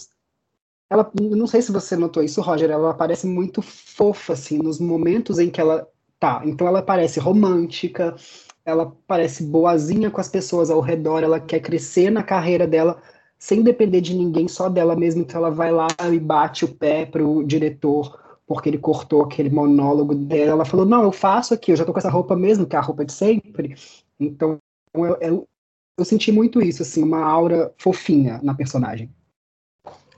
ela, 0.90 1.08
não 1.20 1.46
sei 1.46 1.62
se 1.62 1.70
você 1.70 1.96
notou 1.96 2.20
isso, 2.22 2.40
Roger, 2.40 2.68
ela 2.68 2.92
parece 2.92 3.26
muito 3.26 3.62
fofa, 3.62 4.32
assim, 4.32 4.58
nos 4.58 4.80
momentos 4.80 5.38
em 5.38 5.48
que 5.48 5.60
ela 5.60 5.86
tá. 6.18 6.42
Então 6.44 6.66
ela 6.66 6.82
parece 6.82 7.20
romântica, 7.20 8.16
ela 8.64 8.92
parece 9.06 9.44
boazinha 9.44 10.10
com 10.10 10.20
as 10.20 10.28
pessoas 10.28 10.68
ao 10.68 10.80
redor, 10.80 11.22
ela 11.22 11.38
quer 11.38 11.60
crescer 11.60 12.10
na 12.10 12.24
carreira 12.24 12.66
dela 12.66 13.00
sem 13.38 13.62
depender 13.62 14.00
de 14.00 14.14
ninguém, 14.14 14.48
só 14.48 14.68
dela 14.68 14.96
mesma. 14.96 15.22
Então 15.22 15.40
ela 15.40 15.50
vai 15.50 15.70
lá 15.70 15.86
e 16.12 16.18
bate 16.18 16.64
o 16.64 16.74
pé 16.74 17.06
pro 17.06 17.42
diretor 17.44 18.18
porque 18.46 18.68
ele 18.68 18.78
cortou 18.78 19.22
aquele 19.22 19.48
monólogo 19.48 20.12
dela. 20.12 20.52
Ela 20.52 20.64
falou: 20.64 20.84
Não, 20.84 21.04
eu 21.04 21.12
faço 21.12 21.54
aqui, 21.54 21.70
eu 21.70 21.76
já 21.76 21.84
tô 21.84 21.92
com 21.92 22.00
essa 22.00 22.10
roupa 22.10 22.34
mesmo, 22.34 22.66
que 22.66 22.74
é 22.74 22.78
a 22.80 22.82
roupa 22.82 23.04
de 23.04 23.12
sempre. 23.12 23.76
Então 24.18 24.58
eu, 24.92 25.16
eu, 25.20 25.48
eu 25.96 26.04
senti 26.04 26.32
muito 26.32 26.60
isso, 26.60 26.82
assim, 26.82 27.02
uma 27.02 27.22
aura 27.22 27.72
fofinha 27.78 28.40
na 28.42 28.54
personagem. 28.54 29.08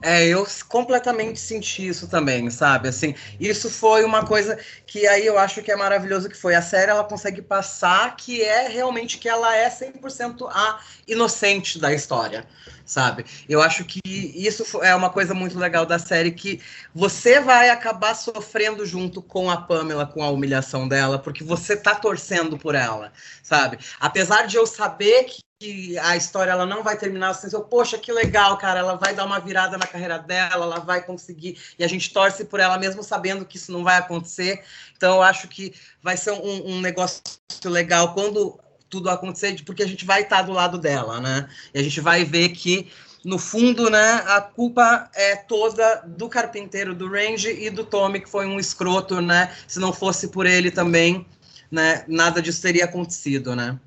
É, 0.05 0.27
eu 0.27 0.45
completamente 0.67 1.39
senti 1.39 1.87
isso 1.87 2.09
também, 2.09 2.49
sabe? 2.49 2.89
Assim, 2.89 3.15
isso 3.39 3.69
foi 3.69 4.03
uma 4.03 4.25
coisa 4.25 4.59
que 4.85 5.07
aí 5.07 5.25
eu 5.25 5.39
acho 5.39 5.63
que 5.63 5.71
é 5.71 5.77
maravilhoso 5.77 6.27
que 6.27 6.35
foi 6.35 6.53
a 6.55 6.61
série, 6.61 6.91
ela 6.91 7.05
consegue 7.05 7.41
passar 7.41 8.13
que 8.17 8.41
é 8.41 8.67
realmente 8.67 9.17
que 9.17 9.29
ela 9.29 9.55
é 9.55 9.69
100% 9.69 10.45
a 10.49 10.81
inocente 11.07 11.79
da 11.79 11.93
história, 11.93 12.45
sabe? 12.85 13.25
Eu 13.47 13.61
acho 13.61 13.85
que 13.85 13.99
isso 14.05 14.81
é 14.83 14.95
uma 14.95 15.09
coisa 15.09 15.33
muito 15.33 15.57
legal 15.57 15.85
da 15.85 15.99
série 15.99 16.31
que 16.31 16.61
você 16.93 17.39
vai 17.39 17.69
acabar 17.69 18.15
sofrendo 18.15 18.85
junto 18.85 19.21
com 19.21 19.49
a 19.49 19.57
Pamela 19.57 20.05
com 20.05 20.23
a 20.23 20.29
humilhação 20.29 20.87
dela, 20.87 21.19
porque 21.19 21.43
você 21.43 21.75
tá 21.75 21.95
torcendo 21.95 22.57
por 22.57 22.75
ela, 22.75 23.11
sabe? 23.41 23.77
Apesar 23.99 24.47
de 24.47 24.55
eu 24.57 24.65
saber 24.65 25.25
que 25.59 25.97
a 25.99 26.17
história 26.17 26.51
ela 26.51 26.65
não 26.65 26.83
vai 26.83 26.97
terminar 26.97 27.29
assim, 27.29 27.47
eu, 27.53 27.63
poxa, 27.63 27.97
que 27.97 28.11
legal, 28.11 28.57
cara, 28.57 28.79
ela 28.79 28.95
vai 28.95 29.15
dar 29.15 29.25
uma 29.25 29.39
virada 29.39 29.77
na 29.77 29.87
carreira 29.87 30.19
dela, 30.19 30.65
ela 30.65 30.79
vai 30.79 31.01
conseguir, 31.01 31.57
e 31.79 31.83
a 31.83 31.87
gente 31.87 32.11
torce 32.11 32.43
por 32.43 32.59
ela 32.59 32.77
mesmo 32.77 33.01
sabendo 33.01 33.45
que 33.45 33.55
isso 33.57 33.71
não 33.71 33.83
vai 33.83 33.97
acontecer. 33.97 34.63
Então, 34.97 35.15
eu 35.15 35.21
acho 35.21 35.47
que 35.47 35.73
vai 36.01 36.17
ser 36.17 36.31
um, 36.31 36.75
um 36.75 36.81
negócio 36.81 37.21
legal 37.65 38.13
quando 38.13 38.59
tudo 38.93 39.09
acontecer, 39.09 39.59
porque 39.65 39.81
a 39.81 39.87
gente 39.87 40.05
vai 40.05 40.21
estar 40.21 40.43
do 40.43 40.51
lado 40.51 40.77
dela, 40.77 41.19
né? 41.19 41.49
E 41.73 41.79
a 41.79 41.83
gente 41.83 41.99
vai 41.99 42.23
ver 42.23 42.49
que 42.49 42.91
no 43.25 43.39
fundo, 43.39 43.89
né, 43.89 44.21
a 44.27 44.39
culpa 44.39 45.09
é 45.15 45.35
toda 45.35 46.01
do 46.01 46.29
carpinteiro 46.29 46.93
do 46.93 47.09
Range 47.09 47.49
e 47.49 47.71
do 47.71 47.83
Tommy, 47.83 48.19
que 48.19 48.29
foi 48.29 48.45
um 48.45 48.59
escroto, 48.59 49.19
né? 49.19 49.51
Se 49.67 49.79
não 49.79 49.91
fosse 49.91 50.27
por 50.27 50.45
ele 50.45 50.69
também, 50.69 51.25
né, 51.71 52.05
nada 52.07 52.39
disso 52.39 52.61
teria 52.61 52.85
acontecido, 52.85 53.55
né? 53.55 53.79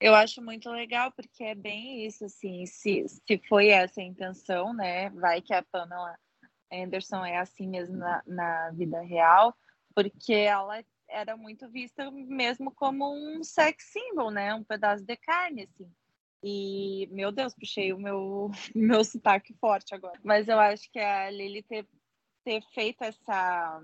Eu 0.00 0.12
acho 0.12 0.42
muito 0.42 0.68
legal, 0.70 1.12
porque 1.12 1.44
é 1.44 1.54
bem 1.54 2.04
isso, 2.04 2.24
assim, 2.24 2.66
se, 2.66 3.04
se 3.08 3.40
foi 3.48 3.68
essa 3.68 4.00
a 4.00 4.04
intenção, 4.04 4.74
né? 4.74 5.10
Vai 5.10 5.40
que 5.40 5.54
a 5.54 5.62
Pamela 5.62 6.16
Anderson 6.72 7.24
é 7.24 7.38
assim 7.38 7.68
mesmo 7.68 7.96
na, 7.96 8.22
na 8.26 8.70
vida 8.72 9.00
real, 9.02 9.54
porque 9.94 10.32
ela 10.32 10.82
era 11.08 11.36
muito 11.36 11.68
vista 11.68 12.10
mesmo 12.10 12.70
como 12.70 13.12
um 13.12 13.42
sex 13.42 13.92
symbol, 13.92 14.30
né? 14.30 14.54
Um 14.54 14.64
pedaço 14.64 15.04
de 15.04 15.16
carne, 15.16 15.62
assim. 15.62 15.90
E, 16.42 17.08
meu 17.10 17.32
Deus, 17.32 17.54
puxei 17.54 17.92
o 17.92 17.98
meu, 17.98 18.50
meu 18.74 19.04
sotaque 19.04 19.54
forte 19.54 19.94
agora. 19.94 20.18
Mas 20.22 20.48
eu 20.48 20.58
acho 20.58 20.90
que 20.90 20.98
a 20.98 21.30
Lily 21.30 21.62
ter, 21.62 21.86
ter 22.44 22.62
feito 22.72 23.02
essa, 23.02 23.82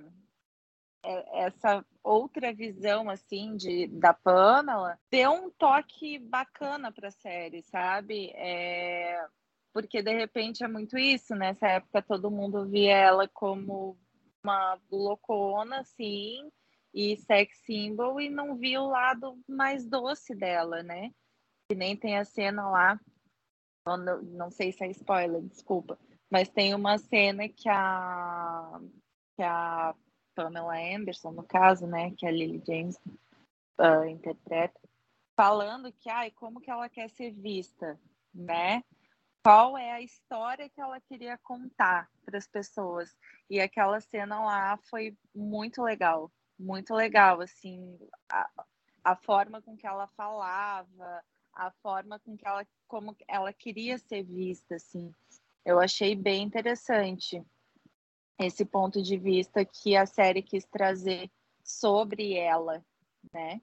é, 1.05 1.47
essa 1.47 1.85
outra 2.03 2.53
visão 2.53 3.09
assim 3.11 3.57
de 3.57 3.87
da 3.89 4.13
Pamela 4.13 4.99
deu 5.11 5.33
um 5.33 5.51
toque 5.51 6.19
bacana 6.19 6.93
para 6.93 7.09
a 7.09 7.13
série, 7.13 7.63
sabe? 7.63 8.31
É, 8.35 9.27
porque 9.73 10.03
de 10.03 10.15
repente 10.15 10.63
é 10.63 10.69
muito 10.69 10.97
isso, 10.97 11.35
nessa 11.35 11.67
época 11.67 12.03
todo 12.03 12.31
mundo 12.31 12.67
via 12.67 12.97
ela 12.97 13.29
como 13.29 13.99
uma 14.43 14.79
loucona, 14.91 15.81
assim, 15.81 16.51
e 16.95 17.17
sex 17.17 17.59
symbol 17.65 18.21
e 18.21 18.31
não 18.31 18.57
via 18.57 18.81
o 18.81 18.89
lado 18.89 19.37
mais 19.49 19.85
doce 19.85 20.35
dela, 20.35 20.83
né? 20.83 21.11
Que 21.69 21.75
nem 21.75 21.97
tem 21.97 22.17
a 22.17 22.25
cena 22.25 22.71
lá, 22.71 23.01
não, 23.87 24.23
não 24.23 24.51
sei 24.51 24.71
se 24.71 24.85
é 24.85 24.91
spoiler, 24.91 25.43
desculpa, 25.43 25.99
mas 26.31 26.49
tem 26.49 26.75
uma 26.75 26.97
cena 26.97 27.49
que 27.49 27.69
a 27.69 28.81
que 29.37 29.43
a 29.43 29.95
Pamela 30.35 30.77
Anderson, 30.77 31.33
no 31.33 31.43
caso, 31.43 31.87
né, 31.87 32.13
que 32.13 32.27
a 32.27 32.31
Lily 32.31 32.63
James 32.67 32.97
uh, 33.81 34.05
interpreta, 34.07 34.81
falando 35.37 35.93
que, 35.93 36.09
ai, 36.09 36.31
como 36.31 36.61
que 36.61 36.71
ela 36.71 36.89
quer 36.89 37.09
ser 37.11 37.33
vista, 37.33 37.99
né? 38.33 38.83
Qual 39.45 39.77
é 39.77 39.93
a 39.93 40.01
história 40.01 40.69
que 40.69 40.81
ela 40.81 41.01
queria 41.01 41.37
contar 41.39 42.09
para 42.25 42.39
as 42.39 42.47
pessoas? 42.47 43.15
E 43.51 43.61
aquela 43.61 44.01
cena 44.01 44.43
lá 44.43 44.77
foi 44.89 45.17
muito 45.35 45.83
legal, 45.83 46.33
muito 46.59 46.95
legal, 46.95 47.41
assim, 47.41 47.99
a, 48.31 48.49
a 49.03 49.17
forma 49.17 49.61
com 49.61 49.77
que 49.77 49.87
ela 49.87 50.07
falava, 50.17 51.23
a 51.53 51.71
forma 51.83 52.19
com 52.21 52.37
que 52.37 52.47
ela, 52.47 52.67
como 52.87 53.17
ela 53.29 53.53
queria 53.53 53.99
ser 53.99 54.23
vista, 54.23 54.77
assim, 54.77 55.13
eu 55.65 55.79
achei 55.79 56.15
bem 56.15 56.43
interessante 56.43 57.43
esse 58.39 58.65
ponto 58.65 59.03
de 59.03 59.17
vista 59.17 59.65
que 59.65 59.97
a 59.97 60.07
série 60.07 60.43
quis 60.43 60.65
trazer 60.65 61.31
sobre 61.63 62.35
ela, 62.35 62.85
né? 63.33 63.61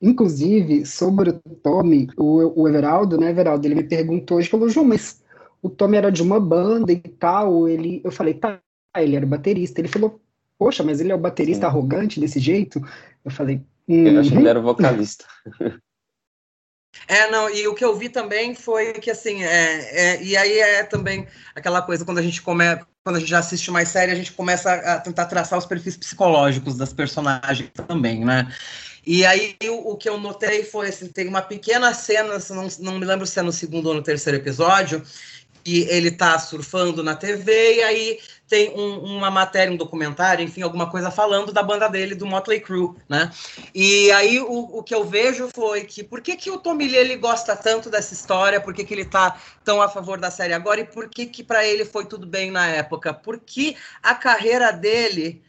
Inclusive, 0.00 0.86
sobre 0.86 1.30
o 1.30 1.54
Tommy, 1.56 2.08
o, 2.16 2.62
o 2.62 2.68
Everaldo, 2.68 3.18
né, 3.18 3.30
Everaldo, 3.30 3.66
ele 3.66 3.74
me 3.74 3.84
perguntou 3.84 4.38
hoje, 4.38 4.48
falou, 4.48 4.68
João, 4.68 4.86
mas 4.86 5.22
o 5.60 5.68
Tommy 5.68 5.96
era 5.96 6.12
de 6.12 6.22
uma 6.22 6.38
banda 6.38 6.92
e 6.92 7.00
tal, 7.00 7.68
ele, 7.68 8.00
eu 8.04 8.12
falei, 8.12 8.34
tá, 8.34 8.60
ele 8.96 9.16
era 9.16 9.26
baterista. 9.26 9.80
Ele 9.80 9.88
falou, 9.88 10.20
poxa, 10.58 10.82
mas 10.82 11.00
ele 11.00 11.12
é 11.12 11.14
o 11.14 11.18
baterista 11.18 11.62
Sim. 11.62 11.66
arrogante 11.66 12.20
desse 12.20 12.40
jeito? 12.40 12.80
Eu 13.24 13.30
falei, 13.30 13.60
hum, 13.88 14.06
eu 14.06 14.20
achei 14.20 14.32
que 14.32 14.38
ele 14.38 14.48
era 14.48 14.60
vocalista. 14.60 15.24
É, 17.08 17.30
não, 17.30 17.50
e 17.50 17.68
o 17.68 17.74
que 17.74 17.84
eu 17.84 17.94
vi 17.94 18.08
também 18.08 18.54
foi 18.54 18.94
que, 18.94 19.10
assim, 19.10 19.44
é, 19.44 20.14
é, 20.14 20.22
e 20.22 20.36
aí 20.36 20.58
é 20.58 20.82
também 20.82 21.26
aquela 21.54 21.82
coisa, 21.82 22.04
quando 22.04 22.18
a 22.18 22.22
gente 22.22 22.40
começa, 22.42 22.86
quando 23.04 23.16
a 23.16 23.20
gente 23.20 23.28
já 23.28 23.38
assiste 23.38 23.70
mais 23.70 23.88
série, 23.88 24.12
a 24.12 24.14
gente 24.14 24.32
começa 24.32 24.72
a 24.72 24.98
tentar 24.98 25.26
traçar 25.26 25.58
os 25.58 25.66
perfis 25.66 25.96
psicológicos 25.96 26.76
das 26.76 26.92
personagens 26.92 27.70
também, 27.86 28.24
né? 28.24 28.50
E 29.06 29.24
aí 29.24 29.56
o, 29.68 29.92
o 29.92 29.96
que 29.96 30.08
eu 30.08 30.18
notei 30.18 30.64
foi, 30.64 30.88
assim, 30.88 31.06
tem 31.06 31.28
uma 31.28 31.42
pequena 31.42 31.94
cena, 31.94 32.38
não, 32.50 32.66
não 32.80 32.98
me 32.98 33.06
lembro 33.06 33.24
se 33.24 33.38
é 33.38 33.42
no 33.42 33.52
segundo 33.52 33.86
ou 33.86 33.94
no 33.94 34.02
terceiro 34.02 34.38
episódio, 34.38 35.00
que 35.66 35.82
ele 35.90 36.12
tá 36.12 36.38
surfando 36.38 37.02
na 37.02 37.16
TV 37.16 37.78
e 37.78 37.82
aí 37.82 38.20
tem 38.46 38.70
um, 38.78 39.00
uma 39.16 39.32
matéria, 39.32 39.72
um 39.72 39.76
documentário, 39.76 40.44
enfim, 40.44 40.62
alguma 40.62 40.88
coisa 40.88 41.10
falando 41.10 41.52
da 41.52 41.60
banda 41.60 41.88
dele, 41.88 42.14
do 42.14 42.24
Motley 42.24 42.60
Crue, 42.60 42.94
né? 43.08 43.32
E 43.74 44.12
aí 44.12 44.38
o, 44.38 44.78
o 44.78 44.80
que 44.84 44.94
eu 44.94 45.04
vejo 45.04 45.48
foi 45.52 45.82
que 45.82 46.04
por 46.04 46.20
que, 46.20 46.36
que 46.36 46.52
o 46.52 46.58
Tommy 46.58 46.86
Lee 46.86 46.98
ele 46.98 47.16
gosta 47.16 47.56
tanto 47.56 47.90
dessa 47.90 48.14
história, 48.14 48.60
por 48.60 48.72
que, 48.72 48.84
que 48.84 48.94
ele 48.94 49.06
tá 49.06 49.40
tão 49.64 49.82
a 49.82 49.88
favor 49.88 50.20
da 50.20 50.30
série 50.30 50.52
agora 50.52 50.82
e 50.82 50.84
por 50.84 51.08
que 51.08 51.26
que 51.26 51.42
para 51.42 51.66
ele 51.66 51.84
foi 51.84 52.06
tudo 52.06 52.28
bem 52.28 52.52
na 52.52 52.68
época? 52.68 53.12
Porque 53.12 53.74
a 54.00 54.14
carreira 54.14 54.70
dele 54.70 55.42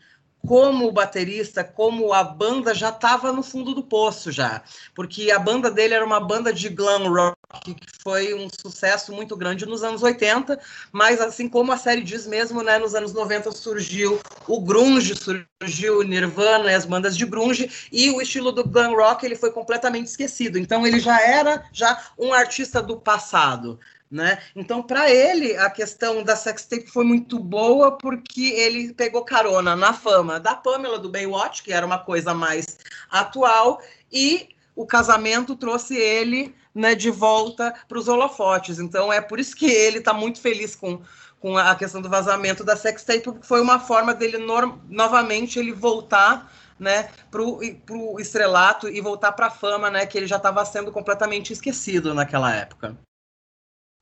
como 0.47 0.91
baterista, 0.91 1.63
como 1.63 2.13
a 2.13 2.23
banda 2.23 2.73
já 2.73 2.89
estava 2.89 3.33
no 3.33 3.43
fundo 3.43 3.75
do 3.75 3.83
poço 3.83 4.31
já, 4.31 4.63
porque 4.95 5.29
a 5.29 5.37
banda 5.37 5.69
dele 5.69 5.93
era 5.93 6.05
uma 6.05 6.21
banda 6.21 6.53
de 6.53 6.69
glam 6.69 7.11
rock 7.11 7.35
que 7.63 7.75
foi 8.01 8.33
um 8.33 8.47
sucesso 8.49 9.11
muito 9.11 9.35
grande 9.35 9.65
nos 9.65 9.83
anos 9.83 10.03
80, 10.03 10.59
mas 10.91 11.19
assim 11.19 11.49
como 11.49 11.71
a 11.71 11.77
série 11.77 12.01
diz 12.01 12.25
mesmo, 12.25 12.63
né, 12.63 12.77
nos 12.77 12.95
anos 12.95 13.13
90 13.13 13.51
surgiu 13.51 14.19
o 14.47 14.61
grunge, 14.61 15.15
surgiu 15.15 15.99
o 15.99 16.03
Nirvana 16.03 16.71
e 16.71 16.75
as 16.75 16.85
bandas 16.85 17.17
de 17.17 17.25
grunge 17.25 17.69
e 17.91 18.09
o 18.09 18.21
estilo 18.21 18.51
do 18.51 18.67
glam 18.67 18.95
rock 18.95 19.25
ele 19.25 19.35
foi 19.35 19.51
completamente 19.51 20.07
esquecido. 20.07 20.57
Então 20.57 20.87
ele 20.87 20.99
já 20.99 21.21
era 21.21 21.65
já 21.73 22.01
um 22.17 22.33
artista 22.33 22.81
do 22.81 22.97
passado. 22.97 23.79
Né? 24.09 24.39
Então, 24.55 24.81
para 24.81 25.11
ele, 25.11 25.57
a 25.57 25.69
questão 25.69 26.23
da 26.23 26.35
sextape 26.35 26.87
foi 26.87 27.03
muito 27.03 27.37
boa 27.37 27.97
porque 27.97 28.51
ele 28.51 28.93
pegou 28.93 29.25
carona 29.25 29.75
na 29.75 29.91
fama 29.91 30.39
da 30.39 30.55
Pamela 30.55 30.97
do 30.97 31.09
Baywatch, 31.09 31.61
que 31.61 31.73
era 31.73 31.85
uma 31.85 31.99
coisa 31.99 32.33
mais 32.33 32.79
atual, 33.11 33.81
e 34.11 34.47
o 34.73 34.85
casamento 34.85 35.57
trouxe 35.57 35.97
ele 35.97 36.55
né, 36.73 36.95
de 36.95 37.09
volta 37.09 37.73
para 37.85 37.97
os 37.97 38.07
holofotes. 38.07 38.79
Então, 38.79 39.11
é 39.11 39.19
por 39.19 39.39
isso 39.39 39.55
que 39.55 39.65
ele 39.65 39.97
está 39.97 40.13
muito 40.13 40.39
feliz 40.39 40.73
com, 40.73 41.01
com 41.41 41.57
a 41.57 41.75
questão 41.75 42.01
do 42.01 42.09
vazamento 42.09 42.63
da 42.63 42.77
sextape, 42.77 43.23
porque 43.23 43.45
foi 43.45 43.59
uma 43.59 43.79
forma 43.79 44.13
dele 44.13 44.37
novamente 44.87 45.59
ele 45.59 45.73
voltar 45.73 46.49
né, 46.79 47.09
para 47.29 47.41
o 47.41 48.19
estrelato 48.19 48.87
e 48.87 49.01
voltar 49.01 49.33
para 49.33 49.47
a 49.47 49.51
fama, 49.51 49.89
né, 49.89 50.05
que 50.05 50.17
ele 50.17 50.27
já 50.27 50.37
estava 50.37 50.63
sendo 50.63 50.93
completamente 50.93 51.51
esquecido 51.51 52.13
naquela 52.13 52.53
época 52.53 52.95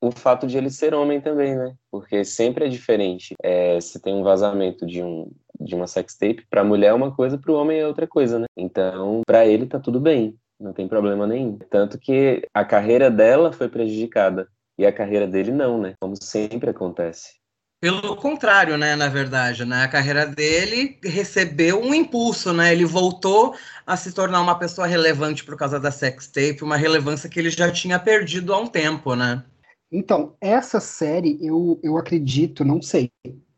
o 0.08 0.12
fato 0.12 0.48
de 0.48 0.58
ele 0.58 0.70
ser 0.70 0.94
homem 0.94 1.22
também, 1.22 1.56
né? 1.56 1.74
Porque 1.92 2.24
sempre 2.24 2.66
é 2.66 2.70
diferente. 2.70 3.34
É, 3.42 3.80
se 3.80 4.00
tem 4.00 4.14
um 4.14 4.24
vazamento 4.24 4.86
de 4.86 5.04
um 5.04 5.32
de 5.60 5.74
uma 5.74 5.88
sextape, 5.88 6.46
para 6.50 6.62
a 6.62 6.66
mulher 6.66 6.88
é 6.88 6.94
uma 6.94 7.16
coisa, 7.16 7.38
para 7.38 7.52
o 7.52 7.56
homem 7.56 7.80
é 7.80 7.88
outra 7.88 8.06
coisa, 8.06 8.40
né? 8.40 8.46
Então, 8.58 9.22
para 9.26 9.46
ele 9.46 9.66
tá 9.66 9.80
tudo 9.80 10.00
bem, 10.00 10.36
não 10.60 10.74
tem 10.74 10.88
problema 10.88 11.26
nenhum. 11.26 11.58
Tanto 11.70 11.98
que 11.98 12.46
a 12.54 12.66
carreira 12.66 13.10
dela 13.10 13.54
foi 13.54 13.70
prejudicada 13.70 14.48
e 14.78 14.86
a 14.86 14.92
carreira 14.92 15.26
dele 15.26 15.52
não, 15.52 15.80
né? 15.80 15.94
Como 16.00 16.16
sempre 16.22 16.70
acontece. 16.70 17.36
Pelo 17.80 18.16
contrário, 18.16 18.78
né, 18.78 18.96
na 18.96 19.08
verdade, 19.08 19.64
né, 19.64 19.84
a 19.84 19.88
carreira 19.88 20.26
dele 20.26 20.98
recebeu 21.04 21.80
um 21.80 21.94
impulso, 21.94 22.52
né, 22.52 22.72
ele 22.72 22.86
voltou 22.86 23.56
a 23.86 23.96
se 23.96 24.12
tornar 24.12 24.42
uma 24.42 24.58
pessoa 24.58 24.88
relevante 24.88 25.44
por 25.44 25.56
causa 25.56 25.80
da 25.80 25.92
sextape, 25.92 26.64
uma 26.64 26.78
relevância 26.78 27.30
que 27.30 27.40
ele 27.40 27.50
já 27.50 27.72
tinha 27.72 28.00
perdido 28.00 28.54
há 28.54 28.60
um 28.60 28.66
tempo, 28.66 29.14
né. 29.14 29.44
Então, 29.92 30.34
essa 30.42 30.80
série, 30.80 31.38
eu, 31.42 31.80
eu 31.84 31.98
acredito, 31.98 32.66
não 32.66 32.82
sei, 32.82 33.12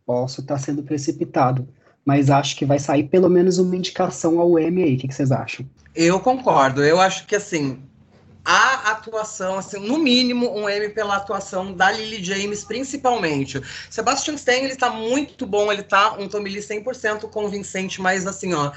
posso 0.05 0.41
estar 0.41 0.57
sendo 0.57 0.83
precipitado, 0.83 1.67
mas 2.05 2.29
acho 2.29 2.55
que 2.55 2.65
vai 2.65 2.79
sair 2.79 3.03
pelo 3.03 3.29
menos 3.29 3.57
uma 3.57 3.75
indicação 3.75 4.39
ao 4.39 4.57
Emmy 4.57 4.83
aí. 4.83 4.95
O 4.95 4.97
que, 4.97 5.11
vocês 5.11 5.31
acham? 5.31 5.69
Eu 5.93 6.19
concordo. 6.19 6.83
Eu 6.83 7.01
acho 7.01 7.25
que, 7.25 7.35
assim, 7.35 7.81
a 8.45 8.91
atuação, 8.91 9.57
assim, 9.57 9.77
no 9.79 9.97
mínimo, 9.97 10.49
um 10.57 10.69
M 10.69 10.87
pela 10.89 11.17
atuação 11.17 11.73
da 11.73 11.91
Lily 11.91 12.23
James, 12.23 12.63
principalmente. 12.63 13.61
Sebastian 13.89 14.35
Stan, 14.35 14.53
ele 14.53 14.77
tá 14.77 14.89
muito 14.89 15.45
bom, 15.45 15.69
ele 15.69 15.83
tá 15.83 16.13
um 16.13 16.29
Tommy 16.29 16.49
Lee 16.49 16.61
100% 16.61 17.29
convincente, 17.29 17.99
mas, 18.01 18.25
assim, 18.25 18.53
ó, 18.53 18.71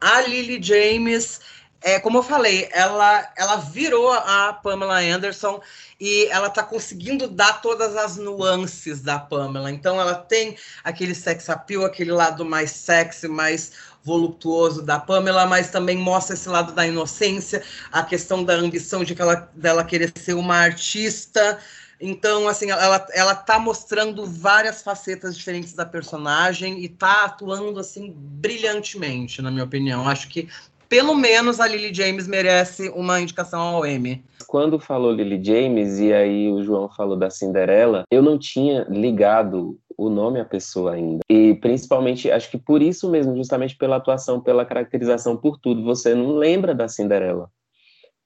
a 0.00 0.20
Lily 0.22 0.60
James 0.60 1.40
é, 1.82 2.00
como 2.00 2.18
eu 2.18 2.22
falei, 2.22 2.68
ela, 2.72 3.32
ela 3.36 3.56
virou 3.56 4.12
a 4.12 4.52
Pamela 4.52 4.98
Anderson 4.98 5.60
e 6.00 6.26
ela 6.26 6.48
está 6.48 6.62
conseguindo 6.62 7.28
dar 7.28 7.60
todas 7.60 7.96
as 7.96 8.16
nuances 8.16 9.00
da 9.00 9.18
Pamela. 9.18 9.70
Então, 9.70 10.00
ela 10.00 10.14
tem 10.14 10.56
aquele 10.82 11.14
sex 11.14 11.48
appeal, 11.48 11.84
aquele 11.84 12.12
lado 12.12 12.44
mais 12.44 12.70
sexy, 12.70 13.28
mais 13.28 13.72
voluptuoso 14.02 14.82
da 14.82 14.98
Pamela, 14.98 15.46
mas 15.46 15.70
também 15.70 15.96
mostra 15.96 16.34
esse 16.34 16.48
lado 16.48 16.72
da 16.72 16.86
inocência, 16.86 17.62
a 17.90 18.02
questão 18.02 18.42
da 18.42 18.54
ambição 18.54 19.04
de 19.04 19.14
que 19.14 19.22
ela, 19.22 19.48
dela 19.54 19.84
querer 19.84 20.12
ser 20.16 20.34
uma 20.34 20.56
artista. 20.56 21.58
Então, 22.04 22.48
assim, 22.48 22.68
ela, 22.68 23.06
ela 23.12 23.32
tá 23.32 23.60
mostrando 23.60 24.26
várias 24.26 24.82
facetas 24.82 25.36
diferentes 25.36 25.72
da 25.72 25.86
personagem 25.86 26.82
e 26.82 26.88
tá 26.88 27.26
atuando, 27.26 27.78
assim, 27.78 28.12
brilhantemente, 28.12 29.40
na 29.40 29.52
minha 29.52 29.62
opinião. 29.62 30.08
Acho 30.08 30.28
que 30.28 30.48
pelo 30.92 31.14
menos 31.14 31.58
a 31.58 31.66
Lily 31.66 31.94
James 31.94 32.28
merece 32.28 32.90
uma 32.90 33.18
indicação 33.18 33.62
ao 33.62 33.86
Emmy. 33.86 34.22
Quando 34.46 34.78
falou 34.78 35.10
Lily 35.10 35.42
James 35.42 35.98
e 35.98 36.12
aí 36.12 36.52
o 36.52 36.62
João 36.62 36.86
falou 36.86 37.16
da 37.16 37.30
Cinderela, 37.30 38.04
eu 38.10 38.20
não 38.22 38.38
tinha 38.38 38.84
ligado 38.90 39.78
o 39.96 40.10
nome 40.10 40.38
à 40.38 40.44
pessoa 40.44 40.92
ainda. 40.92 41.20
E 41.30 41.54
principalmente, 41.54 42.30
acho 42.30 42.50
que 42.50 42.58
por 42.58 42.82
isso 42.82 43.08
mesmo, 43.10 43.34
justamente 43.34 43.74
pela 43.74 43.96
atuação, 43.96 44.38
pela 44.38 44.66
caracterização, 44.66 45.34
por 45.34 45.58
tudo, 45.58 45.82
você 45.82 46.14
não 46.14 46.36
lembra 46.36 46.74
da 46.74 46.86
Cinderela. 46.86 47.48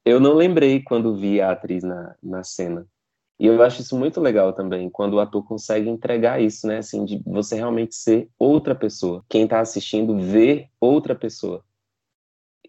Eu 0.04 0.18
não 0.18 0.34
lembrei 0.34 0.82
quando 0.82 1.16
vi 1.16 1.40
a 1.40 1.52
atriz 1.52 1.84
na, 1.84 2.16
na 2.20 2.42
cena. 2.42 2.84
E 3.38 3.46
eu 3.46 3.62
acho 3.62 3.80
isso 3.80 3.96
muito 3.96 4.20
legal 4.20 4.52
também, 4.52 4.90
quando 4.90 5.14
o 5.14 5.20
ator 5.20 5.46
consegue 5.46 5.88
entregar 5.88 6.42
isso, 6.42 6.66
né? 6.66 6.78
Assim, 6.78 7.04
de 7.04 7.22
você 7.24 7.54
realmente 7.54 7.94
ser 7.94 8.28
outra 8.36 8.74
pessoa. 8.74 9.22
Quem 9.28 9.44
está 9.44 9.60
assistindo 9.60 10.18
ver 10.18 10.66
outra 10.80 11.14
pessoa 11.14 11.62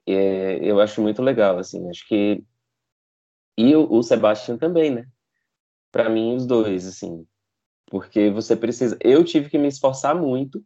é, 0.08 0.60
eu 0.64 0.80
acho 0.80 1.01
muito 1.01 1.22
legal, 1.22 1.58
assim, 1.58 1.89
acho 1.89 2.08
que 2.08 2.43
e 3.58 3.76
o, 3.76 3.91
o 3.91 4.03
Sebastian 4.03 4.58
também, 4.58 4.91
né? 4.91 5.08
Para 5.91 6.10
mim 6.10 6.36
os 6.36 6.45
dois, 6.45 6.86
assim, 6.86 7.26
porque 7.88 8.30
você 8.30 8.55
precisa. 8.55 8.97
Eu 9.01 9.24
tive 9.24 9.49
que 9.49 9.58
me 9.58 9.68
esforçar 9.68 10.16
muito 10.16 10.64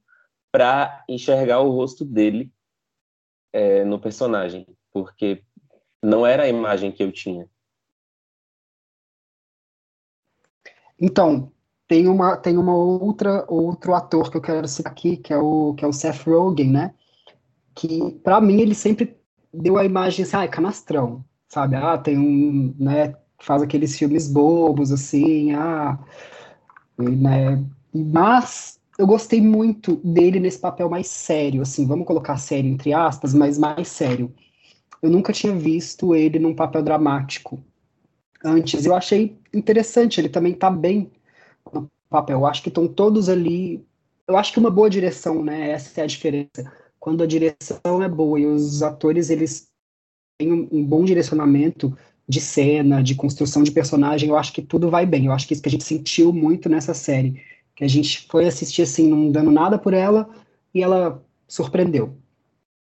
para 0.52 1.04
enxergar 1.08 1.62
o 1.62 1.72
rosto 1.72 2.04
dele 2.04 2.52
é, 3.54 3.86
no 3.86 4.00
personagem, 4.00 4.68
porque 4.92 5.44
não 6.04 6.26
era 6.26 6.44
a 6.44 6.50
imagem 6.50 6.92
que 6.92 7.02
eu 7.02 7.12
tinha. 7.12 7.50
Então, 11.00 11.52
tem 11.88 12.08
uma 12.08 12.38
tem 12.38 12.58
uma 12.58 12.76
outra 12.76 13.46
outro 13.50 13.94
ator 13.94 14.30
que 14.30 14.38
eu 14.38 14.42
quero 14.42 14.68
citar 14.68 14.92
aqui, 14.92 15.18
que 15.18 15.34
é 15.34 15.38
o 15.38 15.74
que 15.76 15.86
é 15.86 15.88
o 15.88 15.94
Seth 15.94 16.24
Rogen, 16.26 16.72
né? 16.72 16.94
Que 17.74 18.12
para 18.20 18.42
mim 18.42 18.60
ele 18.60 18.76
sempre 18.76 19.21
deu 19.54 19.78
a 19.78 19.86
imagem 19.86 20.24
assim, 20.24 20.36
ah, 20.36 20.44
é 20.44 20.48
canastrão, 20.48 21.24
sabe? 21.48 21.76
Ah, 21.76 21.98
tem 21.98 22.18
um, 22.18 22.74
né, 22.80 23.16
faz 23.40 23.62
aqueles 23.62 23.98
filmes 23.98 24.28
bobos, 24.28 24.92
assim, 24.92 25.54
ah, 25.54 26.00
né, 26.98 27.64
mas 27.94 28.80
eu 28.98 29.08
gostei 29.08 29.42
muito 29.42 29.96
dele 29.98 30.40
nesse 30.40 30.60
papel 30.60 30.90
mais 30.90 31.08
sério, 31.08 31.62
assim, 31.62 31.86
vamos 31.86 32.06
colocar 32.06 32.38
sério 32.38 32.70
entre 32.70 32.94
aspas, 32.94 33.34
mas 33.34 33.58
mais 33.58 33.88
sério. 33.88 34.34
Eu 35.02 35.10
nunca 35.10 35.34
tinha 35.34 35.56
visto 35.56 36.16
ele 36.16 36.38
num 36.38 36.56
papel 36.56 36.84
dramático 36.84 37.60
antes. 38.44 38.86
Eu 38.86 38.96
achei 38.96 39.36
interessante, 39.54 40.22
ele 40.22 40.30
também 40.30 40.54
tá 40.54 40.70
bem 40.70 41.12
no 41.74 41.90
papel. 42.10 42.40
Eu 42.40 42.46
acho 42.46 42.62
que 42.62 42.70
estão 42.70 42.88
todos 42.88 43.28
ali. 43.28 43.84
Eu 44.28 44.38
acho 44.38 44.54
que 44.54 44.60
uma 44.60 44.70
boa 44.70 44.90
direção, 44.90 45.44
né? 45.44 45.72
Essa 45.72 46.02
é 46.02 46.04
a 46.04 46.08
diferença 46.08 46.72
quando 47.02 47.24
a 47.24 47.28
direção 47.28 48.04
é 48.04 48.08
boa 48.08 48.40
e 48.40 48.46
os 48.46 48.84
atores 48.84 49.32
eles 49.32 49.68
têm 50.40 50.54
um, 50.54 50.70
um 50.72 50.86
bom 50.86 51.04
direcionamento 51.04 51.98
de 52.30 52.40
cena, 52.40 53.02
de 53.02 53.16
construção 53.16 53.64
de 53.64 53.72
personagem, 53.72 54.30
eu 54.30 54.38
acho 54.38 54.54
que 54.54 54.62
tudo 54.62 54.90
vai 54.90 55.06
bem. 55.06 55.26
Eu 55.26 55.32
acho 55.34 55.48
que 55.48 55.54
isso 55.54 55.64
que 55.64 55.68
a 55.68 55.72
gente 55.72 55.84
sentiu 55.84 56.32
muito 56.32 56.70
nessa 56.70 56.94
série, 56.94 57.44
que 57.76 57.84
a 57.84 57.88
gente 57.88 58.28
foi 58.30 58.46
assistir 58.46 58.84
assim, 58.84 59.08
não 59.08 59.32
dando 59.32 59.52
nada 59.52 59.80
por 59.80 59.94
ela, 59.94 60.30
e 60.74 60.84
ela 60.84 61.22
surpreendeu. 61.48 62.16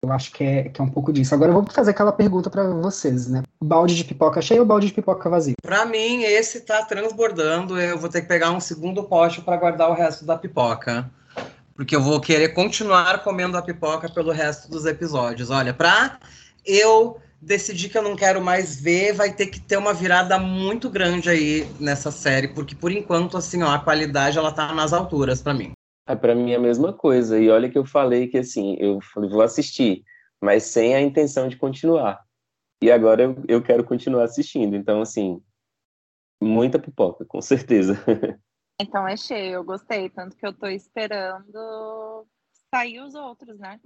Eu 0.01 0.11
acho 0.13 0.31
que 0.31 0.43
é, 0.43 0.69
que 0.69 0.79
é 0.79 0.83
um 0.83 0.89
pouco 0.89 1.11
disso. 1.11 1.35
Agora 1.35 1.51
eu 1.51 1.61
vou 1.61 1.65
fazer 1.69 1.91
aquela 1.91 2.11
pergunta 2.13 2.49
para 2.49 2.69
vocês, 2.69 3.27
né? 3.27 3.43
Balde 3.61 3.95
de 3.95 4.05
pipoca 4.05 4.41
cheio 4.41 4.61
ou 4.61 4.65
balde 4.65 4.87
de 4.87 4.93
pipoca 4.93 5.29
vazio? 5.29 5.55
Para 5.61 5.85
mim, 5.85 6.23
esse 6.23 6.61
tá 6.61 6.85
transbordando. 6.85 7.79
Eu 7.79 7.97
vou 7.97 8.09
ter 8.09 8.21
que 8.21 8.27
pegar 8.27 8.51
um 8.51 8.61
segundo 8.61 9.03
pote 9.03 9.41
para 9.41 9.57
guardar 9.57 9.89
o 9.89 9.93
resto 9.93 10.23
da 10.23 10.37
pipoca. 10.37 11.11
Porque 11.75 11.95
eu 11.95 12.01
vou 12.01 12.21
querer 12.21 12.49
continuar 12.53 13.21
comendo 13.21 13.57
a 13.57 13.61
pipoca 13.61 14.09
pelo 14.09 14.31
resto 14.31 14.69
dos 14.71 14.85
episódios. 14.85 15.49
Olha, 15.49 15.73
pra 15.73 16.19
eu 16.65 17.19
decidir 17.41 17.89
que 17.89 17.97
eu 17.97 18.01
não 18.01 18.15
quero 18.15 18.41
mais 18.41 18.79
ver, 18.79 19.13
vai 19.13 19.33
ter 19.33 19.47
que 19.47 19.59
ter 19.59 19.77
uma 19.77 19.93
virada 19.93 20.39
muito 20.39 20.89
grande 20.89 21.29
aí 21.29 21.67
nessa 21.79 22.09
série, 22.11 22.47
porque 22.47 22.75
por 22.75 22.91
enquanto, 22.91 23.37
assim, 23.37 23.61
ó, 23.61 23.69
a 23.69 23.79
qualidade 23.79 24.37
ela 24.37 24.51
tá 24.51 24.73
nas 24.73 24.93
alturas 24.93 25.41
para 25.41 25.53
mim. 25.53 25.73
É 26.07 26.15
para 26.15 26.33
mim 26.33 26.53
a 26.53 26.59
mesma 26.59 26.93
coisa. 26.93 27.37
E 27.37 27.49
olha 27.49 27.69
que 27.69 27.77
eu 27.77 27.85
falei 27.85 28.27
que 28.27 28.37
assim, 28.37 28.77
eu 28.79 28.99
falei, 29.01 29.29
vou 29.29 29.41
assistir, 29.41 30.03
mas 30.41 30.63
sem 30.63 30.95
a 30.95 31.01
intenção 31.01 31.47
de 31.47 31.57
continuar. 31.57 32.23
E 32.81 32.91
agora 32.91 33.23
eu, 33.23 33.43
eu 33.47 33.61
quero 33.61 33.83
continuar 33.83 34.23
assistindo. 34.23 34.75
Então, 34.75 35.01
assim, 35.01 35.41
muita 36.41 36.79
pipoca, 36.79 37.25
com 37.25 37.41
certeza. 37.41 37.97
Então 38.79 39.07
é 39.07 39.15
cheio, 39.15 39.53
eu 39.55 39.63
gostei, 39.63 40.09
tanto 40.09 40.35
que 40.35 40.45
eu 40.45 40.53
tô 40.53 40.67
esperando 40.67 42.27
sair 42.69 42.99
os 42.99 43.15
outros, 43.15 43.57
né? 43.57 43.79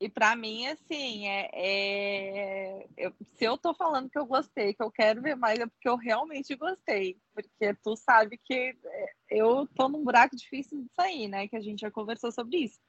E 0.00 0.08
para 0.08 0.34
mim, 0.34 0.66
assim, 0.66 1.26
é, 1.28 1.50
é... 1.54 2.86
Eu, 2.96 3.14
se 3.36 3.44
eu 3.44 3.56
tô 3.56 3.72
falando 3.74 4.10
que 4.10 4.18
eu 4.18 4.26
gostei, 4.26 4.74
que 4.74 4.82
eu 4.82 4.90
quero 4.90 5.22
ver 5.22 5.36
mais, 5.36 5.58
é 5.58 5.66
porque 5.66 5.88
eu 5.88 5.96
realmente 5.96 6.54
gostei. 6.56 7.16
Porque 7.32 7.74
tu 7.82 7.96
sabe 7.96 8.38
que 8.38 8.76
é, 8.84 9.12
eu 9.30 9.66
tô 9.68 9.88
num 9.88 10.02
buraco 10.04 10.36
difícil 10.36 10.82
de 10.82 10.90
sair, 10.94 11.28
né? 11.28 11.46
Que 11.46 11.56
a 11.56 11.60
gente 11.60 11.80
já 11.80 11.90
conversou 11.90 12.32
sobre 12.32 12.64
isso. 12.64 12.80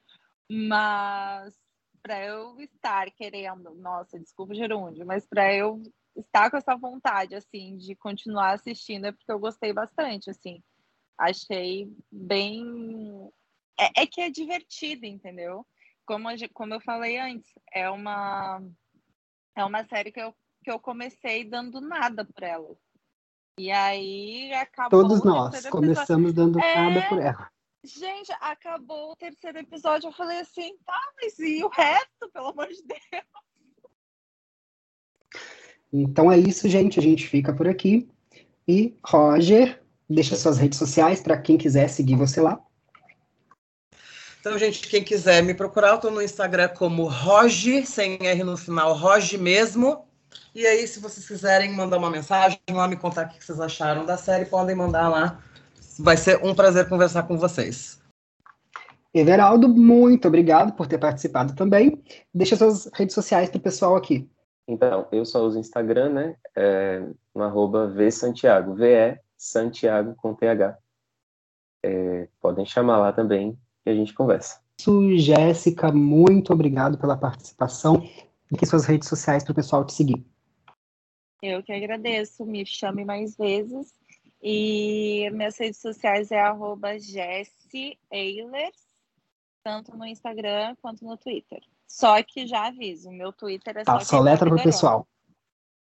Mas 0.50 1.54
para 2.02 2.24
eu 2.24 2.60
estar 2.60 3.10
querendo, 3.12 3.74
nossa, 3.74 4.18
desculpa, 4.18 4.54
Gerúndio, 4.54 5.06
mas 5.06 5.26
para 5.26 5.52
eu 5.54 5.82
estar 6.16 6.50
com 6.50 6.56
essa 6.56 6.76
vontade, 6.76 7.34
assim, 7.34 7.76
de 7.76 7.96
continuar 7.96 8.52
assistindo, 8.52 9.06
é 9.06 9.12
porque 9.12 9.30
eu 9.30 9.38
gostei 9.38 9.72
bastante, 9.72 10.30
assim. 10.30 10.62
Achei 11.18 11.90
bem. 12.10 13.30
É, 13.78 14.02
é 14.02 14.06
que 14.06 14.20
é 14.20 14.30
divertido, 14.30 15.06
entendeu? 15.06 15.66
Como, 16.04 16.28
como 16.52 16.74
eu 16.74 16.80
falei 16.80 17.18
antes, 17.18 17.50
é 17.72 17.90
uma, 17.90 18.62
é 19.56 19.64
uma 19.64 19.84
série 19.84 20.12
que 20.12 20.20
eu, 20.20 20.34
que 20.62 20.70
eu 20.70 20.78
comecei 20.78 21.44
dando 21.44 21.80
nada 21.80 22.24
por 22.24 22.42
ela. 22.42 22.76
E 23.58 23.70
aí 23.70 24.52
acabou. 24.52 25.02
Todos 25.02 25.24
nós 25.24 25.66
começamos 25.66 26.32
dando 26.32 26.60
é... 26.60 26.74
nada 26.76 27.08
por 27.08 27.18
ela. 27.18 27.50
Gente, 27.82 28.32
acabou 28.40 29.12
o 29.12 29.16
terceiro 29.16 29.58
episódio. 29.58 30.08
Eu 30.08 30.12
falei 30.12 30.40
assim, 30.40 30.76
tá, 30.84 31.00
mas 31.20 31.38
e 31.38 31.62
o 31.62 31.68
resto, 31.68 32.28
pelo 32.32 32.48
amor 32.48 32.66
de 32.66 32.82
Deus? 32.82 33.24
Então 35.92 36.30
é 36.30 36.36
isso, 36.36 36.68
gente. 36.68 36.98
A 36.98 37.02
gente 37.02 37.26
fica 37.26 37.54
por 37.54 37.68
aqui. 37.68 38.08
E, 38.66 38.96
Roger, 39.04 39.82
deixa 40.08 40.36
suas 40.36 40.58
redes 40.58 40.78
sociais 40.78 41.20
para 41.20 41.36
quem 41.36 41.56
quiser 41.56 41.88
seguir 41.88 42.16
você 42.16 42.40
lá. 42.40 42.60
Então, 44.40 44.56
gente, 44.58 44.88
quem 44.88 45.02
quiser 45.02 45.42
me 45.42 45.54
procurar, 45.54 45.90
eu 45.90 45.98
tô 45.98 46.10
no 46.10 46.22
Instagram 46.22 46.68
como 46.68 47.08
Roge, 47.08 47.84
sem 47.84 48.18
R 48.20 48.44
no 48.44 48.56
final, 48.56 48.94
Roge 48.94 49.36
mesmo. 49.36 50.04
E 50.54 50.66
aí, 50.66 50.86
se 50.86 51.00
vocês 51.00 51.26
quiserem 51.26 51.72
mandar 51.72 51.98
uma 51.98 52.10
mensagem 52.10 52.60
lá, 52.70 52.86
me 52.86 52.96
contar 52.96 53.26
o 53.26 53.28
que 53.28 53.44
vocês 53.44 53.60
acharam 53.60 54.04
da 54.04 54.16
série, 54.16 54.44
podem 54.44 54.76
mandar 54.76 55.08
lá 55.08 55.42
Vai 55.98 56.16
ser 56.16 56.44
um 56.44 56.54
prazer 56.54 56.88
conversar 56.88 57.22
com 57.22 57.38
vocês. 57.38 58.00
Everaldo, 59.14 59.68
muito 59.68 60.28
obrigado 60.28 60.74
por 60.74 60.86
ter 60.86 60.98
participado 60.98 61.54
também. 61.54 62.02
Deixa 62.34 62.54
suas 62.54 62.90
redes 62.92 63.14
sociais 63.14 63.48
para 63.48 63.58
o 63.58 63.62
pessoal 63.62 63.96
aqui. 63.96 64.28
Então, 64.68 65.06
eu 65.10 65.24
só 65.24 65.42
uso 65.42 65.58
Instagram, 65.58 66.10
né? 66.10 66.36
É, 66.54 67.02
no 67.34 67.42
arroba 67.42 67.88
VSantiago, 67.88 68.74
V-E 68.74 69.18
Santiago 69.46 70.14
com 70.16 70.34
TH. 70.34 70.78
É, 71.84 72.28
podem 72.40 72.66
chamar 72.66 72.98
lá 72.98 73.12
também 73.12 73.58
e 73.84 73.90
a 73.90 73.94
gente 73.94 74.12
conversa. 74.12 74.60
Isso, 74.78 75.16
Jéssica, 75.18 75.90
muito 75.92 76.52
obrigado 76.52 76.98
pela 76.98 77.16
participação. 77.16 78.02
E 78.50 78.66
suas 78.66 78.84
redes 78.84 79.08
sociais 79.08 79.42
para 79.42 79.52
o 79.52 79.54
pessoal 79.54 79.84
te 79.84 79.92
seguir. 79.92 80.24
Eu 81.42 81.62
que 81.62 81.72
agradeço. 81.72 82.44
Me 82.44 82.64
chame 82.64 83.04
mais 83.04 83.36
vezes. 83.36 83.94
E 84.42 85.28
minhas 85.32 85.58
redes 85.58 85.80
sociais 85.80 86.30
é 86.30 86.40
arroba 86.40 86.90
tanto 89.64 89.96
no 89.96 90.06
Instagram 90.06 90.76
quanto 90.80 91.04
no 91.04 91.16
Twitter. 91.16 91.60
Só 91.88 92.22
que 92.22 92.46
já 92.46 92.68
aviso, 92.68 93.10
meu 93.10 93.32
Twitter 93.32 93.78
é 93.78 93.84
tá, 93.84 93.98
só. 93.98 94.18
Só 94.18 94.20
letra 94.20 94.48
pro 94.48 94.62
pessoal. 94.62 95.08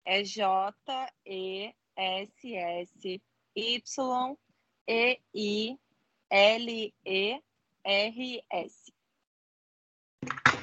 É 0.05 0.23
J-E-S-S-Y-E-I-L-E-R-S. 3.57 3.93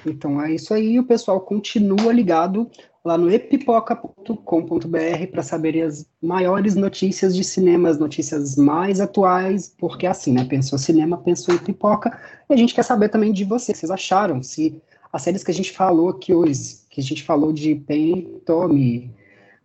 Então 0.06 0.42
é 0.42 0.54
isso 0.54 0.74
aí, 0.74 0.98
o 0.98 1.04
pessoal 1.06 1.42
continua 1.42 2.14
ligado 2.14 2.72
lá 3.04 3.18
no 3.18 3.30
epipoca.com.br 3.32 5.28
para 5.32 5.44
saber 5.44 5.82
as 5.82 6.10
maiores 6.22 6.76
notícias 6.76 7.36
de 7.36 7.44
cinema, 7.44 7.90
as 7.90 8.00
notícias 8.00 8.56
mais 8.56 9.02
atuais, 9.02 9.74
porque 9.78 10.06
é 10.06 10.10
assim, 10.10 10.32
né? 10.34 10.46
Pensou 10.46 10.78
cinema, 10.80 11.18
pensou 11.18 11.54
em 11.54 11.58
pipoca, 11.58 12.18
e 12.50 12.54
a 12.54 12.58
gente 12.58 12.74
quer 12.74 12.84
saber 12.84 13.10
também 13.10 13.34
de 13.34 13.44
vocês, 13.44 13.78
vocês 13.78 13.92
acharam, 13.92 14.42
se 14.42 14.82
as 15.12 15.22
séries 15.22 15.44
que 15.44 15.52
a 15.52 15.54
gente 15.54 15.72
falou 15.72 16.10
aqui 16.10 16.34
hoje, 16.34 16.82
que 16.90 17.02
a 17.02 17.04
gente 17.04 17.24
falou 17.24 17.52
de 17.52 17.76
Pen 17.76 18.40
Tommy, 18.46 19.14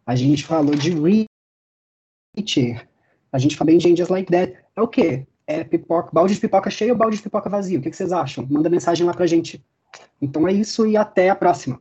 a 0.06 0.16
gente 0.16 0.44
falou 0.44 0.74
de 0.74 0.90
Reacher, 2.36 2.88
a 3.34 3.38
gente 3.38 3.56
falou 3.56 3.76
de 3.76 3.90
Angels 3.90 4.08
Like 4.08 4.30
That, 4.30 4.54
é 4.76 4.80
o 4.80 4.86
quê? 4.86 5.26
É 5.44 5.64
pipoca, 5.64 6.08
balde 6.12 6.34
de 6.34 6.40
pipoca 6.40 6.70
cheio 6.70 6.92
ou 6.92 6.96
balde 6.96 7.16
de 7.16 7.22
pipoca 7.24 7.50
vazio? 7.50 7.80
O 7.80 7.82
que, 7.82 7.90
que 7.90 7.96
vocês 7.96 8.12
acham? 8.12 8.46
Manda 8.48 8.70
mensagem 8.70 9.04
lá 9.04 9.12
pra 9.12 9.26
gente. 9.26 9.60
Então 10.22 10.46
é 10.46 10.52
isso 10.52 10.86
e 10.86 10.96
até 10.96 11.28
a 11.30 11.34
próxima. 11.34 11.80